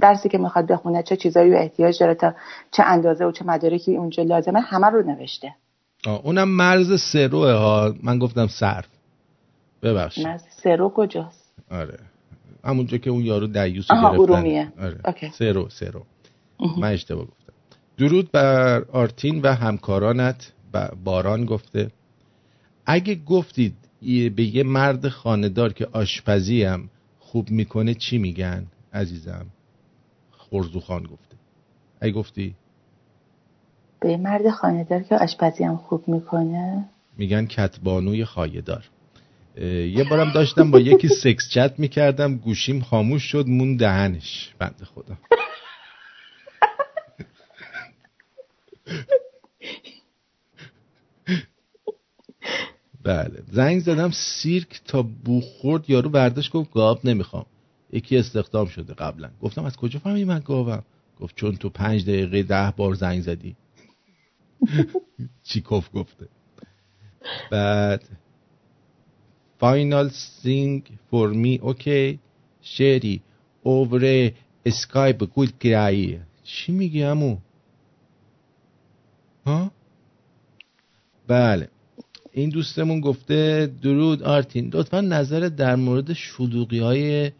[0.00, 2.34] درسی که می‌خواد بخونه چه چیزایی رو احتیاج داره تا
[2.70, 5.54] چه اندازه و چه مدارکی اونجا لازمه همه رو نوشته.
[6.06, 7.94] آه اونم مرز سروه ها.
[8.02, 8.86] من گفتم صرف.
[9.82, 10.26] ببخشید.
[10.26, 11.98] مرز سرو کجاست؟ آره.
[12.64, 14.06] همونجا که اون یارو دیوس گرفتن.
[14.06, 14.72] ارومیه.
[14.80, 15.30] آره.
[15.32, 16.02] سرو سرو.
[16.78, 17.52] من اشتباه گفتم.
[17.98, 20.52] درود بر آرتین و همکارانت.
[21.04, 21.90] باران گفته.
[22.86, 23.74] اگه گفتید
[24.36, 29.46] به یه مرد خاندار که آشپزی هم خوب می‌کنه چی میگن؟ عزیزم
[30.30, 31.36] خورزو خان گفته.
[32.00, 32.54] اگه گفتی؟
[34.00, 36.84] به یه مرد خاندار که آشپزی هم خوب می‌کنه؟
[37.18, 38.84] میگن کتبانوی خایدار.
[39.56, 44.54] یه بارم داشتم با یکی سکس چت می‌کردم گوشیم خاموش شد مون دهنش.
[44.58, 45.16] بند خدا.
[53.04, 53.42] بله.
[53.52, 57.46] زنگ زدم سیرک تا بو خورد یارو برداشت گفت گاب نمی‌خوام.
[57.92, 59.30] یکی استخدام شده قبلا.
[59.42, 60.82] گفتم از کجا فهمی من گاوم؟
[61.20, 63.56] گفت چون تو پنج دقیقه ده بار زنگ زدی.
[65.48, 66.28] چیکوف گفته.
[67.50, 68.08] بعد
[69.58, 72.18] فاینال سینگ فور می اوکی.
[72.62, 73.22] شری
[73.62, 74.32] اوور
[74.66, 77.36] اسکایپ گول کرایی چی میگی همو
[79.46, 79.70] ها؟
[81.26, 81.68] بله.
[82.36, 84.70] این دوستمون گفته درود آرتین.
[84.72, 87.30] لطفا نظر در مورد شلوغی های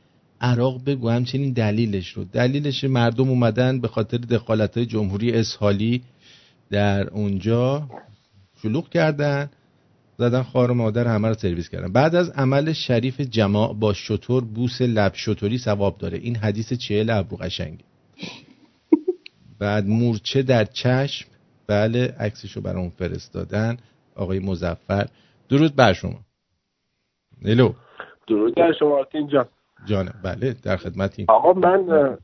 [0.40, 1.08] عراق بگو.
[1.08, 2.24] همچنین دلیلش رو.
[2.24, 6.02] دلیلش مردم اومدن به خاطر دخالت های جمهوری اسحالی
[6.70, 7.88] در اونجا
[8.62, 9.50] شلوغ کردن
[10.18, 11.92] زدن خار مادر همه رو سرویس کردن.
[11.92, 16.18] بعد از عمل شریف جماع با شطور بوس لب شطوری ثواب داره.
[16.18, 17.84] این حدیث چهل ابرو قشنگه.
[19.58, 21.28] بعد مورچه در چشم.
[21.66, 23.76] بله عکسشو برام فرستادن.
[24.16, 25.06] آقای مزفر
[25.48, 26.18] درود بر شما.
[27.44, 27.72] الو
[28.28, 29.46] درود بر شما آرتین جان.
[29.84, 32.16] جانم بله در خدمتی آقا من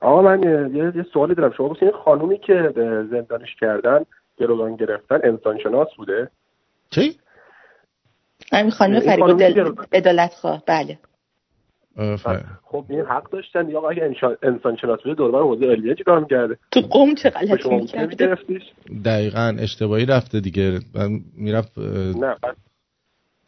[0.00, 0.42] آقا من
[0.96, 1.52] یه, سوالی دارم.
[1.56, 2.72] شما این خانومی که
[3.10, 4.04] زندانش کردن
[4.38, 6.30] گروگان گرفتن انسان شناس بوده.
[6.90, 7.18] چی؟
[8.52, 10.98] همین خانم فریب ادالت خواه بله.
[12.62, 13.68] خب این حق داشتن.
[13.68, 18.36] یا اگه انسان شناس بوده دوربر حوزه علمیه چیکار می‌کرده؟ تو قوم چه غلطی می‌کرده
[19.04, 20.80] دقیقا اشتباهی رفته دیگه.
[20.94, 22.36] من می‌رفت نه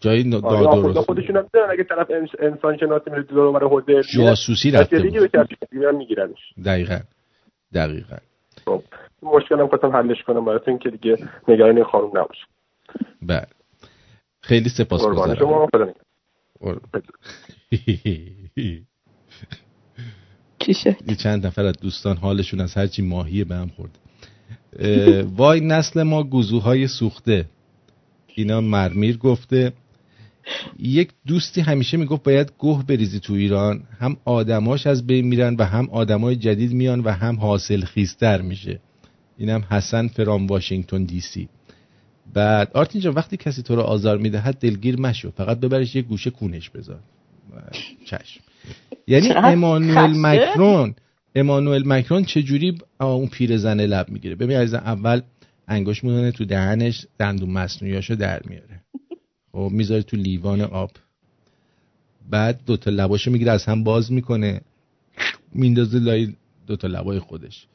[0.01, 2.07] جایی درست خودشون هم اگه طرف
[2.39, 5.95] انسان شناسی میره دوربر حوزه جاسوسی رفته بود.
[5.95, 6.53] میگیرنش.
[6.65, 6.99] دقیقا.
[7.75, 8.17] دقیقا.
[8.65, 8.83] خب
[9.23, 11.17] مشکلم خواستم حلش کنم برای اینکه دیگه
[11.49, 12.45] نگران این خانم نباشه
[13.23, 13.47] بله.
[14.41, 15.35] خیلی سپاسگزارم.
[15.35, 15.69] شما.
[20.59, 23.99] چی شد؟ چند نفر از دوستان حالشون از هرچی ماهیه به هم خورد
[25.37, 27.49] وای نسل ما گوزوهای سوخته.
[28.35, 29.73] اینا مرمیر گفته.
[30.79, 33.83] یک دوستی همیشه می‌گفت باید گوه بریزی تو ایران.
[33.99, 38.81] هم آدماش از بین میرن و هم آدمای جدید میان و هم حاصل خیستر میشه.
[39.39, 41.49] اینم حسن فرام واشنگتن دی سی.
[42.35, 45.31] بعد آرتین جان وقتی کسی تو رو آزار می‌دهد دلگیر مشو.
[45.31, 47.01] فقط ببرش یه گوشه کونش بذار.
[48.05, 48.41] چشم.
[49.07, 50.95] یعنی امانوئل مکرون
[51.35, 55.21] امانوئل مکرون چجوری اون پیرزنه لب می‌گیره؟ ببین از اول
[55.69, 58.81] انگوش می‌دونه تو دهنش دندون مصنوعیاشو در میاره.
[59.53, 60.91] خب می‌ذاره تو لیوان آب.
[62.31, 64.61] بعد دوتا لباشو می‌گیره از هم باز می‌کنه.
[65.53, 66.35] میندازه لای
[66.67, 67.67] دوتا لبای خودش.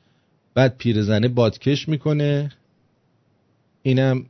[0.53, 2.52] بعد پیرزنه بادکش می‌کنه.
[3.84, 4.26] اینم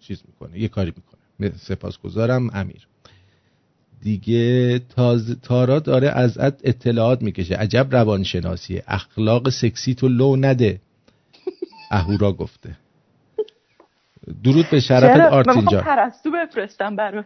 [0.00, 1.56] چیز می‌کنه یه کاری می‌کنه.
[1.58, 2.86] سپاسگزارم امیر.
[4.02, 5.36] دیگه تاز...
[5.42, 7.54] تارا داره از اطلاعات می‌کشه.
[7.54, 8.82] عجب روانشناسیه.
[8.88, 10.80] اخلاق سکسی تو لو نده.
[11.90, 12.76] اهورا گفته.
[14.44, 17.24] درود به شرف آرتین جان پرستو بفرستم براش.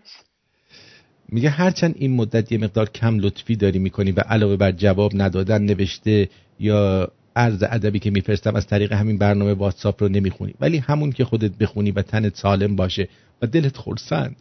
[1.29, 5.63] میگه هرچند این مدت یه مقدار کم لطفی داری می‌کنی و علاوه بر جواب ندادن
[5.63, 6.29] نوشته
[6.61, 10.55] یا عرض ادبی که میفرستم از طریق همین برنامه واتساپ رو نمی‌خونی.
[10.61, 13.09] ولی همون که خودت بخونی و تنت سالم باشه.
[13.43, 14.37] و دلت خورسند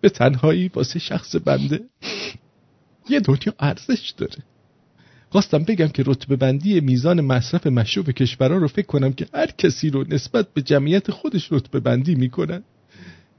[0.00, 1.80] به تنهایی واسه شخص بنده.
[3.08, 4.38] یه دنیا ارزش داره.
[5.30, 9.90] خواستم بگم که رتبه بندی میزان مصرف مشروب کشورها رو فکر کنم که هر کسی
[9.90, 12.62] رو نسبت به جمعیت خودش رتبه بندی می‌کنن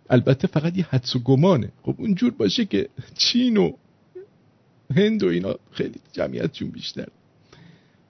[0.10, 1.72] البته فقط یه حدس و گمانه.
[1.84, 3.72] خب اونجور باشه که چین و
[4.96, 7.08] هند و اینا خیلی جمعیتشون بیشتر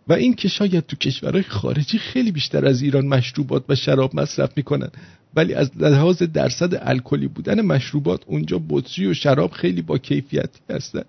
[0.07, 4.51] و این که شاید تو کشورهای خارجی خیلی بیشتر از ایران مشروبات و شراب مصرف
[4.55, 4.89] می‌کنن.
[5.35, 11.01] ولی از لحاظ درصد الکلی بودن مشروبات اونجا بطری و شراب خیلی با کیفیتی هستن.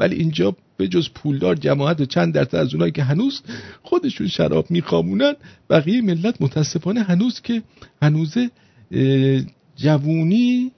[0.00, 3.42] ولی اینجا به جز پولدار جماعت و چند درصد از اونایی که هنوز
[3.82, 5.34] خودشون شراب میخوامونن
[5.70, 7.62] بقیه ملت متاسفانه هنوز که
[8.02, 8.34] هنوز
[9.76, 10.72] جوونی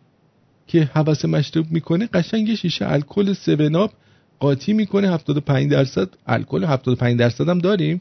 [0.67, 3.93] که حوس مشروب می‌کنه قشنگ شیشه الکل سوناب
[4.41, 5.15] قاطی می‌کنه.
[5.15, 8.01] 75 درصد الکل 75 درصد هم داریم.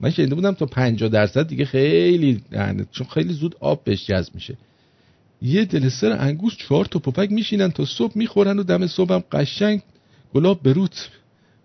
[0.00, 4.34] من شنیده بودم تا 50 درصد دیگه خیلی یعنی چون خیلی زود آب بهش جذب
[4.34, 4.56] میشه.
[5.42, 9.82] یه دلستر انگوش چهار تا پفک میشینن تا صبح می‌خورن و دم صبح هم قشنگ
[10.34, 11.10] گلاب بروت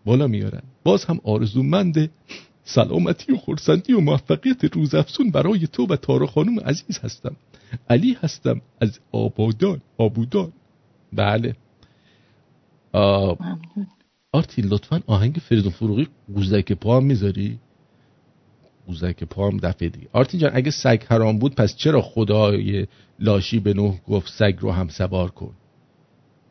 [0.06, 0.62] بالا میارن.
[0.84, 2.10] باز هم آرزومند
[2.64, 7.36] سلامتی و خورسندی و موفقیت روزافزون برای تو و تارا خانم عزیز هستم.
[7.90, 10.52] علی هستم از آبادان آبودان.
[11.14, 11.56] بله.
[14.32, 17.60] آرتین لطفا آهنگ فریدون فروغی گوزک پا هم می‌ذاری؟
[18.88, 20.08] قوزک پا هم دفعه دیگه.
[20.14, 22.88] آرتین جان اگه سگ حرام بود پس چرا خدای
[23.20, 25.54] لاشی به نوح گفت سگ رو هم سوار کن؟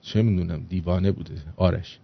[0.03, 1.33] چه می‌دونم دیوانه بوده.
[1.57, 1.99] آرش.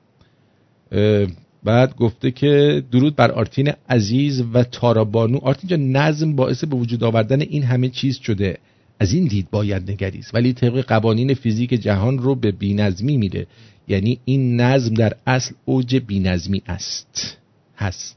[1.64, 7.04] بعد گفته که درود بر آرتین عزیز و تارابانو آرتین جان نظم باعث به وجود
[7.04, 8.58] آوردن این همه چیز شده.
[9.00, 10.34] از این دید باید نگریست.
[10.34, 13.46] ولی طبق قوانین فیزیک جهان رو به بینظمی میره
[13.88, 17.38] یعنی این نظم در اصل اوج بینظمی است.
[17.76, 18.15] هست.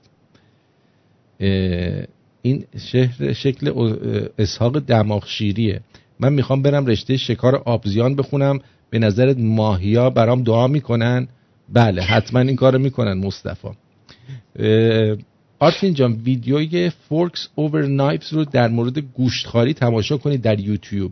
[2.42, 3.74] این شهر شکل
[4.38, 5.82] اسحاق دماغ شیریه
[6.20, 8.60] من می‌خوام برم رشته شکار آبزیان بخونم.
[8.90, 11.28] به نظرت ماهیا برام دعا می‌کنن؟
[11.74, 13.68] بله حتما این کارو می‌کنن مصطفی.
[15.60, 21.12] آرتین جان ویدیوی فورکس اوور نایفز رو در مورد گوشتخاری تماشا کنید در یوتیوب.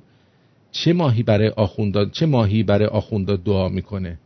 [0.72, 4.20] چه ماهی برای آخوندا چه ماهی برای آخوندا دعا می‌کنه؟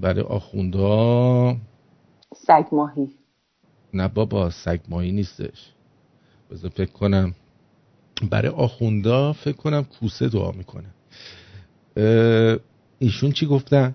[0.00, 1.56] برای آخوندا
[2.34, 3.08] سگ ماهی.
[3.94, 5.72] نه بابا سگ ماهی نیستش.
[6.50, 7.34] بذار فکر کنم.
[8.30, 10.88] برای آخوندا فکر کنم کوسه دعا می‌کنه.
[12.98, 13.94] ایشون چی گفتن؟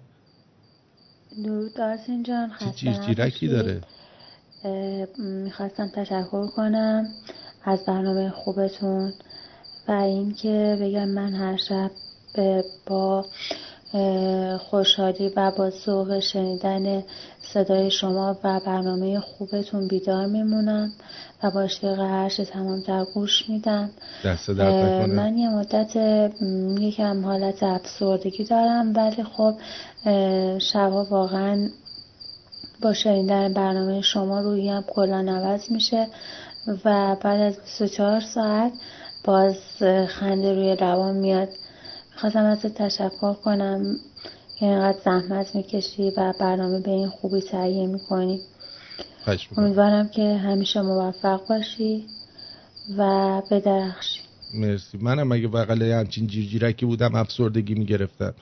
[1.45, 3.81] درود دارسین جان جیرکی داره؟
[5.17, 7.07] می‌خواستم تشکر کنم
[7.63, 9.13] از برنامه خوبتون
[9.87, 11.91] و اینکه بگم من هر شب
[12.87, 13.25] با
[14.57, 17.03] خوشحالی و با ذوق شنیدن
[17.53, 20.91] صدای شما و برنامه خوبتون بیدار میمونم
[21.43, 23.89] و با اشتیاق هرچه تمام در گوش میدم.
[25.07, 25.95] من یه مدت
[26.79, 29.53] یکم حالت افسردگی دارم ولی خب
[30.59, 31.69] شبا واقعا
[32.81, 36.07] با شنیدن برنامه شما رویم کلا عوض میشه
[36.85, 38.71] و بعد از 24 ساعت
[39.23, 39.57] باز
[40.07, 41.49] خنده روی روان میاد.
[42.15, 43.95] خواستم ازت تشکر کنم
[44.59, 48.39] که اینقدر زحمت می‌کشی و برنامه به این خوبی تهیه می‌کنی.
[49.57, 52.05] امیدوارم که همیشه موفق باشی
[52.97, 54.19] و بدرخشی.
[54.53, 54.97] مرسی.
[54.97, 58.33] منم اگه بغل همچین جیرجیرکی بودم افسردگی می‌گرفتم.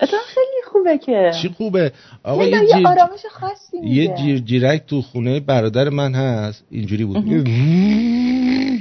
[0.00, 1.32] اتفاق خیلی خوبه که.
[1.42, 1.92] چی خوبه؟
[2.22, 2.88] آقا یه, جیر...
[2.88, 6.64] آرامش خاصی یه جیرجیرک تو خونه برادر من هست.
[6.70, 7.16] اینجوری بود.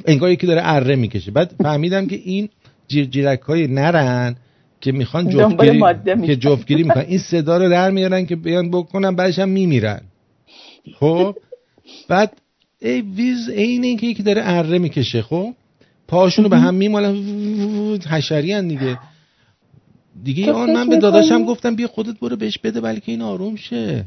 [0.06, 1.32] انگار یکی داره اره می‌کشه.
[1.32, 2.50] بعد فهمیدم که این
[2.92, 4.36] جیرجیرک های نرن
[4.82, 5.82] که می‌خوان جفتگیری
[6.28, 7.06] که جفتگیری می‌خوان.
[7.06, 10.02] این صدا رو در میارن که بیان بکنن بعدش هم میمیرن.
[11.00, 11.36] خب؟
[12.10, 12.32] بعد
[12.82, 15.54] ای ویز این که یکی داره اره می‌کشه خب؟
[16.08, 17.16] پاشونو به هم میمالن.
[18.10, 18.98] حشری دیگه.
[20.24, 24.06] دیگه آن من به داداشم گفتم بیا خودت برو بهش بده بلکه این آروم شه.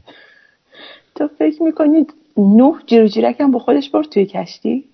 [1.15, 4.85] تو فکر می‌کنید نوح جیرو هم با خودش برد توی کشتی؟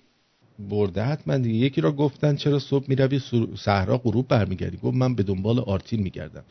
[0.69, 1.65] برده حتما دیگه.
[1.65, 3.21] یکی را گفتن چرا صبح می‌روی
[3.57, 4.77] صحرا غروب برمیگردی.
[4.77, 6.43] گفت من به دنبال آرتین میگردم.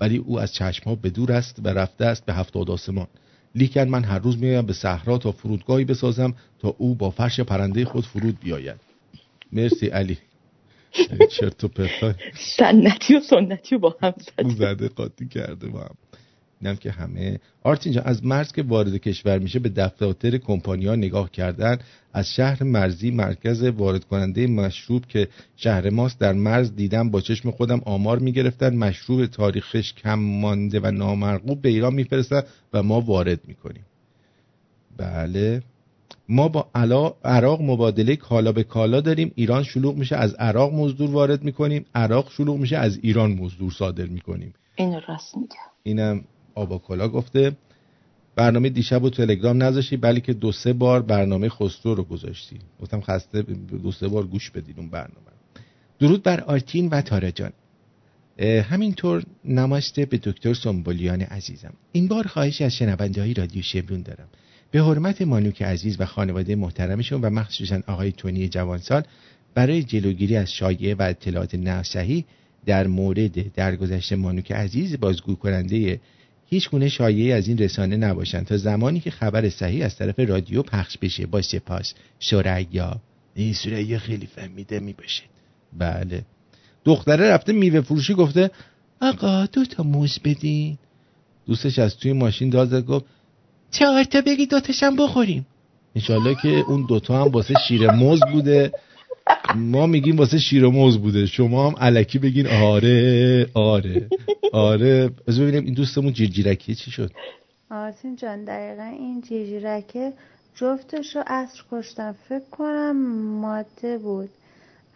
[0.00, 3.06] ولی او از چشمها به دور است و رفته است به هفتاد آسمان.
[3.54, 7.84] لیکن من هر روز میایم به صحرا تا فرودگاهی بسازم تا او با فرش پرنده
[7.84, 8.80] خود فرود بیاید.
[9.52, 10.18] مرسی علی.
[11.40, 14.14] چرت و پرتا سنتی و سنتی با هم
[14.58, 15.94] زده قاطی کرده با هم.
[16.60, 17.40] اینم که همه.
[17.62, 21.78] آرتین جان از مرز که وارد کشور میشه به دفتر کمپانیا نگاه کردن
[22.12, 27.50] از شهر مرزی مرکز وارد کننده مشروب که شهر ماست در مرز دیدم با چشم
[27.50, 32.42] خودم آمار می‌گرفتن مشروب تاریخش کم مانده و نامرغوب به ایران میفرستن
[32.72, 33.84] و ما وارد می‌کنیم.
[34.96, 35.62] بله.
[36.28, 36.68] ما با
[37.24, 39.32] عراق مبادله کالا به کالا داریم.
[39.34, 41.86] ایران شلوغ میشه از عراق مزدور وارد می‌کنیم.
[41.94, 44.54] عراق شلوغ میشه از ایران مزدور صادر می‌کنیم.
[44.76, 45.56] این راست میگه.
[45.82, 46.24] اینم
[46.56, 47.52] آبا کلا گفته
[48.36, 52.58] برنامه دیشب و تلگرام نذاشتی بلکه دو سه بار برنامه خسرو رو گذاشتی.
[52.80, 53.42] گفتم خسته
[53.82, 55.26] دو سه بار گوش بدید اون برنامه
[55.98, 57.52] درود بر آرتین و تارا جان.
[58.62, 61.72] همینطور نماسته به دکتر سنبولیان عزیزم.
[61.92, 64.28] این بار خواهشی از شنونده های رادیو شبرون دارم.
[64.70, 69.02] به حرمت مانوک عزیز و خانواده محترمشون و مخصوصا آقای تونی جوانسال
[69.54, 72.24] برای جلوگیری از شایعه و اطلاعات ناصحیح
[72.66, 76.00] در مورد درگذشت مانوک عزیز بازگو کننده
[76.46, 80.62] هیچ گونه شایعی از این رسانه نباشند تا زمانی که خبر صحیح از طرف رادیو
[80.62, 81.94] پخش بشه با سپاس.
[82.20, 83.00] سریا
[83.34, 85.22] این سریا خیلی فهمیده می باشه
[85.78, 86.24] بله.
[86.84, 88.50] دختره رفته میوه فروشی گفته
[89.00, 90.78] آقا دو تا موز بدین.
[91.46, 93.04] دوستش از توی ماشین داد گفت
[93.70, 95.46] چهار تا بگی دوتاشم بخوریم.
[95.96, 98.72] انشالله که اون دوتا هم واسه شیر موز بوده.
[99.54, 101.26] ما میگیم واسه شیر و موز بوده.
[101.26, 104.08] شما هم علکی بگین آره آره
[104.52, 105.10] آره.
[105.28, 107.10] از ببینیم این دوستمون جیرجیرکی چی شد؟
[107.70, 110.12] آرتین جان دقیقا این جیرجیرکه
[110.54, 112.96] جفتش رو اصر کشتن فکر کنم
[113.40, 114.28] ماده بود.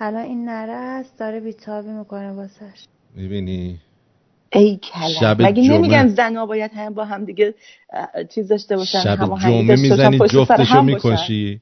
[0.01, 2.85] الان این نره هست داره بیتابی می‌کنه واسش.
[3.17, 3.79] می‌بینی؟
[4.53, 7.55] ای کلم مگه نمیگن زنا باید هم با هم دیگه
[8.35, 11.61] چیز داشته باشن شب جمعه می‌زنی جفتشو می‌کشی.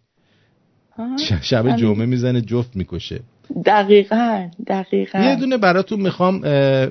[1.42, 3.20] شب جمعه می‌زنه جفت می‌کشه.
[3.64, 5.18] دقیقا دقیقا.
[5.18, 6.40] یه دونه براتون می‌خوام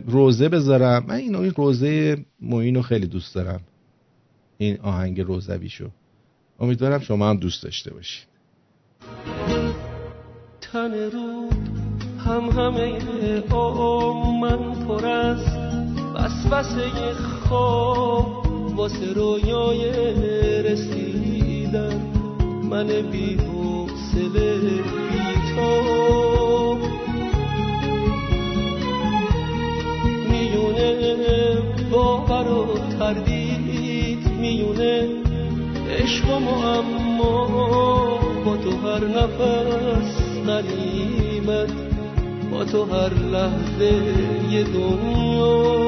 [0.08, 1.06] روزه بذارم.
[1.08, 3.62] من این این روزه موین رو خیلی دوست دارم.
[4.58, 5.90] این آهنگ روزویشو.
[6.60, 8.28] امیدوارم شما هم دوست داشته باشید.
[10.62, 11.50] تن رو
[12.26, 13.00] هم همه
[13.52, 15.46] آم من پر از
[16.16, 19.92] وسوسه خواب واسه رویای
[20.62, 22.02] رسیدن.
[22.70, 23.57] من بیرون
[24.08, 24.84] فاصله
[30.30, 31.18] میونه
[31.92, 35.08] باور و تردید میونه
[36.00, 37.48] عشق و معما
[38.46, 41.74] با تو هر نفس غنیمت
[42.52, 43.94] با تو هر لحظه
[44.52, 45.88] یه دنیا.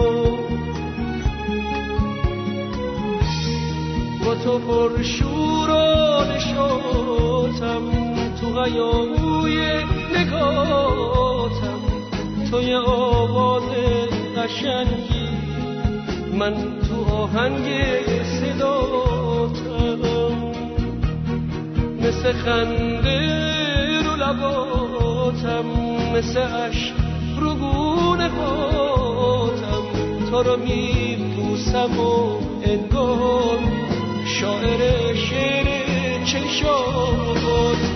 [4.26, 8.09] با تو پر شور و نشاتم
[8.50, 9.84] تو غیاهوی
[10.16, 11.80] نگاتم
[12.52, 13.64] توی آواز
[14.38, 15.30] قشنگی.
[16.40, 17.66] من تو آهنگ
[18.24, 20.00] صداتم.
[22.02, 23.20] مثل خنده
[24.04, 25.66] رو لباتم.
[26.16, 26.96] مثل عشق
[27.40, 29.84] رو گونه باتم
[30.32, 33.60] تو رو میبوسم و انگار
[34.26, 35.89] شاعر شعر
[36.32, 37.90] چشاتم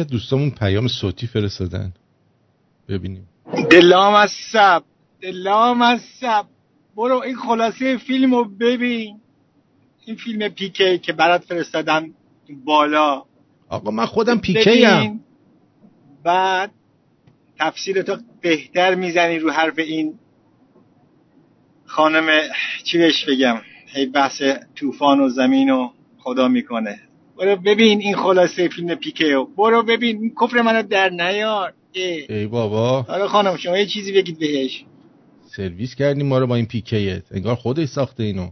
[0.00, 1.92] از دوستامون پیام صوتی فرستادن.
[2.88, 3.28] ببینیم.
[3.70, 4.82] دلام از سب.
[5.20, 6.46] دلام از سب.
[6.96, 9.20] برو این خلاصه فیلم رو ببین.
[10.04, 12.14] این فیلم پیکه که برات فرستادم
[12.64, 13.24] بالا.
[13.68, 15.20] آقا من خودم پیکه هم
[16.22, 16.70] بعد
[17.58, 20.18] تفسیر تو بهتر می‌زنی رو حرف این
[21.86, 22.40] خانم
[22.84, 23.56] چی بهش بگم؟
[23.86, 24.42] هی بحث
[24.74, 27.00] طوفان و زمین و خدا می‌کنه.
[27.40, 31.72] برو ببین این خلاصه فیلم پیکه برو ببین این کفر منو در نیار.
[31.92, 33.06] ای, ای بابا.
[33.08, 34.84] آره خانم شما یه چیزی بگید بهش.
[35.46, 38.48] سرویس کردیم ما رو با این پیکه انگار خودش ساخته اینو.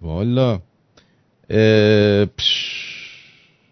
[0.00, 0.60] والا.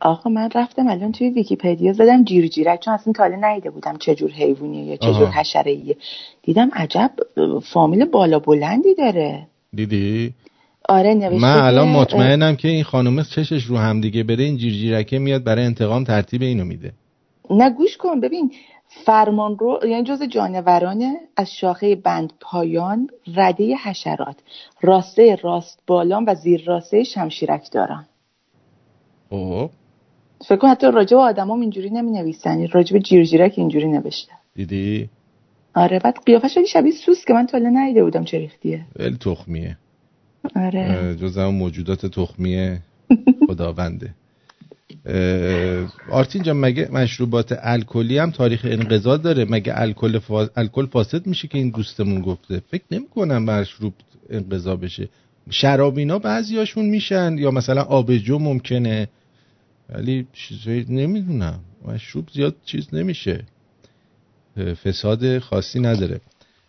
[0.00, 4.30] آقا من رفتم الان توی ویکیپدیا زدم جیر جیرک چون اصلا تاله نیده بودم چجور
[4.30, 5.96] حیوانیه یا چجور حشره ایه
[6.42, 7.10] دیدم عجب
[7.62, 9.46] فامیل بالا بلندی داره.
[9.74, 10.34] دیدی؟
[10.88, 14.72] آره نوشته من الان مطمئنم که این خانومه چشش رو هم دیگه بره این جیر
[14.72, 16.92] جیرکه میاد برای انتقام ترتیب اینو میده.
[17.50, 18.52] نه گوش کن ببین
[18.88, 24.36] فرمان رو یعنی جز جانورانه از شاخه بند پایان رده حشرات
[24.80, 28.06] راسته راست بالان و زیر راسته شمشیرک دارن.
[29.28, 29.70] اوه
[30.44, 34.32] فکر کن حتی راجع به آدمام اینجوری نمی نویسن راجع به جیرجیرک اینجوری نوشته.
[34.54, 35.08] دیدی؟
[35.74, 38.84] آره بعد قیافش شبیه سوس که من تا حالا ندیده بودم چه ریختیه.
[38.96, 39.76] خیلی تخمیه.
[40.56, 41.16] آره.
[41.20, 42.80] جز هم موجودات تخمیه
[43.46, 44.14] خداونده.
[46.10, 50.48] آرتین جان مگه مشروبات الکلی هم تاریخ انقضا داره؟ مگه الکل فاس...
[50.92, 53.94] فاسد میشه که این دوستمون گفته؟ فکر نمی کنم مشروب
[54.30, 55.08] انقضا بشه.
[55.50, 59.08] شراب اینا بعضیاشون میشن یا مثلا آبجو ممکنه.
[59.90, 61.60] ولی چیزایی نمی‌دونم.
[61.84, 63.44] مشروب زیاد چیز نمیشه.
[64.84, 66.20] فساد خاصی نداره.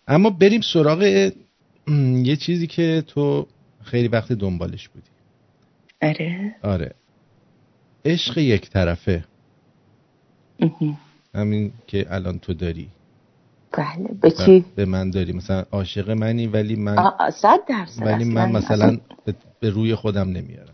[0.08, 1.32] اما بریم سراغ
[2.24, 3.48] یه چیزی که تو
[3.84, 5.10] خیلی وقت دنبالش بودی.
[6.02, 6.56] آره.
[6.64, 6.96] آره.
[8.06, 9.24] عشق یک طرفه.
[11.36, 12.90] همین که الان تو داری.
[13.72, 14.10] بله.
[14.22, 15.34] به کی؟ به من داری.
[15.34, 16.96] مثلا عاشق منی ولی من
[17.34, 18.98] صد درصد ولی من مثلا
[19.60, 20.74] به روی خودم نمیارم.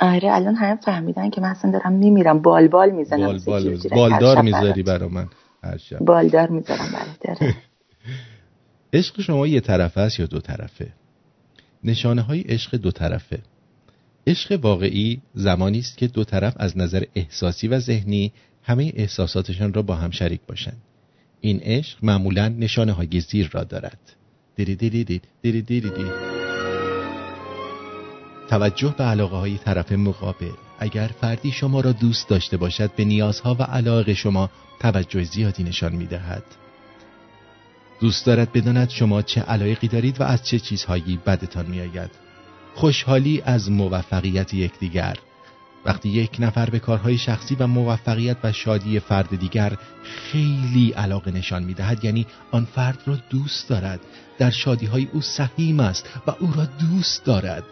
[0.00, 2.42] آره الان همه فهمیدن که من اصلا دارم میمیرم.
[2.42, 3.26] بال بال می‌زنم.
[3.26, 5.28] بال بال بالدار می‌ذاری برا من
[5.62, 5.98] هر شب.
[5.98, 6.88] بالدار می‌ذارم
[7.24, 7.52] برای
[8.92, 10.92] عشق شما یه طرفه است یا دو طرفه؟
[11.84, 13.38] نشانه های عشق دو طرفه
[14.26, 18.32] عشق واقعی زمانی است که دو طرف از نظر احساسی و ذهنی
[18.62, 20.82] همه احساساتشان را با هم شریک باشند
[21.40, 23.98] این عشق معمولا نشانه های زیر را دارد
[24.56, 26.10] دیری دیری دیری دیری دیری دی.
[28.48, 33.54] توجه به علاقه های طرف مقابل اگر فردی شما را دوست داشته باشد به نیازها
[33.54, 34.50] و علاقه شما
[34.80, 36.42] توجه زیادی نشان می دهد.
[38.00, 42.10] دوست دارد بداند شما چه علایقی دارید و از چه چیزهایی بدتان می آید.
[42.74, 45.16] خوشحالی از موفقیت یکدیگر.
[45.84, 51.62] وقتی یک نفر به کارهای شخصی و موفقیت و شادی فرد دیگر خیلی علاقه نشان
[51.62, 54.00] می دهد یعنی آن فرد را دوست دارد.
[54.38, 57.64] در شادی های او سهیم است و او را دوست دارد.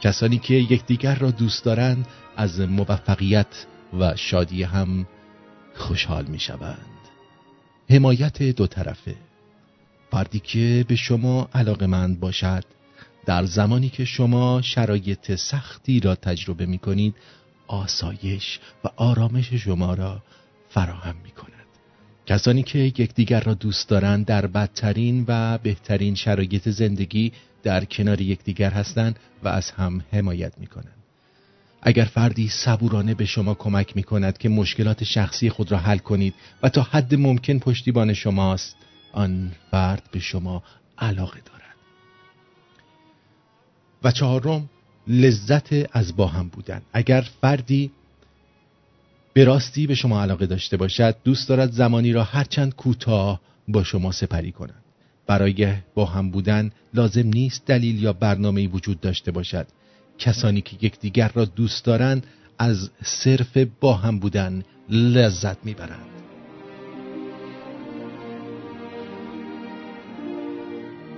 [0.00, 3.66] کسانی که یکدیگر را دوست دارند از موفقیت
[4.00, 5.06] و شادی هم
[5.74, 6.91] خوشحال می شوند
[7.90, 9.14] حمایت دو طرفه.
[10.10, 12.64] فردی که به شما علاقه مند باشد
[13.26, 17.14] در زمانی که شما شرایط سختی را تجربه می کنید
[17.66, 20.22] آسایش و آرامش شما را
[20.68, 21.52] فراهم می کند
[22.26, 27.32] کسانی که یکدیگر را دوست دارند در بدترین و بهترین شرایط زندگی
[27.62, 31.01] در کنار یکدیگر هستند و از هم حمایت می کنند
[31.82, 36.34] اگر فردی صبورانه به شما کمک می کند که مشکلات شخصی خود را حل کنید
[36.62, 38.76] و تا حد ممکن پشتیبان شماست
[39.12, 40.62] آن فرد به شما
[40.98, 41.76] علاقه دارد.
[44.04, 44.68] و چهارم
[45.06, 46.82] لذت از با هم بودن.
[46.92, 47.90] اگر فردی
[49.32, 54.12] به راستی به شما علاقه داشته باشد دوست دارد زمانی را هرچند کوتاه با شما
[54.12, 54.82] سپری کند.
[55.26, 59.66] برای با هم بودن لازم نیست دلیل یا برنامه وجود داشته باشد.
[60.22, 62.26] کسانی که یکدیگر را دوست دارند
[62.58, 66.06] از صرف با هم بودن لذت می‌برند.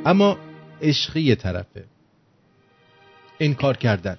[0.07, 0.37] اما
[0.83, 1.85] عشقی طرفه.
[3.41, 4.17] انکار کردن.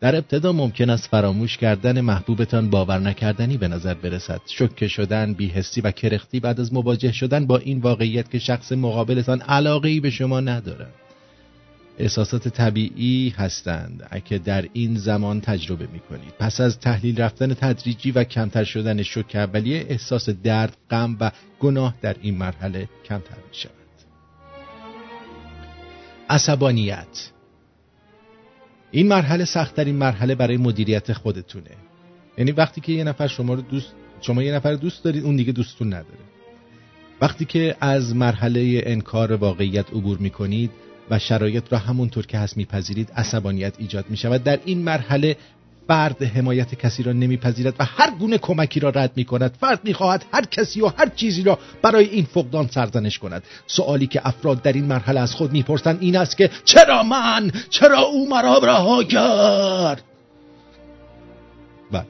[0.00, 4.40] در ابتدا ممکن است فراموش کردن محبوبتان باور نکردنی به نظر برسد.
[4.46, 9.40] شکه شدن بیهستی و کرختی بعد از مواجه شدن با این واقعیت که شخص مقابلتان
[9.40, 11.05] علاقه به شما ندارد.
[11.98, 18.10] احساسات طبیعی هستند که در این زمان تجربه می کنید پس از تحلیل رفتن تدریجی
[18.10, 23.54] و کمتر شدن شوک اولیه احساس درد، غم و گناه در این مرحله کمتر می
[23.54, 23.72] شود
[26.28, 27.30] عصبانیت.
[28.90, 31.70] این مرحله سختترین مرحله برای مدیریت خودتونه.
[32.38, 35.52] یعنی وقتی که یه نفر شما رو دوست شما یه نفر دوست دارید اون دیگه
[35.52, 36.26] دوستون نداره.
[37.20, 40.70] وقتی که از مرحله انکار واقعیت عبور می‌کنید
[41.10, 45.36] و شرایط را همونطور که هست میپذیرید عصبانیت ایجاد می شود در این مرحله
[45.88, 50.24] فرد حمایت کسی را نمیپذیرد و هر گونه کمکی را رد می کند فرد می‌خواهد
[50.32, 53.42] هر کسی و هر چیزی را برای این فقدان سرزنش کند.
[53.66, 57.98] سوالی که افراد در این مرحله از خود می‌پرسند این است که چرا من؟ چرا
[57.98, 60.02] او مرا رها کرد؟
[61.92, 62.06] بله.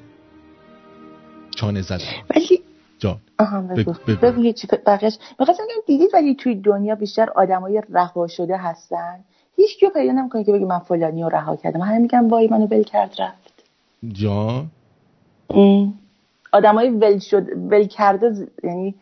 [1.57, 2.05] چانه زدن
[2.35, 2.61] ولی
[2.99, 3.21] جان.
[4.23, 9.25] بگو یه چی بقیش می‌خواستم دیدید ولی توی دنیا بیشتر آدمای رها شده هستن.
[9.57, 11.81] هیچ کیو پیدا نمی‌کنه که بگه من فلانی رو رها کردم.
[11.81, 13.53] همه میگم وای منو ول کرد رفت.
[14.09, 14.71] جان.
[16.53, 18.95] آدمای ول شد ول کرده یعنی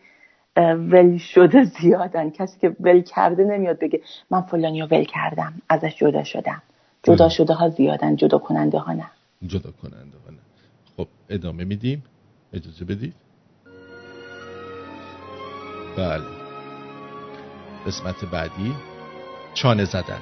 [0.57, 2.29] ول شده زیادن.
[2.29, 6.61] کسی که ول کرده نمیاد بگه من فلانی رو ول کردم ازش جدا شدم.
[7.03, 9.11] جدا شده ها زیادن جدا کننده ها نه.
[9.47, 10.37] جدا کننده ها نه.
[10.97, 12.03] خب ادامه میدیم.
[12.53, 13.13] اجازه بدید.
[15.97, 16.25] بله
[17.87, 18.75] قسمت بعدی.
[19.53, 20.21] چانه زدن.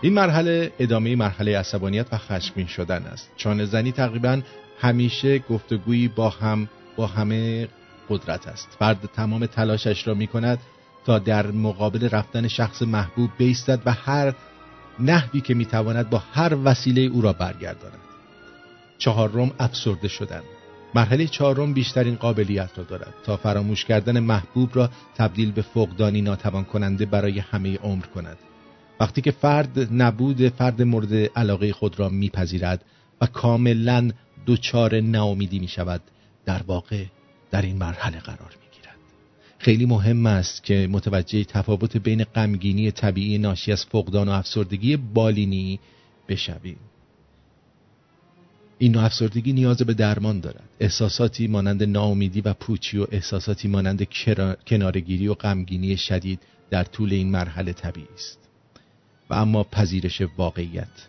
[0.00, 3.30] این مرحله ادامه مرحله عصبانیت و خشمگین شدن است.
[3.36, 4.40] چانه زنی تقریبا
[4.80, 7.68] همیشه گفتگویی با هم با همه
[8.08, 8.68] قدرت است.
[8.78, 10.58] فرد تمام تلاشش را می کند
[11.06, 14.34] تا در مقابل رفتن شخص محبوب بیستد و هر
[15.00, 17.98] نحوی که می‌تواند با هر وسیله او را برگرداند.
[18.98, 20.42] چهارم افسرده شدن.
[20.94, 26.64] مرحله چهارم بیشترین قابلیت را دارد تا فراموش کردن محبوب را تبدیل به فقدانی ناتوان
[26.64, 28.38] کننده برای همه عمر کند.
[29.00, 32.84] وقتی که فرد نبود فرد مورد علاقه خود را میپذیرد
[33.20, 34.10] و کاملا
[34.46, 36.00] دچار ناامیدی می شود
[36.44, 37.04] در واقع
[37.50, 38.96] در این مرحله قرار می گیرد
[39.58, 45.80] خیلی مهم است که متوجه تفاوت بین غمگینی طبیعی ناشی از فقدان و افسردگی بالینی
[46.28, 46.78] بشویم.
[48.78, 50.68] این نوع افسردگی نیاز به درمان دارد.
[50.80, 54.08] احساساتی مانند ناامیدی و پوچی و احساساتی مانند
[54.66, 56.40] کنارگیری و غمگینی شدید
[56.70, 58.38] در طول این مرحله طبیعی است.
[59.30, 61.08] و اما پذیرش واقعیت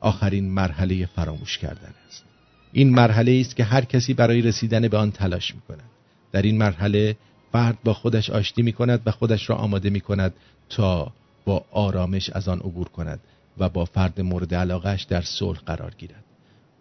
[0.00, 2.24] آخرین مرحله فراموش کردن است.
[2.72, 5.90] این مرحله است که هر کسی برای رسیدن به آن تلاش می کند
[6.32, 7.16] در این مرحله
[7.52, 10.34] فرد با خودش آشتی می کند و خودش را آماده می کند
[10.68, 11.12] تا
[11.44, 13.20] با آرامش از آن عبور کند
[13.58, 16.24] و با فرد مورد علاقهش در صلح قرار گیرد.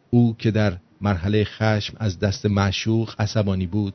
[0.10, 3.94] او که در مرحله خشم از دست معشوق عصبانی بود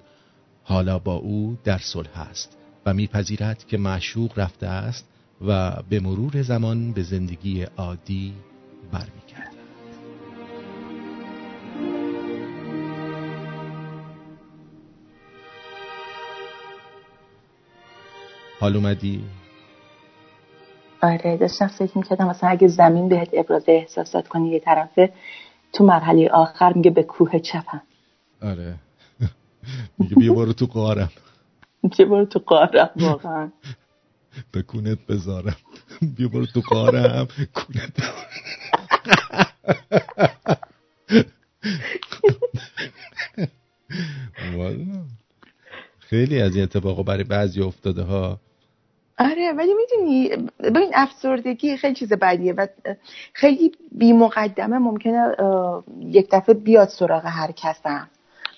[0.64, 5.09] حالا با او در صلح است و میپذیرد که معشوق رفته است
[5.47, 8.34] و به مرور زمان به زندگی عادی
[8.93, 9.62] برمیگردد
[18.60, 19.24] حال اومدی؟
[21.02, 25.12] آره داشتم فکر می‌کردم مثلا اگه زمین بهت ابراز احساسات کنی یه طرفه
[25.73, 27.82] تو مرحله آخر میگه به کوه چپم.
[28.43, 28.74] آره.
[29.99, 31.12] میگه بیا برو تو قارم.
[31.97, 33.53] بیا برو تو قارم واقعا.
[34.53, 35.57] به کونت بذارم.
[36.16, 37.28] بیا برو تو قارم.
[37.55, 38.03] کونت
[45.99, 48.40] خیلی از این اتفاقا برای بعضی افتاده ها.
[49.23, 52.66] آره ولی می‌دونی ببین افسردگی خیلی چیز بدیه و
[53.32, 55.36] خیلی بی مقدمه ممکنه
[56.01, 58.09] یک دفعه بیاد سراغ هر کسم.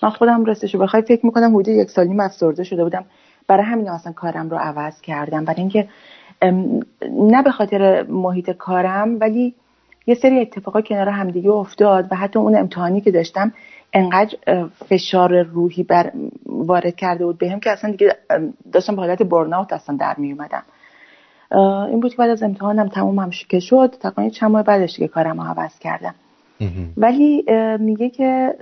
[0.03, 3.05] من خودم راستشو بخوای فکر می‌کنم حدود یک سالی افسرده شده بودم.
[3.47, 5.45] برای همین اصلا کارم رو عوض کردم.
[5.45, 5.87] برای اینکه
[7.11, 9.55] نه به خاطر محیط کارم ولی
[10.07, 13.53] یه سری اتفاقا کنار همدیگه افتاد و حتی اون امتحانی که داشتم
[13.95, 14.37] انقدر
[14.89, 16.11] فشار روحی بر
[16.45, 18.15] وارد کرده بود بهم که اصلا دیگه
[18.71, 20.63] داشتم به حالت برناوت اصلا در می اومدم
[21.89, 23.95] این بود که بعد از امتحانم تموم هم که شد.
[23.99, 26.15] تقریبا چند ماه بعدش دیگه کارم رو عوض کردم.
[26.97, 27.45] ولی
[27.79, 28.55] میگه که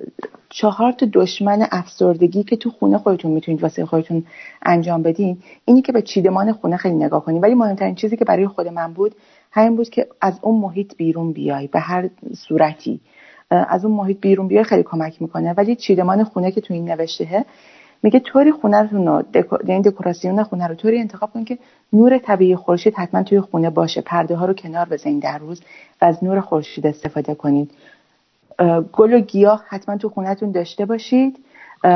[0.50, 4.26] چهار تا دشمن افسردگی که تو خونه خودتون می‌تونید واسه خودتون
[4.62, 8.48] انجام بدین اینی که به چیدمان خونه خیلی نگاه کنید ولی مهمترین چیزی که برای
[8.48, 9.16] خود من بود
[9.52, 12.10] همین بود که از اون محیط بیرون بیای به هر
[12.48, 13.00] صورتی.
[13.50, 15.54] از اون محیط بیرون بیای خیلی کمک می‌کنه.
[15.54, 17.46] ولی چیدمان خونه که تو این نوشته
[18.04, 19.24] میگه طوری خونه رو
[19.68, 21.58] یعنی دکوراسیون خونه رو طوری انتخاب کن که
[21.94, 24.02] نور طبیعی خورشید حتما توی خونه باشه.
[24.02, 25.62] پرده ها رو کنار بزنید در روز
[26.02, 27.72] و از نور خورشید استفاده کنید
[28.94, 31.40] گل و گیاه حتما تو خونهتون داشته باشید.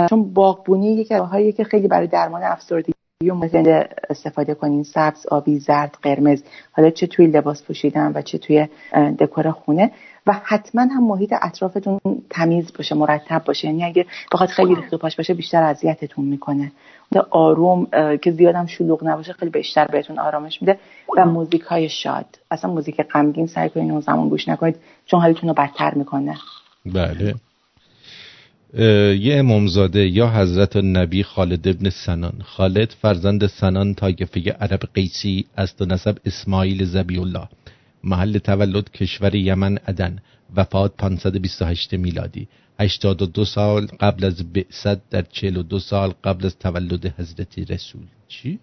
[0.10, 2.94] چون باغبونی یکی از که خیلی برای درمان افسردگی
[3.24, 4.84] ممکن استفاده کنین.
[4.84, 6.44] سبز آبی زرد قرمز.
[6.72, 8.68] حالا چه توی لباس پوشیدن و چه توی
[9.20, 9.92] دکور خونه.
[10.28, 12.00] و حتما هم محیط اطرافتون
[12.30, 13.68] تمیز باشه مرتب باشه.
[13.68, 16.72] یعنی اگه بخواد خیلی ریخت پاش باشه بیشتر اذیتتون می‌کنه.
[17.30, 17.88] آروم
[18.22, 20.80] که زیادم شلوغ نباشه خیلی بیشتر بهتون آرامش میده.
[21.18, 22.26] و موزیک های شاد.
[22.52, 24.76] اصلا موزیک غمگین سعی کنین اون زمان گوش نکنید
[25.06, 26.38] چون حالتون رو بدتر می‌کنه.
[26.86, 27.36] بله.
[29.20, 32.42] یه امامزاده یا حضرت نبی خالد ابن سنان.
[32.46, 37.48] خالد فرزند سنان تایفه عرب قیسی است و نسب اسماعیل زبی الله.
[38.12, 40.20] محل تولد کشور یمن عدن
[40.56, 42.48] وفات 528 میلادی.
[42.80, 48.08] 82 سال قبل از بعثت در 42 سال قبل از تولد حضرت رسول.
[48.28, 48.60] چی؟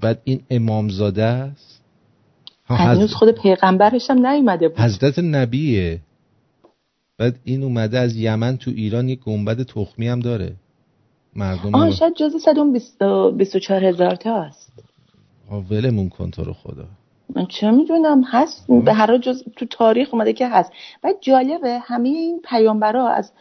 [0.00, 1.82] بعد این امامزاده است؟
[2.64, 4.78] هنوز خود پیغمبرش هم نیومده بود.
[4.78, 6.00] حضرت نبیه.
[7.18, 10.56] بعد این اومده از یمن تو ایران یک گنبد تخمی هم داره.
[11.36, 14.72] مردم آه شاید جز 124 هزار تا است.
[15.60, 16.84] ولمون کن تو رو خدا.
[17.36, 18.66] من چه می‌دونم؟ هست.
[18.84, 20.72] به هر جز تو تاریخ اومده که هست.
[21.04, 23.32] و جالبه همه این پیامبرا از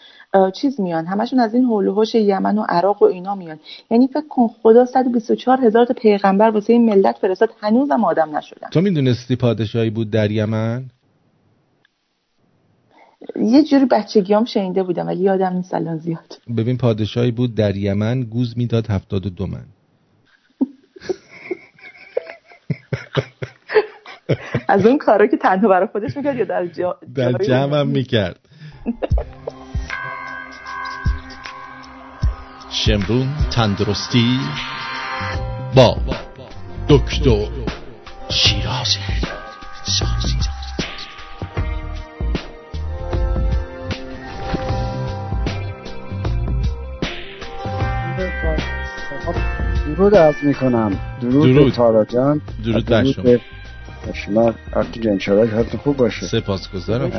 [0.55, 1.05] چیز میان.
[1.05, 3.59] همشون از این حول و یمن و عراق و اینا میان.
[3.91, 7.49] یعنی فکر کن خدا 124 هزار تا پیغمبر واسه این ملت فرستاد.
[7.61, 8.69] هنوزم آدم نشدن.
[8.71, 10.85] تو می‌دونستی پادشاهی بود در یمن؟
[13.35, 16.37] یه جوری بچگیام شنیده بودم ولی یادم نیست الان زیاد.
[16.57, 19.63] ببین پادشاهی بود در یمن گوز می‌داد 72 من.
[24.67, 26.97] از اون کارا که تنها برای خودش می‌کرد یا در جا...
[27.15, 28.39] در جمع هم می‌کرد.
[32.69, 34.39] شمرون تندرستی
[35.75, 35.97] با
[36.89, 37.47] دکتر
[38.29, 38.99] شیرازی
[49.95, 50.99] درود از می‌کنم.
[51.21, 51.73] درود, درود.
[51.73, 52.41] تارا جان.
[52.65, 53.23] درود بر شما.
[54.13, 56.25] شما آرتی جان انشاءالله حالتون خوب باشه.
[56.25, 57.09] سپاسگزارم.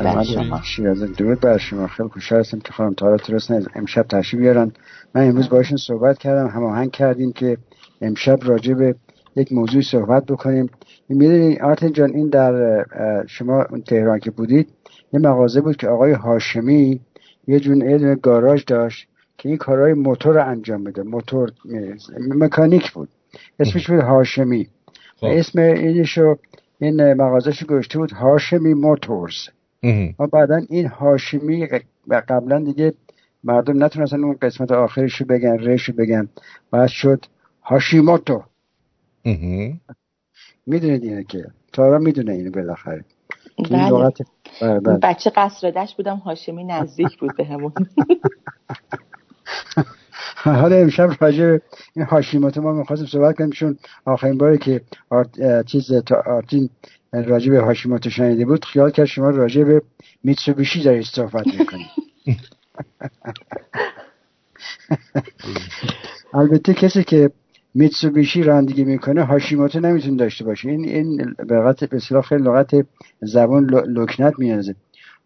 [1.17, 1.87] درود بر شما.
[1.87, 4.71] خیلی خوشحال هستم که خانم تارا ترسن امشب تشریف بیارن.
[5.15, 7.57] من امروز باشون صحبت کردم هماهنگ کردیم که
[8.01, 8.95] امشب راجع به
[9.35, 10.69] یک موضوع صحبت بکنیم.
[11.09, 12.85] می‌دونی آرتین جان این در
[13.27, 14.67] شما تهران که بودید
[15.13, 16.99] یه مغازه بود که آقای هاشمی
[17.47, 19.07] یه جون یه گاراژ داشت
[19.37, 21.03] که این کارهای موتور انجام بده.
[21.03, 21.51] موتور
[22.29, 23.09] مکانیک بود.
[23.59, 24.67] اسمش بود هاشمی.
[25.17, 25.27] خب.
[25.29, 26.37] اسم اینشو
[26.79, 29.47] این مغازهش گذاشته بود هاشمی موتورز.
[30.19, 31.67] و بعدا این هاشمی
[32.09, 32.93] قبلا دیگه
[33.43, 36.29] مردم نتونستن اون قسمت آخرش بگن رشو بگن.
[36.71, 37.25] بعد شد
[37.63, 38.43] هاشیموتو.
[40.65, 43.05] می‌دونید اینه که؟ تارا می‌دونه اینو بالاخره.
[43.69, 44.11] بله.
[44.61, 44.97] بله،, بله.
[45.03, 47.73] بچه قصردش بودم هاشمی نزدیک بود به همون.
[50.35, 51.57] حالا امشب راجع
[51.95, 55.91] این هاشیموتو ما می‌خواستیم صحبت کنیم چون آخرین باری که آرت، چیز
[56.25, 56.69] آرتین
[57.13, 59.81] راجع به هاشیموتو شنیده بود خیال کرد شما راجع به
[60.23, 61.87] میتسوبیشی دارید صحبت می‌کنید.
[66.33, 67.31] البته کسی که
[67.73, 70.69] میتسوبیشی رانندگی می‌کنه هاشیموتو نمی‌تونه داشته باشه.
[70.69, 72.71] این این لغت به اصطلاح خیلی لغت
[73.21, 74.75] زبان لکنت میانزه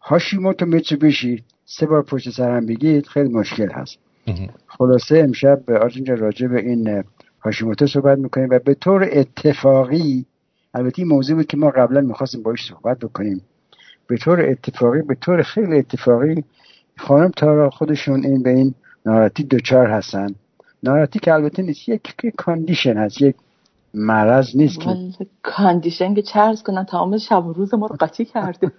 [0.01, 4.06] هاشیموتو میتسوبیشی سه بار پشت سر هم بگید خیلی مشکل هست.
[4.67, 7.03] خلاصه امشب به آرژینجا راجع به این
[7.41, 10.25] هاشیموتو صحبت می‌کنیم و به طور اتفاقی
[10.73, 13.41] البته این موضوع بود که ما قبلا می‌خواستیم باش صحبت بکنیم.
[14.07, 16.43] به طور اتفاقی به طور خیلی اتفاقی
[16.97, 18.73] خانم تارا خودشون این به این
[19.05, 20.35] ناراتی دوچار هستن.
[20.83, 22.01] ناراتی که البته نیست یک
[22.37, 23.35] کاندیشن هست یک
[23.93, 24.89] مرض نیست که
[25.43, 28.71] کاندیشن که چرز کنن تمام شب و روز ما رو قاطی کرده.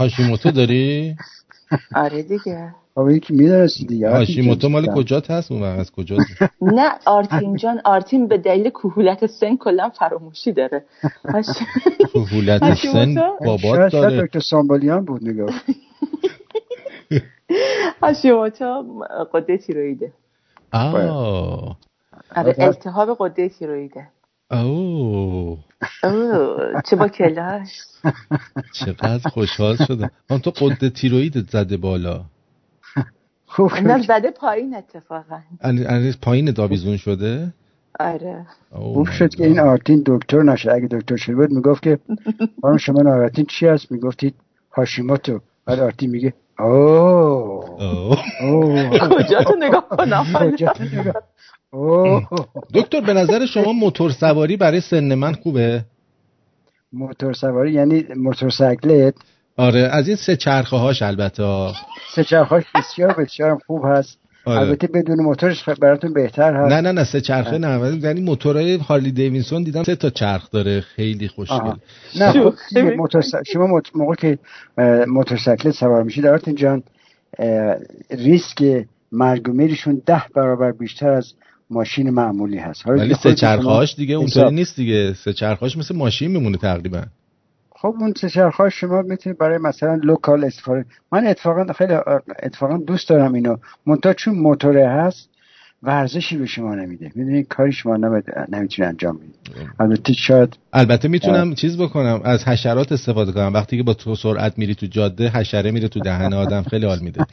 [0.00, 1.16] هاشیموتو داری؟
[1.94, 2.74] آره دیگه.
[2.94, 4.10] خب یکی میدرسی دیگه.
[4.10, 6.16] هاشیموتو مال کجا هست اون از کجا
[6.60, 10.84] نه آرتین جان آرتین به دلیل کهولت سن کلا فراموشی داره.
[12.12, 13.14] کهولت سن
[13.44, 13.88] بابات داره.
[13.90, 15.50] شاید دکتر سامبالیان بود نگاه.
[18.02, 18.84] هاشیموتو
[19.34, 20.12] قده تیرویده.
[20.72, 21.76] آه.
[22.36, 24.08] آره التهاب قده تیرویده.
[24.50, 25.58] اوه
[26.84, 27.68] چه با کلاش
[28.72, 32.24] چقدر خوشحال شدم هم تو قده تیرویدت زده بالا.
[33.54, 35.40] خوب نه زده پایین اتفاقا.
[36.22, 37.52] پایین داویزون شده؟
[38.00, 38.46] آره.
[38.70, 40.72] خوب شد که این آرتین دکتر نشه.
[40.72, 41.98] اگه دکتر شده بود می‌گفت که
[42.62, 44.34] خانم شما ناراحتین چی هست؟ می‌گفتید
[44.76, 47.64] هاشیموتو بعد آرتین میگه اوه.
[49.18, 50.26] کجا تو نگاه کنم
[52.74, 55.84] دکتر به نظر شما موتور سواری برای سن من خوبه؟
[56.92, 59.14] موتور سواری یعنی موتور سیکلت
[59.56, 61.72] آره از این سه چرخه هاش البته.
[62.14, 64.18] سه چرخه هاش بسیار بسیار خوب هست.
[64.44, 64.60] آره.
[64.60, 66.72] البته بدون موتورش براتون بهتر هست.
[66.72, 67.98] نه نه نه سه چرخه نه.
[68.02, 70.80] یعنی موتورهای هارلی دیوینسون دیدم سه تا چرخ داره.
[70.80, 71.72] خیلی خوشگل.
[72.16, 72.54] نه خب
[72.96, 73.22] موتور
[73.52, 74.38] شما موقع که
[75.06, 76.82] موتورسیکلت سوار میشید دارتون جان
[78.10, 81.32] ریسک مرگ و میرشون ده برابر بیشتر از
[81.70, 82.88] ماشین معمولی هست.
[82.88, 85.14] ولی سه چرخهاش دیگه اونطوری نیست دیگه.
[85.14, 87.02] سه چرخهاش مثل ماشین میمونه تقریبا.
[87.82, 91.94] خب اون سه شما می‌تونید برای مثلا لوکال استفاده من اتفاقا خیلی
[92.42, 93.56] اتفاقا دوست دارم اینو.
[93.86, 95.31] منتها چون موتوره هست
[95.82, 97.12] ورزشی به شما نمیده.
[97.14, 99.36] می‌دونید کاری شما نمی‌تونه انجام بدید
[99.80, 103.54] البته شاید البته می‌تونم چیز بکنم از حشرات استفاده کنم.
[103.54, 106.98] وقتی که با تو سرعت میری تو جاده حشره میره تو دهن آدم خیلی حال
[106.98, 107.26] میده.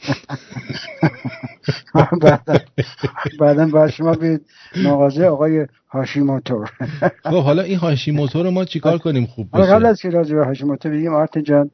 [3.40, 4.40] بعدا بعد شما به
[4.84, 6.64] مغازه آقای هاشیموتو.
[7.22, 10.44] خب حالا این هاشیموتو رو ما چیکار کنیم خوب بشه؟ قبل از که راجع به
[10.44, 11.70] هاشیموتو بگیم آرت جان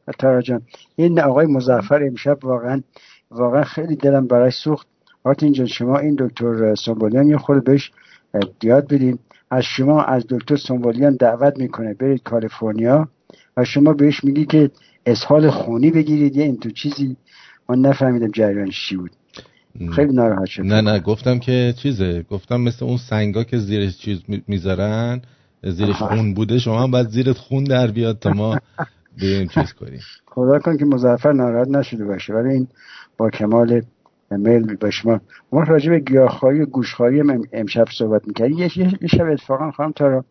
[0.97, 2.83] این آقای مزفر امشب واقعا
[3.31, 4.87] واقعا خیلی دلم برای سوخت.
[5.27, 7.91] آرتین جان شما این دکتر سنبولیان یه خود بهش
[8.63, 9.19] یاد بدین.
[9.51, 13.09] از شما از دکتر سنبولیان دعوت می‌کنه برید کالیفرنیا
[13.57, 14.71] و شما بهش میگی که
[15.07, 16.37] اسهال خونی بگیرید.
[16.37, 17.17] یه این تو چیزی.
[17.69, 19.11] من نفهمیدم جریانش چی بود.
[19.93, 22.25] خیلی ناراحت شد نه نه گفتم که چیزه.
[22.31, 25.23] گفتم مثل اون سنگا که زیرش چیز می‌ذارن
[25.63, 28.59] زیرش خون بوده شما هم باید زیرت خون در بیاد تا ما
[29.23, 30.01] بریم چیز کنیم.
[30.27, 32.35] خدا کن که مزفر ناراحت نشده باشه.
[32.35, 32.67] ولی این
[33.17, 33.83] با کمال
[34.31, 34.91] میل به
[35.53, 37.23] ما راجع به گیاهخواری و گوشخواری
[37.53, 38.59] امشب صحبت می‌کردیم.
[38.59, 40.25] یه, یه شب اتفاقا خواهم تا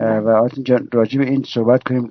[0.00, 2.08] و آتین جان راجع به این صحبت کنیم.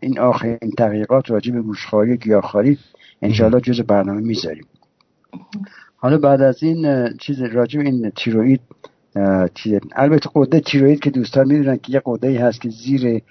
[0.00, 2.78] این آخرین تحقیقات راجع به گوشخواری و گیاهخواری
[3.22, 4.64] انشاءالله جز برنامه می‌ذاریم.
[5.96, 8.60] حالا بعد از این چیز راجع به این تیروید
[9.92, 13.22] البته قده تیروید که دوستان می‌دونن که یه قده ای هست که زیر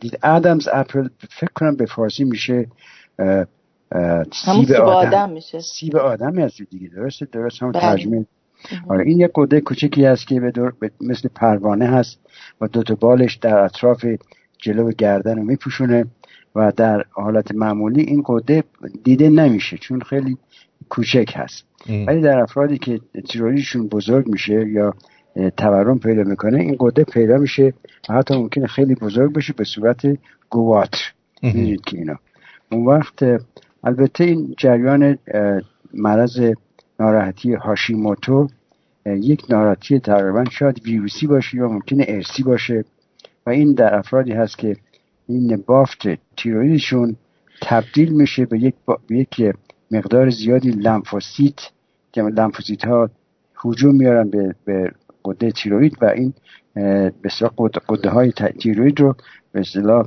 [0.00, 2.66] دید ادمز اپل فکر کنم به فارسی میشه
[4.32, 5.60] سیب آدم, میشه.
[5.60, 7.80] سیب آدم هست دیگه درسته؟ درست هم بله.
[7.80, 8.26] ترجمه.
[8.88, 12.20] آره این یه قده کوچکی هست که به دور مثل پروانه هست
[12.60, 14.04] و دوتا بالش در اطراف
[14.58, 16.04] جلو گردن رو میپوشونه
[16.54, 18.64] و در حالت معمولی این قده
[19.04, 20.38] دیده نمیشه چون خیلی
[20.88, 21.64] کوچک هست.
[22.06, 24.94] ولی در افرادی که تیرویدشون بزرگ میشه یا
[25.56, 27.72] تورم پیدا می‌کنه این قده پیدا میشه
[28.08, 30.00] و حتی ممکنه خیلی بزرگ بشه به صورت
[30.50, 31.12] گواتر
[31.42, 32.16] می‌دونید که اینا.
[32.72, 33.24] اون وقت
[33.84, 35.18] البته این جریان
[35.94, 36.52] مرض
[37.00, 38.48] ناراحتی هاشیموتو
[39.06, 42.84] یک ناراحتی تقریبا شاید ویروسی باشه یا ممکنه ارسی باشه
[43.46, 44.76] و این در افرادی هست که
[45.26, 46.02] این بافت
[46.36, 47.16] تیرویدشون
[47.62, 48.98] تبدیل میشه به یک, با...
[49.10, 49.42] یک
[49.90, 51.60] مقدار زیادی لمفوسیت
[52.12, 53.10] که لمفوسیت ها
[53.64, 54.92] هجوم میارن به, به
[55.24, 56.34] قده تیروید و این
[57.22, 57.30] به
[57.88, 59.16] غده های تیروید رو
[59.52, 60.06] به اصطلاح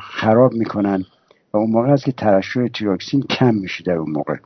[0.00, 1.04] خراب می‌کنن.
[1.56, 4.36] اون موقع هست که ترشح تیروکسین کم میشه در اون موقع.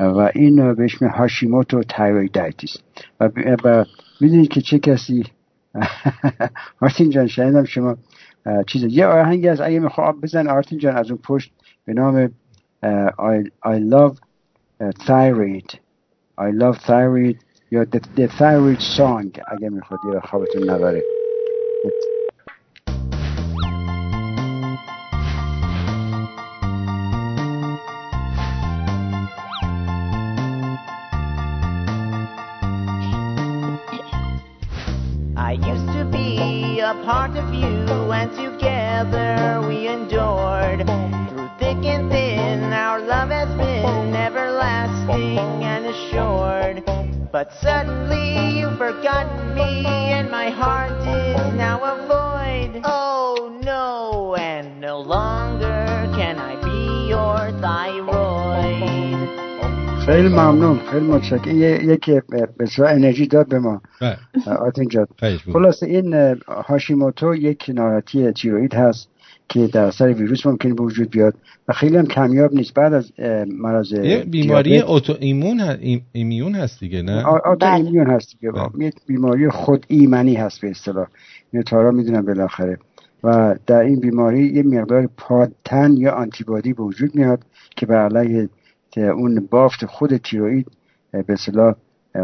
[0.00, 2.76] و این بهش می Hashimoto thyroiditis
[3.20, 3.30] و,
[3.64, 3.84] و
[4.20, 5.24] می‌دونید که چه کسی
[6.82, 7.96] آرتین جان شنیدم شما
[8.66, 11.52] چیز یه آهنگی از اگه میخواب بزن آرتین جان از اون پشت
[11.84, 12.30] به نام
[12.82, 14.18] I, I love
[15.06, 15.78] thyroid.
[16.38, 17.38] I love thyroid
[17.70, 21.02] یا the, the thyroid song اگه می‌خواد یه خوابتون نبره.
[37.08, 40.80] Part of you, and together we endured.
[41.30, 46.84] Through thick and thin, our love has been everlasting and assured.
[47.32, 52.82] But suddenly you've forgotten me, and my heart is now a void.
[52.84, 55.37] Oh no, and no longer
[60.08, 60.78] خیلی ممنون.
[60.90, 61.90] خیلی متشکرم.
[61.90, 62.20] یکی
[62.58, 63.80] بسیار انرژی داد به ما.
[64.60, 65.08] آتین جاد
[65.52, 69.08] خلاصه این هاشیموتو یک ناراحتی تیروید هست
[69.48, 71.34] که در اثر ویروس ممکن به وجود بیاد
[71.68, 72.74] و خیلی هم کمیاب نیست.
[72.74, 73.12] بعد از
[73.58, 73.94] مرض
[74.30, 75.60] بیماری اوتو ایمون
[76.12, 78.52] ایمیون هست دیگه نه؟ اوتو ایمیون هست دیگه.
[78.78, 81.06] یک بیماری خود ایمنی هست به اصطلاح.
[81.50, 82.78] اینو تارا می‌دونم بالاخره.
[83.24, 87.40] و در این بیماری یه مقدار پادتن یا آنتیبادی به وجود میاد
[87.76, 88.48] که بر علیه
[88.96, 90.66] اون بافت خود تیروید
[91.12, 91.74] به اصطلاح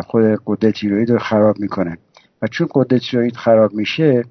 [0.06, 1.98] خود قده تیروید رو خراب می‌کنه.
[2.42, 4.24] و چون قده تیروید خراب میشه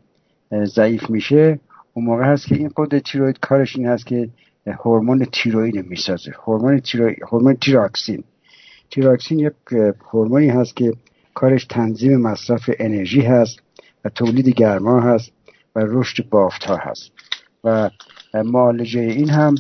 [0.66, 1.60] ضعیف میشه
[1.94, 4.30] اون موقع هست که این قده تیروید کارش این هست که
[4.68, 6.32] هورمون تیروید می‌سازه.
[6.44, 8.24] هورمون تیروید هورمون تیراکسین.
[8.92, 9.54] تیراکسین یک
[10.12, 10.94] هورمونی هست که
[11.34, 13.60] کارش تنظیم مصرف انرژی هست
[14.06, 15.32] و تولید گرما هست
[15.76, 17.12] و رشد بافت ها هست.
[17.64, 17.90] و
[18.34, 19.56] معالجه این هم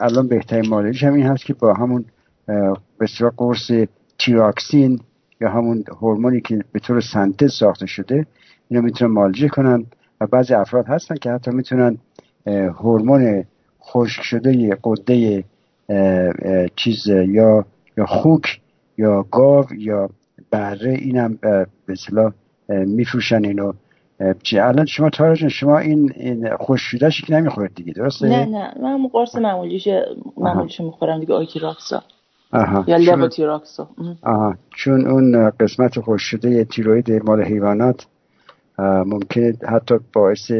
[0.00, 2.04] الان بهترین معالجه هم این هست که با همون
[2.98, 3.06] به
[3.36, 3.70] قرص
[4.18, 5.00] تیراکسین
[5.40, 8.26] یا همون هورمونی که به طور سنتز ساخته شده
[8.68, 9.86] اینا می‌تونن معالجه کنن
[10.20, 11.98] و بعضی افراد هستن که حتی می‌تونن
[12.46, 13.44] هورمون
[13.82, 15.44] خشک شده قده
[16.76, 17.64] چیز یا
[17.96, 18.60] یا خوک
[18.98, 20.10] یا گاو یا
[20.50, 22.32] بره اینم به اصطلاح
[22.68, 23.72] میفروشن اینو.
[24.52, 28.74] الان شما تارا شما این, این خوششودهش که نمی‌خورد دیگه درسته؟ نه نه.
[28.82, 29.88] من قرص معمولیش
[30.36, 32.02] معمولیش می‌خورم دیگه راکسا
[32.52, 32.84] آها.
[32.86, 33.88] یا لوتیراکسا
[34.22, 34.54] آها.
[34.76, 38.06] چون اون قسمت خوششده تیروید مال حیوانات
[38.78, 40.50] ممکنه حتی باعث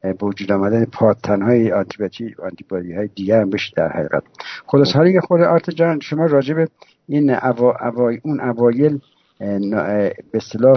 [0.00, 4.22] به وجود آمدن پادتنهای آنتیبیوتیک آنتیبادی های دیگر هم بشه در حقیقت.
[4.66, 6.68] خلاص حالی که خود آرت جان شما راجع به
[7.08, 7.74] این اوا,
[8.22, 9.00] اون اوایل
[9.38, 10.76] به اصطلاح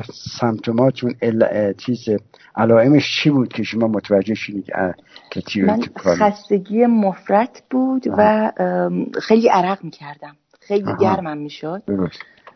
[1.03, 2.09] اون چیز
[2.55, 4.65] علائمش چی بود که شما متوجه شدید
[5.29, 8.51] که من خستگی مفرط بود و
[9.21, 10.35] خیلی عرق می‌کردم.
[10.61, 11.83] خیلی گرمم می‌شد.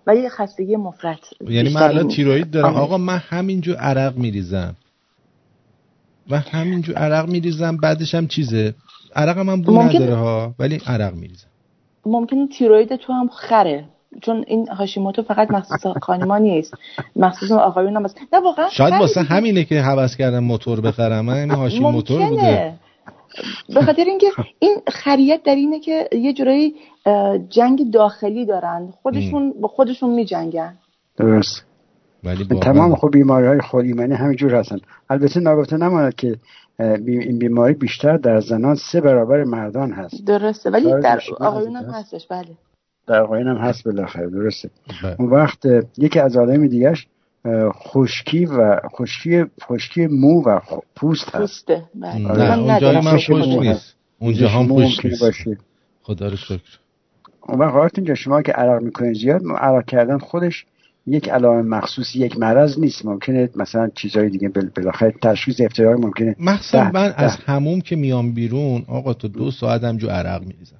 [0.07, 2.75] ولی خستگی مفرط یعنی من الان تیروید دارم.
[2.75, 4.75] آقا من همینجور عرق میریزم.
[6.29, 8.73] و همینجور عرق میریزم بعدش هم چیزه؟
[9.15, 9.95] عرق من بو ممکن...
[9.95, 11.47] نداره ها ولی عرق میریزم.
[12.05, 13.85] ممکن تیروید تو هم خره.
[14.21, 16.73] چون این هاشیموتو فقط مخصوص خانما نیست.
[17.15, 21.25] مخصوص آقایون هم نه واقعا شاید واسه همینه که حوض کردم موتور بخرم.
[21.25, 22.73] من هاشیموتو بوده.
[23.75, 24.27] به خاطر اینکه
[24.59, 26.75] این خریت در اینه که یه جورایی
[27.49, 28.93] جنگ داخلی دارن.
[29.01, 30.73] خودشون با خودشون میجنگن.
[31.17, 31.65] درست.
[32.23, 34.77] ولی تمام خب بیماری های خود ایمنی همینجور هستن.
[35.09, 36.35] البته نگفته نماند که
[37.07, 40.25] این بیماری بیشتر در زنان سه برابر مردان هست.
[40.25, 40.69] درسته.
[40.69, 42.27] ولی در آقایون هم هستش.
[42.27, 42.47] بله.
[43.11, 44.69] در آقایون هم هست بالاخره درسته.
[45.03, 45.15] بله.
[45.19, 45.65] اون وقت
[45.97, 47.07] یکی از آدم دیگهش
[47.71, 50.59] خشکی و خشکی خشکی مو و
[50.95, 51.37] پوست هست.
[51.37, 51.83] پوسته.
[51.95, 52.17] بله.
[52.17, 53.95] نه اونجا من خوش نیست.
[54.19, 55.47] اونجا هم خوش نیست.
[56.03, 56.79] خدا رو شکر.
[57.47, 60.65] اون وقت اینجا شما که عرق می‌کنید زیاد عرق کردن خودش
[61.07, 63.05] یک علائم مخصوص یک مرض نیست.
[63.05, 66.35] ممکنه مثلا چیزهای دیگه بالاخره تشخیص ابتدایی ممکنه.
[66.39, 70.75] مخصوصا من از هموم که میام بیرون آقا تو دو ساعت هم جو عرق میریزم.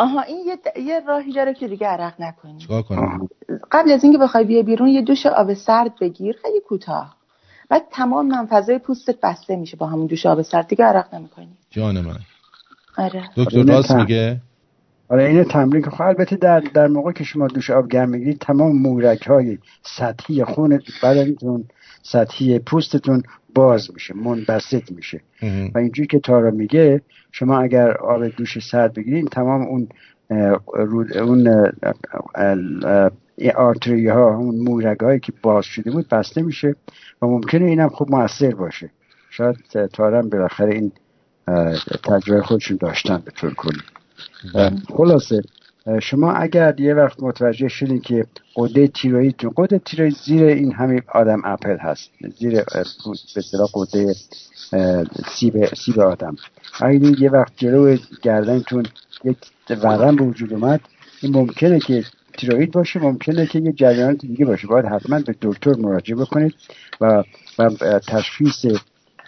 [0.00, 3.28] آها این یه, یه راهی داره که دیگه عرق نکنی چیکار کنم
[3.72, 7.16] قبل از اینکه بخوای بیا بیرون یه دوش آب سرد بگیر خیلی کوتاه.
[7.68, 10.68] بعد تمام منفذه پوستت بسته میشه با همون دوش آب سرد.
[10.68, 11.48] دیگه عرق نمی‌کنی.
[11.70, 12.18] جان من.
[12.98, 13.30] آره.
[13.36, 14.40] دکتر راست میگه؟
[15.08, 18.38] آره این تمرین که خب البته در در موقع که شما دوش آب گرم می‌گیرید
[18.38, 21.64] تمام مورک های سطحی خون بدنتون
[22.02, 23.22] سطحی پوستتون
[23.54, 25.20] باز میشه منبسط میشه.
[25.74, 27.02] و اینجوری که تارا میگه
[27.32, 29.88] شما اگر آب دوش سرد بگیرید تمام اون
[31.14, 31.70] اون
[33.56, 36.76] آرتری ها اون مورگ هایی که باز شده بود بسته میشه
[37.22, 38.90] و ممکنه اینم خوب موثر باشه.
[39.30, 39.56] شاید
[39.92, 40.92] تارم بالاخره این
[42.04, 43.80] تجربه خودشون داشتن به طور کلی.
[44.96, 45.42] خلاصه
[46.02, 48.26] شما اگر یه وقت متوجه شدین که
[48.56, 52.10] قده تیرویدتون قده تیروید زیر این همه آدم اپل هست.
[52.38, 52.80] زیر به
[53.36, 54.14] اصطلاح قده
[55.28, 56.36] سیب, سیب آدم.
[56.80, 58.86] اگر یه وقت جلو گردنتون
[59.24, 59.36] یک
[59.70, 60.80] ورم به وجود اومد
[61.22, 62.04] این ممکنه که
[62.38, 64.66] تیروید باشه ممکنه که یه جریان دیگه باشه.
[64.66, 66.54] باید حتما به دکتر مراجعه بکنید
[67.00, 67.24] و,
[67.58, 67.70] و
[68.08, 68.66] تشخیص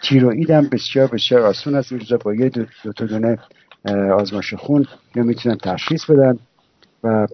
[0.03, 1.93] تیروید هم بسیار بسیار آسون است.
[2.13, 3.35] با یه دو, دو, دو
[4.13, 4.85] آزمایش خون
[5.15, 6.39] یا می‌تونن تشخیص بدن
[7.03, 7.27] و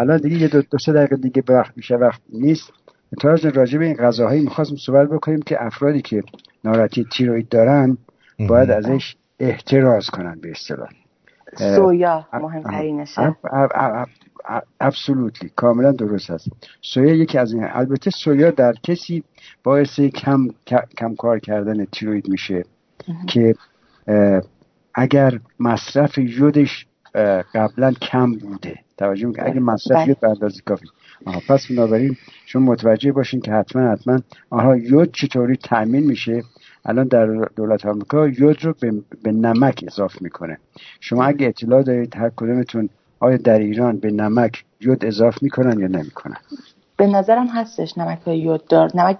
[0.00, 2.72] الان دیگه یه دو, دو سه دقیقه دیگه وقت میشه وقت نیست.
[3.20, 6.22] تاج راجع به این غذاهایی می‌خواستم صحبت بکنیم که افرادی که
[6.64, 7.98] ناراحتی تیروید دارن
[8.48, 10.88] باید ازش احتراز کنن به اصطلاح.
[11.56, 13.36] سویا مهمترینشه.
[14.80, 16.48] ابسولوتلی کاملا درست هست
[16.80, 19.24] سویا یکی از این البته سویا در کسی
[19.64, 20.48] باعث کم
[20.96, 22.64] کم کار کردن تیروید میشه
[23.28, 23.54] که
[24.98, 26.86] اگر مصرف یودش
[27.54, 28.78] قبلا کم بوده.
[28.96, 30.08] توجه می‌کنه اگر مصرف بله.
[30.08, 30.86] یود به اندازه کافی.
[31.26, 32.16] آها پس بنابراین
[32.46, 34.20] شما متوجه باشین که حتما حتما.
[34.50, 36.42] آها یود چطوری تأمین میشه؟
[36.84, 37.26] الان در
[37.56, 38.92] دولت آمریکا یود رو به,
[39.22, 40.58] به نمک اضافه می‌کنه.
[41.00, 42.88] شما اگه اطلاع دارید هر کدومتون
[43.20, 46.36] آیا در ایران به نمک یود اضافه می‌کنن یا نمی‌کنن؟
[46.98, 49.18] به نظرم هستش نمک های یود دار نمک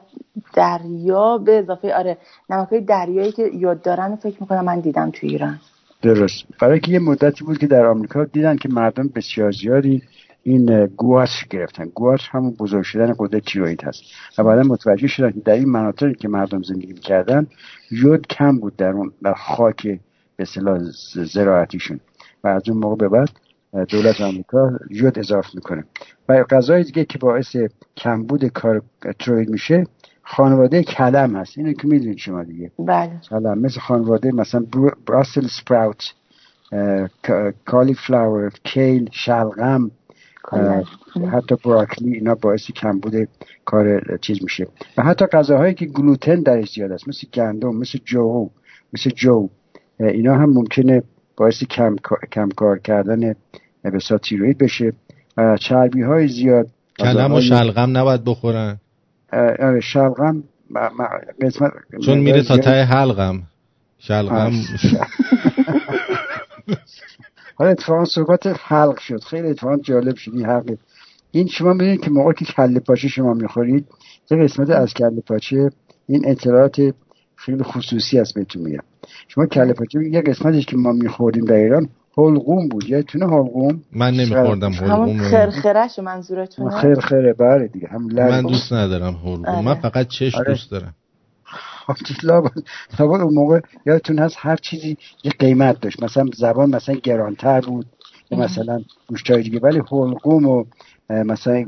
[0.54, 2.18] دریا به اضافه آره
[2.50, 5.58] نمک های دریایی که یود دارن فکر می‌کنم من دیدم تو ایران.
[6.02, 6.44] درست.
[6.60, 10.02] برای که یه مدتی بود که در آمریکا دیدن که مردم بسیار زیادی
[10.42, 11.84] این گواش گرفتن.
[11.94, 14.02] گواش همون بزرگ شدن قدرت تیروید هست.
[14.38, 17.46] و بعدا متوجه شدن که در این مناطقی که مردم زندگی کردن
[17.90, 20.00] یود کم بود در اون در خاک
[20.36, 20.44] به
[21.24, 22.00] زراعتیشون.
[22.44, 23.30] و از اون موقع به بعد
[23.88, 25.84] دولت آمریکا یود اضافه می‌کنه.
[26.28, 27.56] و غذای دیگه که باعث
[27.96, 28.82] کمبود کار
[29.18, 29.84] تروید میشه
[30.22, 31.58] خانواده کلم هست.
[31.58, 32.70] اینو که می‌دونید شما دیگه.
[32.78, 33.20] بله.
[33.30, 34.66] کلم مثل خانواده مثلا
[35.06, 36.02] براسل سپراوت
[37.66, 39.90] کالی فلاور کیل شلغم
[41.32, 43.28] حتی براکلی اینا باعث کمبود
[43.64, 44.66] کار چیز میشه.
[44.96, 48.48] و حتی غذاهایی که گلوتن درش زیاد است مثل گندم مثل جو
[48.92, 49.48] مثل جو
[50.00, 51.02] اینا هم ممکنه
[51.38, 51.96] باعث کم,
[52.32, 53.34] کم کار کردن
[53.84, 54.92] بسا تیروید بشه
[55.60, 58.80] چربی های زیاد کلم و شلغم نباید بخورن.
[59.32, 60.44] آره شلغم
[61.42, 61.72] قسمت
[62.06, 63.42] چون میره تا ته حلقم.
[63.98, 64.52] شلقم
[67.54, 69.22] حالا اتفاقا صحبت حلق شد.
[69.24, 70.30] خیلی اتفاقا جالب شد.
[70.34, 70.78] این حلقه
[71.30, 73.86] این شما ببینید که موقعی که کله پاچه شما می‌خورید
[74.30, 75.70] یه قسمت از کله پاچه
[76.08, 76.94] این اطلاعات
[77.48, 78.82] خیلی خصوصی است بهتون میگم.
[79.28, 82.88] شما کله پاچه یه قسمتش که ما میخوردیم در ایران حلقوم بود.
[82.88, 89.14] یادتونه حلقوم من نمیخوردم حلقوم همون خرخرش منظورتونه؟ خرخره بله دیگه هم من دوست ندارم
[89.14, 89.64] حلقوم آره.
[89.64, 90.52] من فقط چش آره.
[90.52, 90.94] دوست دارم.
[92.22, 92.50] لابد
[92.98, 96.02] لابد اون موقع یادتون هست هر چیزی یه قیمت داشت.
[96.02, 97.86] مثلا زبان مثلا گرانتر بود
[98.30, 100.64] یا مثلا گوشتای دیگه ولی حلقوم و
[101.10, 101.66] مثلا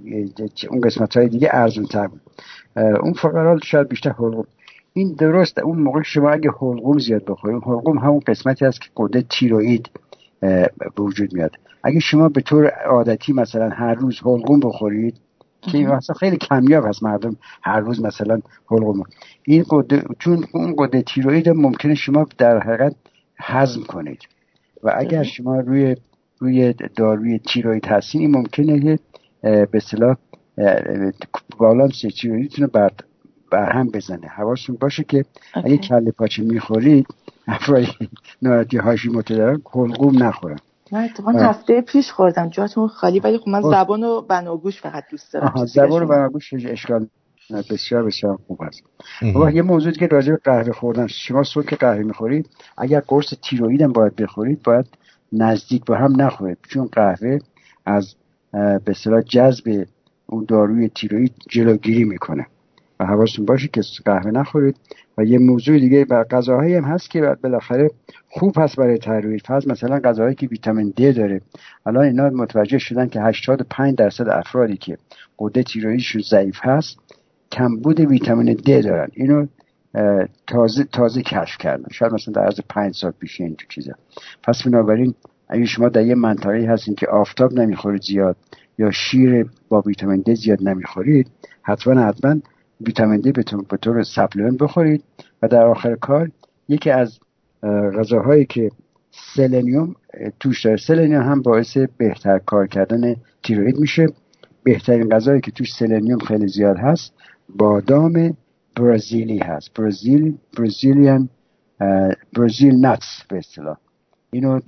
[0.71, 2.21] اون قسمت های دیگه ارزون تر بود
[2.77, 4.47] اون فقرا شاید بیشتر حلقوم
[4.93, 9.23] این درست اون موقع شما اگه حلقوم زیاد بخورید حلقوم همون قسمتی هست که قده
[9.23, 9.91] تیروئید
[10.41, 11.57] به وجود میاد.
[11.83, 15.21] اگه شما به طور عادتی مثلا هر روز حلقوم بخورید
[15.61, 18.41] که مثلا خیلی کمیاب هست مردم هر روز مثلا
[18.71, 19.03] حلقوم
[19.43, 22.95] این قده چون اون قده تیروئید رو ممکنه شما در حقیقت
[23.39, 24.19] هضم کنید.
[24.83, 25.97] و اگر شما روی
[26.39, 28.99] روی داروی تیروئید هستین این ممکنه
[29.43, 30.17] به اصطلاح
[31.59, 32.91] بالانس تیروئیدتون رو
[33.51, 34.27] بر بر هم بزنه.
[34.27, 35.25] حواستون باشه که
[35.55, 37.07] اگه کله پاچه می‌خورید
[37.49, 37.89] افرادی
[38.43, 40.57] ناراحتی هاشیموتو دارن حلقوم نخورن.
[40.93, 41.39] من اتفاقا.
[41.39, 42.49] هفته پیش خوردم.
[42.49, 43.71] جاتون خالی ولی خب من آه.
[43.85, 45.67] زبان و بناگوش فقط دوست دارم.
[45.67, 47.07] زبان شما- بناگوش اشکال
[47.71, 48.83] بسیار بسیار خوب است.
[49.23, 52.49] و یه موضوعی که راجع به قهوه خوردن شما صبح که قهوه می‌خورید
[52.79, 54.87] اگر قرص تیروئید هم باید بخورید باید
[55.33, 56.59] نزدیک به هم نخورید.
[56.69, 57.39] چون قهوه
[57.87, 58.15] از
[58.53, 59.87] به اصطلاح جذب
[60.27, 62.47] اون داروی تیروئید جلوگیری می‌کنه.
[63.01, 64.77] و حواستون باشه که قهوه نخورید.
[65.19, 67.91] و یه موضوع دیگه و غذاهایی هم هست که بالاخره
[68.29, 71.41] خوب هست برای تایروید فرض مثلا غذاهایی که ویتامین د داره.
[71.87, 74.97] الان اینا متوجه شدن که 85 درصد افرادی که
[75.39, 76.99] قده تیروئیدشون ضعیف هست
[77.53, 79.09] کمبود ویتامین د دارن.
[79.13, 79.47] اینو
[80.47, 81.89] تازه تازه کشف کردن.
[81.91, 83.93] شاید مثلا در عرض پنج سال پیش این تو چیزا.
[84.43, 85.15] پس بنابراین
[85.49, 88.37] اگه شما در یه منطقه هستین که آفتاب نمی‌خورید زیاد
[88.79, 91.31] یا شیر با ویتامین د زیاد نمی‌خورید
[91.63, 92.37] حتما حتما
[92.87, 93.33] ویتامین د
[93.69, 95.05] به طور- سپلمنت بخورید.
[95.43, 96.31] و در آخر کار
[96.69, 97.19] یکی از
[97.63, 98.71] اه، غذاهایی که
[99.35, 99.95] سلنیوم
[100.41, 100.77] توش داره.
[100.77, 104.07] سلنیوم هم باعث بهتر کار کردن تیروئید میشه.
[104.65, 107.13] بهترین غذایی که توش سلنیوم خیلی زیاد هست
[107.57, 108.37] بادام
[108.77, 109.75] برزیلی هست.
[109.75, 111.29] Brazil Brazilian
[112.37, 113.77] Brazil nuts به اصطلاح.
[114.31, 114.61] اینو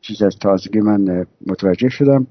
[0.00, 2.26] چیز از تازگی من متوجه شدم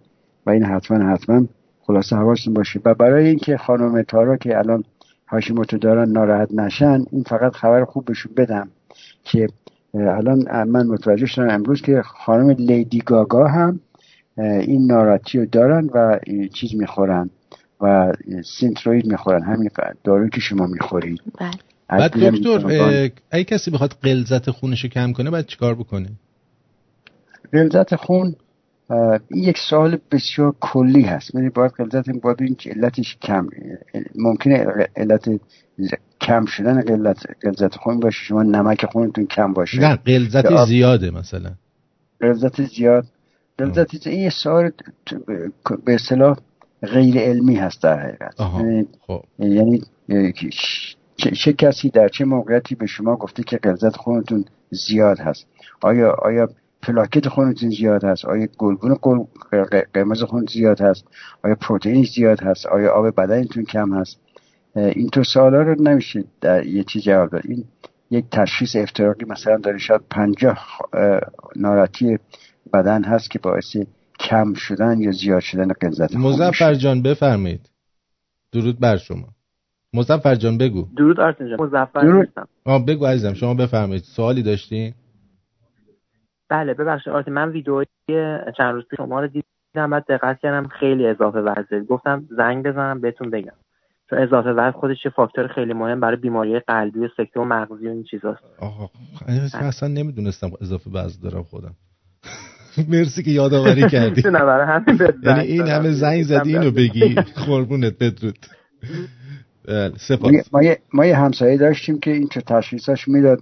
[0.46, 1.46] و این حتما حتما
[1.82, 2.82] خلاصه حواستون باشه.
[2.86, 4.84] و برای اینکه خانم تارا که الان
[5.28, 8.70] هاشیموتو دارن ناراحت نشن این فقط خبر خوب بهشون بدم
[9.24, 9.48] که
[9.94, 13.80] الان من متوجه شدم امروز که خانم لیدی گاگا هم
[14.38, 16.20] این ناراحتی رو دارن و
[16.54, 17.30] چیز می‌خورن
[17.82, 18.14] و
[18.46, 19.44] سینتروید می‌خورن.
[19.44, 19.70] همین
[20.04, 21.22] دارویی که شما می‌خورید.
[21.90, 26.10] بعد دکتر اگه کسی بخواد قلزت خونش رو کم کنه باید چیکار بکنه؟
[27.54, 28.36] غلظت خون
[28.90, 31.36] این یک سوال بسیار کلی هست.
[31.36, 33.48] یعنی باید غلظت باید این که علتش کم
[34.16, 34.66] ممکنه
[34.96, 35.30] علت
[36.22, 38.24] کم شدن غلظت غلظت خون باشه.
[38.24, 39.80] شما نمک خونتون کم باشه.
[39.80, 41.52] نه قلزت آب- زیاده مثلا.
[42.22, 43.06] غلظت زیاد.
[43.60, 44.72] زیاد- این سوال
[45.86, 46.38] به اصطلاح
[46.82, 48.36] غیر علمی هست در حقیقت.
[48.40, 49.22] یعنی- خب.
[49.40, 49.82] یعنی
[51.18, 55.48] چه, چه کسی در چه موقعیتی به شما گفته که غلظت خونتون زیاد هست؟
[55.82, 56.50] آیا آیا
[56.82, 58.98] پلاکت خونتون زیاد هست آیا گلگون
[59.94, 61.08] قرمز خون زیاد هست
[61.44, 64.20] آیا پروتئین زیاد هست آیا آب بدنتون کم هست؟
[65.14, 67.42] تو سوالا رو نمیشه در یه چیز جواب داد.
[67.46, 67.64] این
[68.12, 70.68] یک تشخیص افتراقی مثلا داره شاید پنجاه
[71.56, 72.18] ناراحتی
[72.74, 73.78] بدن هست که باعث
[74.20, 76.18] کم شدن یا زیاد شدن میشه.
[76.18, 77.70] مزفر جان بفرمایید.
[78.52, 79.28] درود بر شما.
[79.94, 80.88] مزفر جان بگو.
[80.98, 82.28] درود آرتین جان مزفر درود.
[82.66, 82.86] نیستم.
[82.86, 84.04] بگو عزیزم شما بفرمایید.
[84.04, 84.94] سوالی داشتین؟
[86.50, 87.14] بله ببخشید.
[87.14, 87.86] آرتین من ویدئوی
[88.58, 90.68] چند روز پیش شما رو دیدم بعد دقت کردم.
[90.68, 91.84] خیلی اضافه وزن.
[91.90, 93.54] گفتم زنگ بزنم بهتون بگم.
[94.10, 97.88] چون اضافه وزن خودش یه فاکتور خیلی مهم برای بیماری قلبی و سکته و مغزی
[97.88, 98.44] و این چیزاست.
[98.60, 98.90] آقا
[99.30, 101.76] من اصلا نمی‌دونستم اضافه وزن دارم خودم.
[102.92, 104.22] مرسی که یادآوری کردی.
[105.24, 105.68] یعنی این.
[105.68, 107.16] همه زنگ زدی اینو بگی.
[107.48, 108.38] قربونت بدرود.
[109.68, 110.34] بله سپاس.
[110.34, 113.42] یه- ما یه, ما یه همسایه داشتیم که این چه تشخیصاش می‌داد.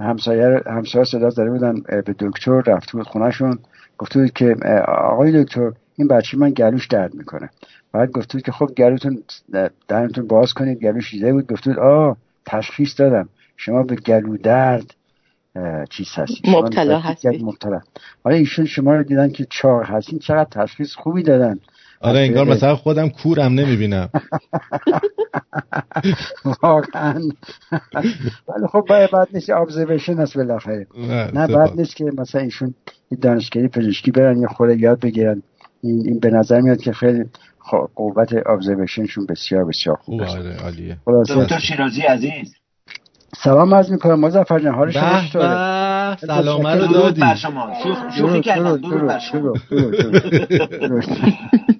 [0.00, 3.58] همسایه همسایه صدا زده بودن به دکتر رفته بود خونهشون.
[3.98, 4.56] گفته بود که
[4.88, 7.50] آقای دکتر این بچه من گلوش درد می‌کنه.
[7.92, 9.22] بعد گفته بود که خب گلوتون
[9.88, 11.52] دهنتون باز کنید گلوش دیده بود.
[11.52, 12.16] گفته بود آه
[12.46, 13.28] تشخیص دادم.
[13.56, 14.94] شما به گلو درد
[15.90, 16.46] چیز هستید.
[16.46, 17.32] شما مبتلا هستید.
[17.32, 17.80] گلو مبتلا.
[18.24, 21.58] حالا ایشون شما رو دیدن که چاق هستین چقدر تشخیص خوبی دادن.
[22.00, 24.08] آره انگار مثلا خودم کورم نمی‌بینم.
[26.62, 27.20] واقعا.
[28.48, 30.86] ولی خب باید بعد نیست ابزرویشن هست بالاخره.
[31.34, 32.74] نه بعد نیست که مثلا ایشون
[33.20, 35.42] دانشگاهی پزشکی برن یا خود یاد بگیرن.
[35.82, 37.24] این, این به نظر میاد که خیلی
[37.94, 40.36] قوت ابزرویشنشون بسیار بسیار خوب است.
[40.36, 40.96] آره عالیه.
[41.28, 42.54] دکتر شیرازی عزیز.
[43.36, 45.44] سلام از می‌کنم مزفر جان حال شما چطوره؟
[46.14, 47.20] سلام رو دادی.
[47.20, 47.72] بر شما.
[48.18, 48.76] شوخی کردم.
[48.76, 49.52] درود بر شما.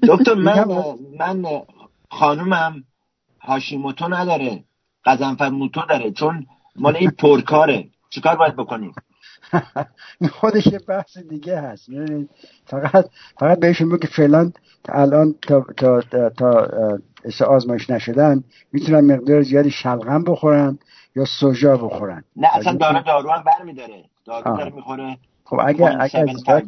[0.08, 0.64] دکتر من
[1.18, 1.44] من
[2.10, 2.84] خانومم
[3.40, 4.64] هاشیموتو نداره.
[5.04, 6.10] قزنفر موتو داره.
[6.10, 6.46] چون
[6.76, 7.88] مال این پرکاره.
[8.10, 8.92] چیکار باید بکنیم؟
[10.40, 11.88] خودش یه بحث دیگه هست.
[12.66, 14.52] فقط فقط بهشون بگو که فعلا
[14.88, 16.30] الان تا تا تا,
[17.38, 20.78] تا آزمایش نشدن می‌تونن مقدار زیادی شلغم بخورن
[21.16, 22.24] یا سوژا بخورن.
[22.36, 24.04] نه اصلا داره دارو هم برمیداره.
[24.26, 26.62] داره می‌خوره خب اگر اگر زیاد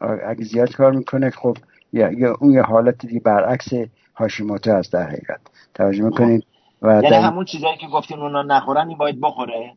[0.00, 1.56] اگه زیاد کار می‌کنه خب
[1.92, 3.68] یا, یا اون یه حالت دیگه برعکس
[4.16, 5.40] هاشیموتو هست در حقیقت.
[5.74, 6.44] توجه می‌کنید
[6.82, 9.72] و یعنی همون چیزایی که گفتین اونا نخورن این باید بخوره؟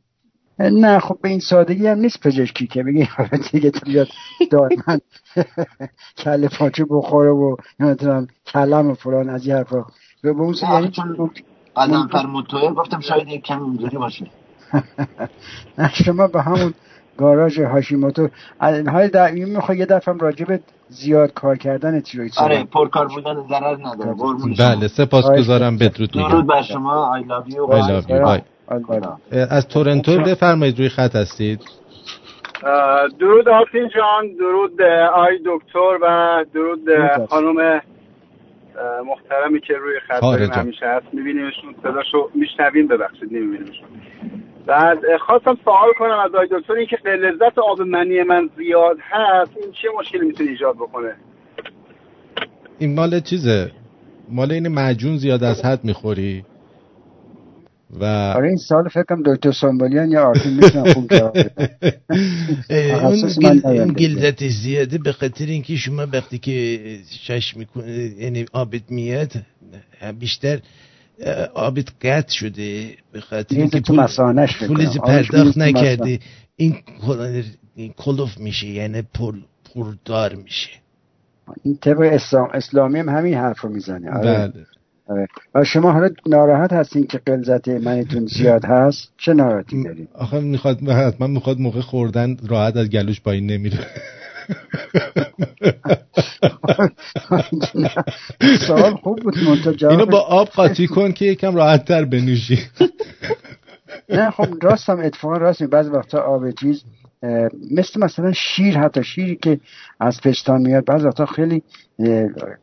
[0.60, 3.08] نه خب به این سادگی هم نیست پزشکی که بگی
[3.52, 4.08] دیگه تو بیاد
[4.52, 5.00] دائما
[6.18, 9.86] کله پاچه بخوره و نمی‌دونم کلم و فلان از این حرفا.
[10.24, 11.32] به اون یعنی چون
[11.76, 14.28] قدم فرموتوه گفتم شاید یک کم اینجوری باشه.
[15.94, 16.74] شما به همون
[17.18, 18.28] گاراژ هاشیموتو.
[18.88, 23.78] های در این می‌خوای یه دفعه راجب زیاد کار کردن تیروید آره پرکار بودن ضرر
[23.88, 24.16] نداره
[24.60, 26.16] بله سپاسگزارم بدرود.
[26.16, 27.20] میگم درود بر شما.
[27.20, 27.74] I love you.
[27.74, 29.44] I love you.
[29.52, 31.60] از تورنتو بفرمایید روی خط هستید.
[33.20, 34.82] درود آفین جان درود
[35.16, 36.80] آی دکتر و درود
[37.30, 37.82] خانم
[39.06, 40.24] محترمی که روی خط
[40.58, 41.06] همیشه هست.
[41.14, 43.88] میبینیمشون صداشو میشنویم ببخشید نمیبینیمشون.
[44.70, 49.72] بعد خواستم سوال کنم از آی دکتر اینکه لذت آب منی من زیاد هست این
[49.72, 51.16] چه مشکلی می‌تونه ایجاد بکنه؟
[52.80, 53.72] این مال چیزه؟
[54.30, 56.46] مال این معجون زیاد از حد می‌خوری
[58.00, 58.06] و
[58.36, 60.62] آره این سال فکرم دکتر سامبالیان یا آرتین
[60.94, 61.38] خوب جواب
[63.64, 66.80] اون گلزت زیاده به خاطر اینکه شما وقتی که
[67.10, 69.32] شش می‌کنه یعنی آبت میاد
[70.20, 70.60] بیشتر
[71.54, 74.08] آبت قطع شده به خاطر اینکه پول
[74.68, 76.20] پول پرداخت نکرده
[76.56, 79.42] این کلوف میشه یعنی پول
[79.74, 80.70] پوردار میشه.
[81.64, 84.12] این طبق اسلام اسلامی هم همین حرف رو می‌زنه.
[84.12, 84.22] آره.
[84.22, 84.42] بله.
[84.42, 84.66] آره.
[85.56, 90.82] و شما حالا ناراحت هستین که قلزت منتون زیاد هست؟ چه ناراحتی دارین؟ آخه می‌خواد
[90.82, 93.78] حتما می‌خواد موقع خوردن راحت از گلوش پایین نمیره.
[98.68, 99.36] سوال خوب بود
[99.90, 102.60] اینو با آب قاطی کن که یکم راحت تر بنوشی.
[104.10, 106.84] نه خب راست هم اتفاقا راست بعضی وقتا آب چیز
[107.72, 109.60] مثل مثلا شیر حتی شیری که
[110.00, 111.64] از پستان میاد بعض وقتا خیلی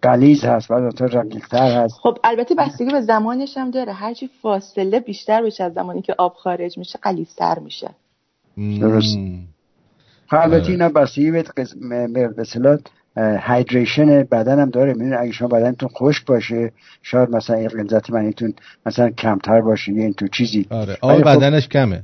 [0.03, 1.99] قلیز هست بعض وقتا رقیقتر هست.
[2.03, 3.93] خب البته بستگی به زمانش هم داره.
[3.93, 7.91] هرچی فاصله بیشتر بشه از زمانی که آب خارج میشه قلیزتر میشه.
[8.57, 9.19] درست.
[10.27, 11.45] خب البته اینا بستگی به
[12.39, 12.79] اصطلاح
[13.17, 14.93] هایدریشن بدن هم داره.
[14.93, 16.73] می‌دونی اگه شما بدنتون خشک باشه
[17.03, 18.55] شاید مثلا این غلظت منیتون
[18.87, 20.67] مثلا کمتر باشه یا این تو چیزی.
[20.71, 22.03] آره آب خب بدنش کمه.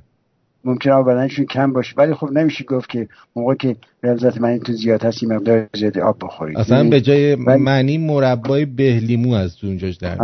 [0.65, 5.05] ممکن آب بدنشون کم باشه ولی خب نمیشه گفت که موقع که غلظت منیتون زیاد
[5.05, 10.17] هست این مقدار زیاد آب بخورید اصلا به جای معنی مربای بهلیمو از اونجاش در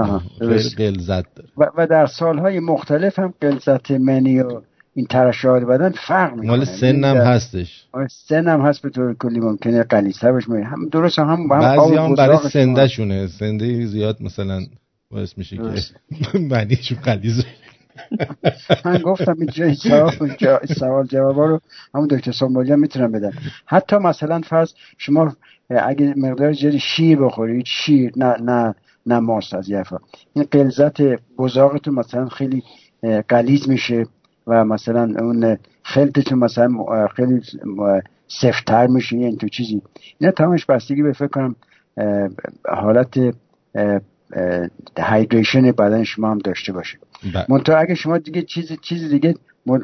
[0.78, 4.60] غلظت و, و در سالهای مختلف هم غلظت منی و
[4.98, 6.46] این ترشحات بدن فرق می‌کنه.
[6.46, 7.84] مال سنم هستش.
[8.10, 10.52] سنم هست به طور کلی ممکنه قلیصتر باشه.
[10.52, 14.60] هم درست هم, هم بعضی هم برای سنده شونه سنده زیاد مثلا
[15.10, 15.62] باعث میشه که
[16.50, 17.44] معنیشون قلیز
[18.84, 19.74] من گفتم این
[20.78, 21.60] سوال جواب رو
[21.94, 23.32] همون دکتر سامبالی هم می‌تونم بدم.
[23.66, 25.36] حتی مثلا فرض شما
[25.70, 28.74] اگه مقدار زیادی شیر بخورید شیر نه نه
[29.06, 29.98] نه ماست از یفا
[30.32, 31.00] این قلزت
[31.38, 32.62] بزاقتون مثلا خیلی
[33.28, 34.06] قلیز میشه
[34.46, 37.42] و مثلا اون خلطتون مثلا خیلی
[38.28, 39.82] سفتر میشه این تو چیزی.
[40.18, 41.50] اینا تمامش بستگی به فکر
[42.68, 43.34] حالت
[44.98, 46.98] هایدریشن بدن شما هم داشته باشه.
[47.48, 49.34] منتها اگه شما دیگه چیز چیز دیگه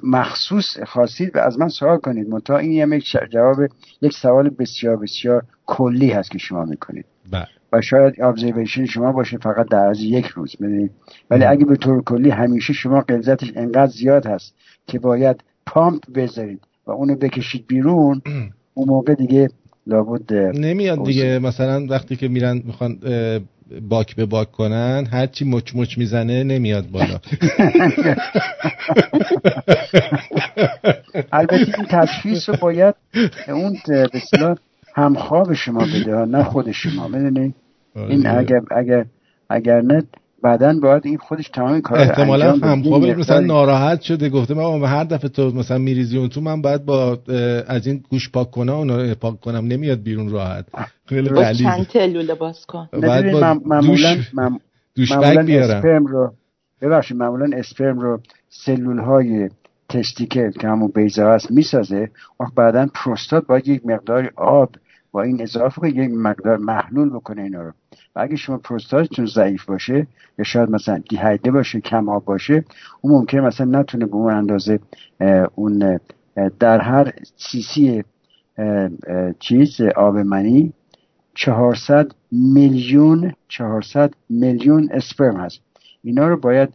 [0.02, 2.28] مخصوص خواستید از من سوال کنید.
[2.28, 3.56] منتها این هم یک جواب
[4.02, 7.04] یک سوال بسیار بسیار کلی هست که شما می‌کنید.
[7.30, 7.46] بله.
[7.72, 10.90] و شاید ابزرویشن شما باشه فقط در از یک روز ببینید
[11.30, 14.54] ولی اگه به طور کلی همیشه شما قلزتش انقدر زیاد هست
[14.86, 18.22] که باید پامپ بذارید و اونو بکشید بیرون
[18.74, 19.48] اون موقع دیگه
[19.86, 21.38] لابد نمیاد دیگه.
[21.38, 22.98] مثلا وقتی که میرن می‌خوان
[23.88, 27.20] باک به باک کنن هرچی مچ مچ می‌زنه نمیاد بالا.
[31.32, 32.94] البته این تشخیص رو باید
[33.48, 34.58] اون بسیار
[34.94, 37.54] همخواب شما بده نه خود شما می‌دونی؟
[37.96, 39.04] این اگر اگر
[39.50, 40.02] اگر نه
[40.44, 45.28] بعدا باید این خودش تمام کار احتمالا همخوابش مثلا ناراحت شده گفته من هر دفعه
[45.28, 47.18] تو مثلا میریزی اون تو من باید با
[47.66, 49.66] از این گوش پاک کنه اون پاک کنم.
[49.66, 50.64] نمیاد بیرون راحت.
[51.06, 52.88] خیلی با چند تلوله باز کن.
[52.92, 54.16] بعد با معمولا
[54.96, 55.12] دوش
[55.46, 55.76] بیارم.
[55.76, 56.32] اسپرم رو
[56.82, 59.48] ببخشید معمولا اسپرم رو سلول های
[59.88, 62.10] تستیکل که همون بیزه هست می‌سازه.
[62.40, 64.70] وقت بعدا پروستات باید یک مقدار آب
[65.14, 67.72] با این اضافه که یک مقدار محلول بکنه اینا رو.
[68.16, 70.06] و اگه شما پروستاتتون ضعیف باشه
[70.38, 72.64] یا شاید مثلا دیهایده باشه کم آب باشه
[73.00, 74.78] اون ممکنه مثلا نتونه به اون اندازه
[75.54, 76.00] اون
[76.60, 78.04] در هر سیسی
[79.38, 80.72] چیز آب منی
[81.34, 85.60] 400 میلیون 400 میلیون اسپرم هست.
[86.04, 86.68] اینا رو باید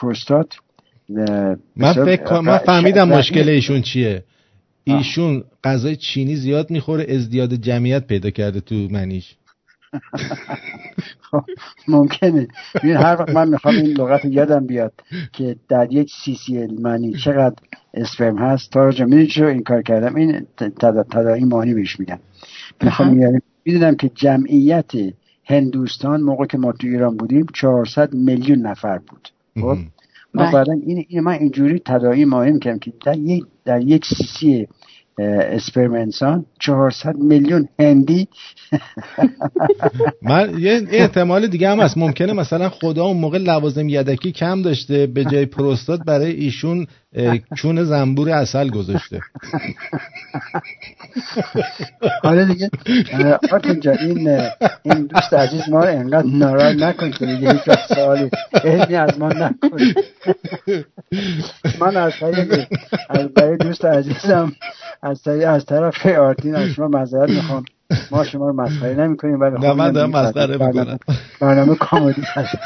[0.00, 0.54] پروستات
[1.76, 4.24] من فکر من فهمیدم مشکل ایشون چیه.
[4.84, 9.36] ایشون غذای چینی زیاد می‌خوره ازدیاد جمعیت پیدا کرده تو منیش.
[11.20, 11.44] خب،
[11.88, 12.48] ممکنه.
[12.82, 14.92] این هر وقت من می‌خوام این لغت یادم بیاد
[15.32, 17.56] که در یک سی سی منی چقدر
[17.94, 18.70] اسپرم هست.
[18.70, 18.92] تا
[19.26, 20.46] چرا این کار کردم؟ این
[21.10, 22.18] تدایی مانی بهش میگم.
[22.82, 24.92] می‌خوام یعنی می‌دونم که جمعیت
[25.44, 29.28] هندوستان موقع که ما تو ایران بودیم 400 میلیون نفر بود.
[29.60, 29.78] خب؟
[30.34, 30.52] ما بله.
[30.52, 34.68] بعدا این, این من اینجوری تدایی مهم کردم که در یک در یک سیسی
[35.18, 38.28] اسپرم انسان 400 میلیون هندی.
[40.22, 41.98] من یه احتمال دیگه هم هست.
[41.98, 46.86] ممکنه مثلا خدا اون موقع لوازم یدکی کم داشته به جای پروستات برای ایشون
[47.56, 49.20] چون زنبور اصل گذاشته.
[52.22, 52.70] حالا دیگه
[53.52, 54.28] آرتین جا این
[54.82, 57.62] این دوست عزیز ما رو انقدر ناراحت نکن که دیگه هیچ
[57.94, 58.30] سوالی
[58.64, 59.68] علمی از ما نکن
[61.80, 62.12] من از
[63.34, 64.52] برای دوست عزیزم
[65.04, 67.64] از طریق از طرف آرتین از شما معذرت می‌خوام.
[68.10, 70.98] ما شما رو مسخره نمی کنیم ولی نه من دارم مسخره می‌کنم.
[71.40, 72.58] برنامه کامدی هست.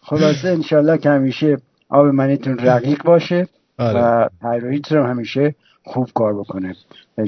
[0.00, 1.56] خلاصه انشالله که همیشه
[1.88, 3.48] آب منیتون رقیق باشه
[3.78, 4.00] آره.
[4.00, 5.54] و تایرویدتون رو همیشه
[5.84, 6.76] خوب کار بکنه.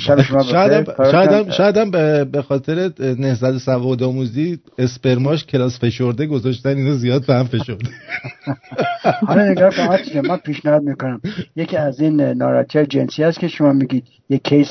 [0.01, 1.91] شب شما شاید شاید
[2.31, 7.89] به خاطر نهضت سواد آموزی اسپرماش کلاس فشرده گذاشتن اینو زیاد به هم فشرده.
[9.29, 11.21] حالا نگاه کن من پیشنهاد می‌کنم.
[11.57, 14.69] یکی از این ناراحتی جنسی هست که شما میگید یک کیس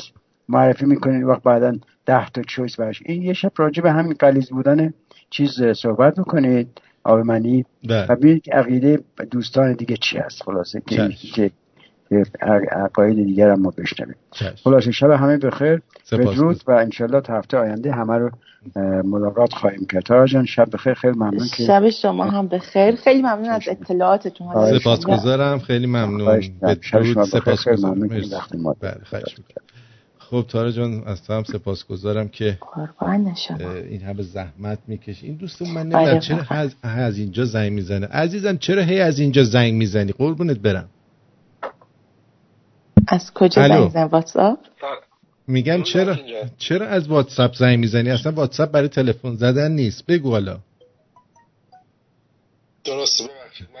[0.48, 1.72] معرفی می‌کنید وقت بعدا
[2.06, 3.02] ده تا چویس براش.
[3.06, 4.92] این یه شب راجع به همین قلیز بودن
[5.30, 6.68] چیز صحبت می‌کنید
[7.04, 8.06] آبمنی بله.
[8.06, 8.98] و ببینید عقیده
[9.30, 10.42] دوستان دیگه چی هست.
[10.42, 10.82] خلاصه
[11.34, 11.50] که
[12.70, 14.16] عقاید دیگر هم ما بشنویم.
[14.64, 15.82] خلاصه شب همه بخیر
[16.12, 18.30] بدرود و انشالله تا هفته آینده همه رو
[19.04, 20.02] ملاقات خواهیم کرد.
[20.02, 24.78] تا جان شب بخیر خیلی ممنون که شب شما هم بخیر خیلی ممنون از اطلاعاتتون.
[24.78, 25.58] سپاسگزارم.
[25.58, 26.40] خیلی ممنون.
[26.62, 28.08] بدرود سپاسگزارم
[28.80, 28.96] بله
[30.18, 32.58] خب تارا جان از تو هم سپاسگزارم که
[33.88, 35.26] این همه زحمت می‌کشی.
[35.26, 36.38] این دوستم من نمی‌دونم بله، چرا.
[36.50, 38.06] از, از اینجا زنگ می‌زنه.
[38.06, 40.88] عزیزم چرا هی از اینجا زنگ می‌زنی؟ قربونت برم.
[43.08, 44.58] از کجا زنگ می‌زنی واتساپ؟
[45.46, 46.16] میگم چرا؟
[46.58, 50.06] چرا از واتساپ زنگ می‌زنی؟ اصلا واتساپ برای تلفن زدن نیست.
[50.06, 50.58] بگو حالا.
[52.84, 53.24] درسته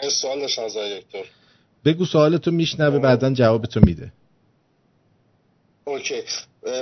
[0.02, 1.24] من سوال داشتم از دکتر.
[1.84, 4.12] بگو سوالتو میشنوه بعدا جوابتو میده.
[5.84, 6.22] OK.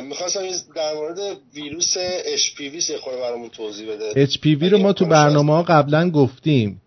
[0.03, 0.41] می‌خواستم
[0.77, 1.19] در مورد
[1.55, 1.95] ویروس
[2.37, 4.27] HPV یه خورده برامون توضیح بده.
[4.27, 6.81] HPV رو ما تو برنامه ها قبلا گفتیم.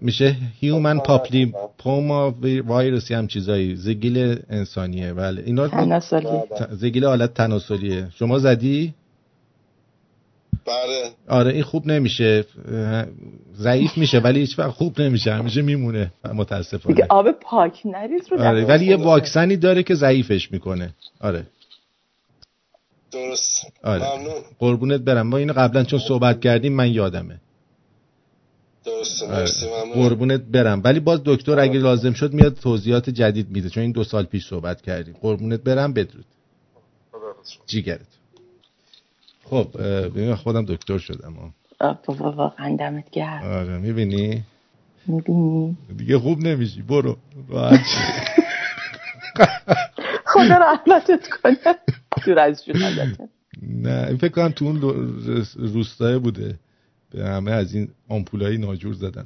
[0.00, 2.34] میشه human papilloma virus
[2.66, 3.76] ی هم چیزایی.
[3.76, 5.12] زگیل انسانیه.
[5.12, 5.42] بله.
[5.46, 6.26] اینا تناسلی.
[6.70, 8.08] زگیل حالت تناسلیه.
[8.14, 8.94] شما زدی؟
[10.66, 11.10] بله.
[11.28, 12.44] آره این خوب نمیشه.
[13.56, 15.32] ضعیف میشه ولی هیچ وقت خوب نمیشه.
[15.32, 16.12] همیشه میمونه.
[16.34, 16.94] متاسفانه.
[16.94, 20.94] دیگه آب پاک نریز رو آره ولی یه واکسنی داره که ضعیفش می‌کنه.
[21.20, 21.46] آره.
[23.12, 23.66] درست.
[23.82, 24.02] آره.
[24.02, 24.34] ممنون.
[24.58, 25.26] قربونت برم.
[25.26, 27.40] ما اینو قبلا چون صحبت کردیم من یادمه.
[28.86, 29.92] درسته مرسی آره.
[29.94, 30.80] قربونت برم.
[30.84, 34.46] ولی باز دکتر اگه لازم شد میاد توضیحات جدید میده چون این دو سال پیش
[34.46, 35.14] صحبت کردیم.
[35.20, 36.24] قربونت برم بدرود.
[37.66, 38.06] جیگرت.
[39.44, 39.68] خب
[40.06, 41.52] ببین خودم دکتر شدم.
[42.06, 43.42] بابا واقعا دمت گرم.
[43.42, 44.42] آره می‌بینی؟
[45.06, 46.82] می‌بینی؟ دیگه خوب نمیشی.
[46.82, 47.16] برو
[50.32, 51.56] خدا رحمتت کنه.
[52.26, 52.62] دور از
[53.62, 54.80] نه این فکر کنم تو اون
[55.56, 56.58] روستای بوده.
[57.16, 59.24] همه از این آمپولایی ناجور زدن.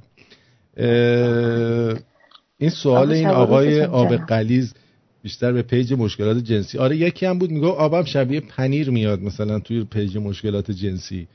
[2.59, 4.75] این سوال این آقای آب غلیظ
[5.23, 6.79] بیشتر به پیج مشکلات جنسی.
[6.79, 11.29] آره یکی هم بود میگه آبم شبیه پنیر میاد مثلا توی پیج مشکلات جنسی.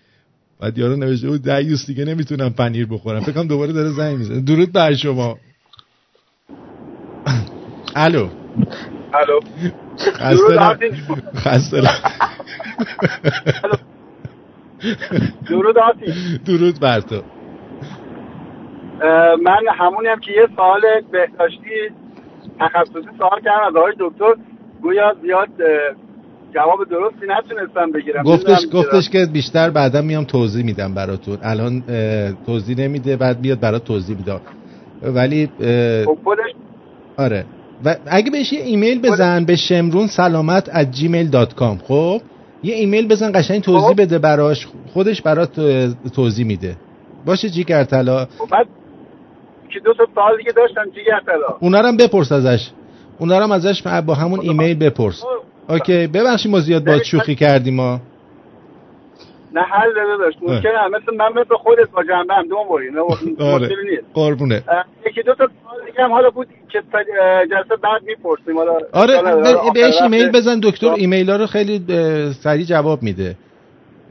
[0.59, 3.19] بعد یارو نوشته بود دیوث دیگه نمی‌تونم پنیر بخورم.
[3.19, 4.41] فکرم دوباره داره زنگ می‌زنه.
[4.41, 5.39] درود بر شما.
[7.95, 8.29] الو.
[9.13, 9.39] الو.
[11.35, 11.81] خسته
[15.49, 16.13] درود آتی.
[16.45, 17.21] درود بر تو.
[19.43, 20.81] من همونی هم که یه سوال
[21.11, 21.89] بهداشتی
[22.59, 24.33] تخصصی سوال کردم از آقای دکتر.
[24.81, 25.49] گویا زیاد
[26.53, 28.23] جواب درستی نتونستم بگیرم.
[28.23, 31.37] گفتش گفتش که بیشتر بعدا میام توضیح میدم براتون.
[31.43, 31.83] الان
[32.45, 34.39] توضیح نمیده بعد بیاد برات توضیح میده.
[35.01, 35.49] ولی
[36.05, 36.51] خب خودش
[37.17, 37.45] آره.
[37.85, 42.21] و اگه بهش یه ایمیل بزن به شمرون سلامت at gmail.com خب؟
[42.65, 44.01] یه ایمیل بزن قشنگ توضیح خب.
[44.01, 44.67] بده براش.
[44.93, 45.59] خودش برات
[46.15, 46.75] توضیح میده.
[47.25, 48.67] باشه جیگر طلا خب بعد
[49.73, 52.69] که دو تا سوال دیگه داشتم جیگر طلا اونا رو بپرس ازش.
[53.19, 55.23] اونا رو ازش با همون ایمیل بپرس.
[55.69, 57.99] OK ببخشید ما زیاد با شوخی کردیم ما.
[59.55, 60.37] نه حال داشت.
[60.41, 62.89] مشکل مثل من مثل خودت با جنبه هم دو موری
[63.39, 63.69] آره.
[63.91, 64.03] نیست.
[64.13, 64.63] قربونه.
[65.05, 65.47] یکی دو تا
[65.85, 66.83] دیگه هم حالا بود که
[67.49, 68.57] جلسه بعد می‌پرسیم.
[68.57, 69.21] حالا آره
[69.73, 71.85] بهش ایمیل بزن دکتر ایمیل ها رو خیلی
[72.43, 73.35] سریع جواب میده.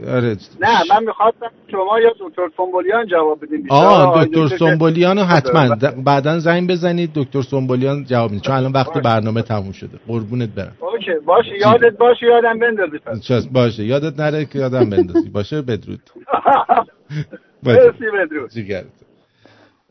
[0.09, 0.37] آره.
[0.61, 5.77] نه من می‌خواستم شما یا دکتر سنبولیان جواب بدین آه دکتر سنبولیان حتما.
[6.05, 8.43] بعدا زنگ بزنید دکتر سنبولیان جواب میده.
[8.43, 9.99] چون الان وقت برنامه تموم شده.
[10.07, 10.77] قربونت برم.
[10.81, 15.29] OK باشه یادت باشه یادم بندازی باشه یادت نره که یادم بندازی.
[15.29, 16.01] باشه بدرود.
[17.63, 18.51] مرسی بدرود.
[18.51, 18.85] جیگرت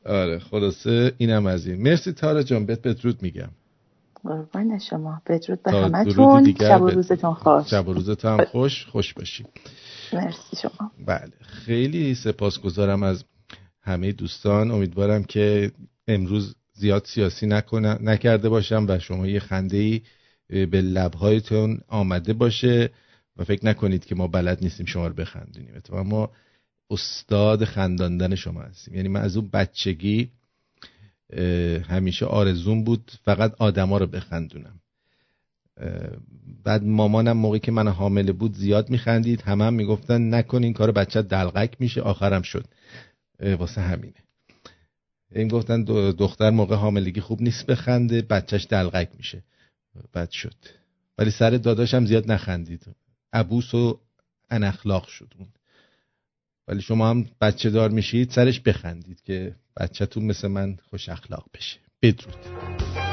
[0.05, 1.81] آره خلاصه اینم از این.
[1.81, 3.49] مرسی تارا جان بهت بدرود میگم.
[4.23, 5.21] قربان شما.
[5.27, 6.53] بدرود به همتون.
[6.59, 7.69] شب و روزتون خوش.
[7.69, 9.47] شب و روزتون خوش خوش باشید
[10.13, 10.91] مرسی شما.
[11.05, 13.23] بله خیلی سپاسگزارم از
[13.81, 14.71] همه دوستان.
[14.71, 15.71] امیدوارم که
[16.07, 17.47] امروز زیاد سیاسی
[18.01, 20.01] نکرده باشم و شما یه خنده ای
[20.65, 22.89] به لبهایتون آمده باشه
[23.37, 25.73] و فکر نکنید که ما بلد نیستیم شما رو بخندونیم.
[25.75, 26.31] اتفاقا ما
[26.89, 28.95] استاد خنداندن شما هستیم.
[28.95, 30.31] یعنی من از اون بچگی
[31.89, 34.79] همیشه آرزون بود فقط آدما رو بخندونم.
[36.63, 40.91] بعد مامانم موقعی که من حامله بود زیاد میخندید همه هم می‌گفتن نکن این کار
[40.91, 42.65] بچه دلغک میشه آخرم شد.
[43.39, 44.23] واسه همینه.
[45.31, 49.43] این گفتن دختر موقع حاملگی خوب نیست بخنده بچهش دلغک میشه.
[50.13, 50.55] بد شد.
[51.17, 52.85] ولی سر داداشم زیاد نخندید.
[53.33, 53.99] عبوس و
[54.49, 55.33] انخلاق شد
[56.67, 61.79] ولی شما هم بچه دار میشید سرش بخندید که بچهتون مثل من خوش اخلاق بشه.
[62.01, 63.12] بدرود.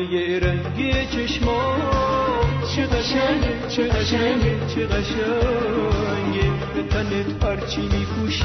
[0.00, 1.76] آینه رنگی چشما
[2.74, 8.44] چه قشنگه چه قشنگه چه قشنگه به تنت هرچی میپوشی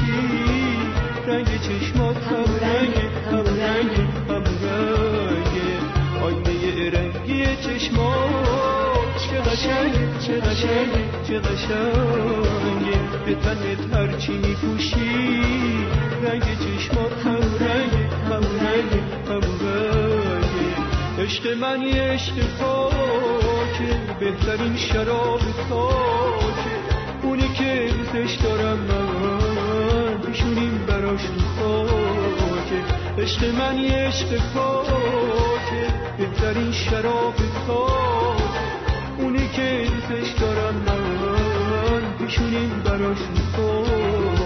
[1.26, 2.94] رنگ چشمات هم رنگ
[3.30, 3.90] هم رنگ
[4.28, 5.54] هم رنگ
[6.22, 10.90] آینه رنگی چشمات چه قشنگ چه قشنگ
[11.28, 12.86] چه قشنگ.
[13.26, 15.46] به تنت هرچی میپوشی
[16.22, 17.92] رنگ چشمات هم رنگ
[18.30, 18.92] هم رنگ
[19.28, 20.15] هم رنگ
[21.26, 26.76] عشق من عشق پاکه بهترین شراب تاکه
[27.22, 30.18] اونی که دوستش دارم من.
[30.26, 31.20] پیشونیم براش
[31.58, 33.22] خاکه.
[33.22, 37.34] عشق من عشق پاکه بهترین شراب
[37.66, 38.44] تاکه
[39.18, 42.26] اونی که دوستش دارم من.
[42.26, 43.18] پیشونیم براش
[43.56, 44.45] خاکه.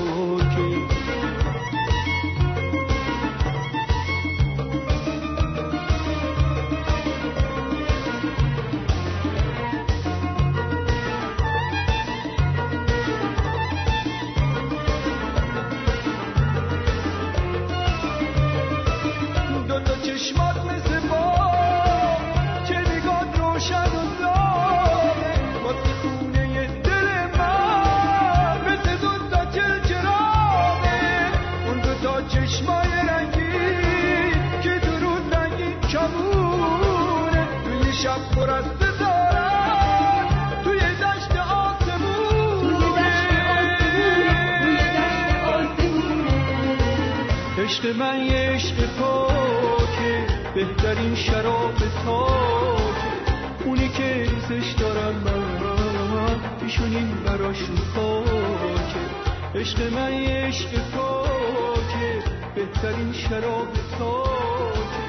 [47.80, 50.26] عشق من یه عشق پاکه.
[50.54, 53.64] بهترین شراب تاکه.
[53.64, 57.62] اونی که دوستش دارم من پیشونیم براش
[57.94, 59.60] خاکه.
[59.60, 62.22] عشق من یه عشق پاکه.
[62.54, 65.00] بهترین شراب تاکه.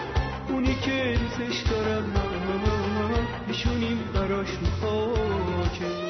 [0.49, 2.70] اونی که دوستش دارم من
[3.51, 4.47] پیشونیم براش
[4.81, 6.00] خاکه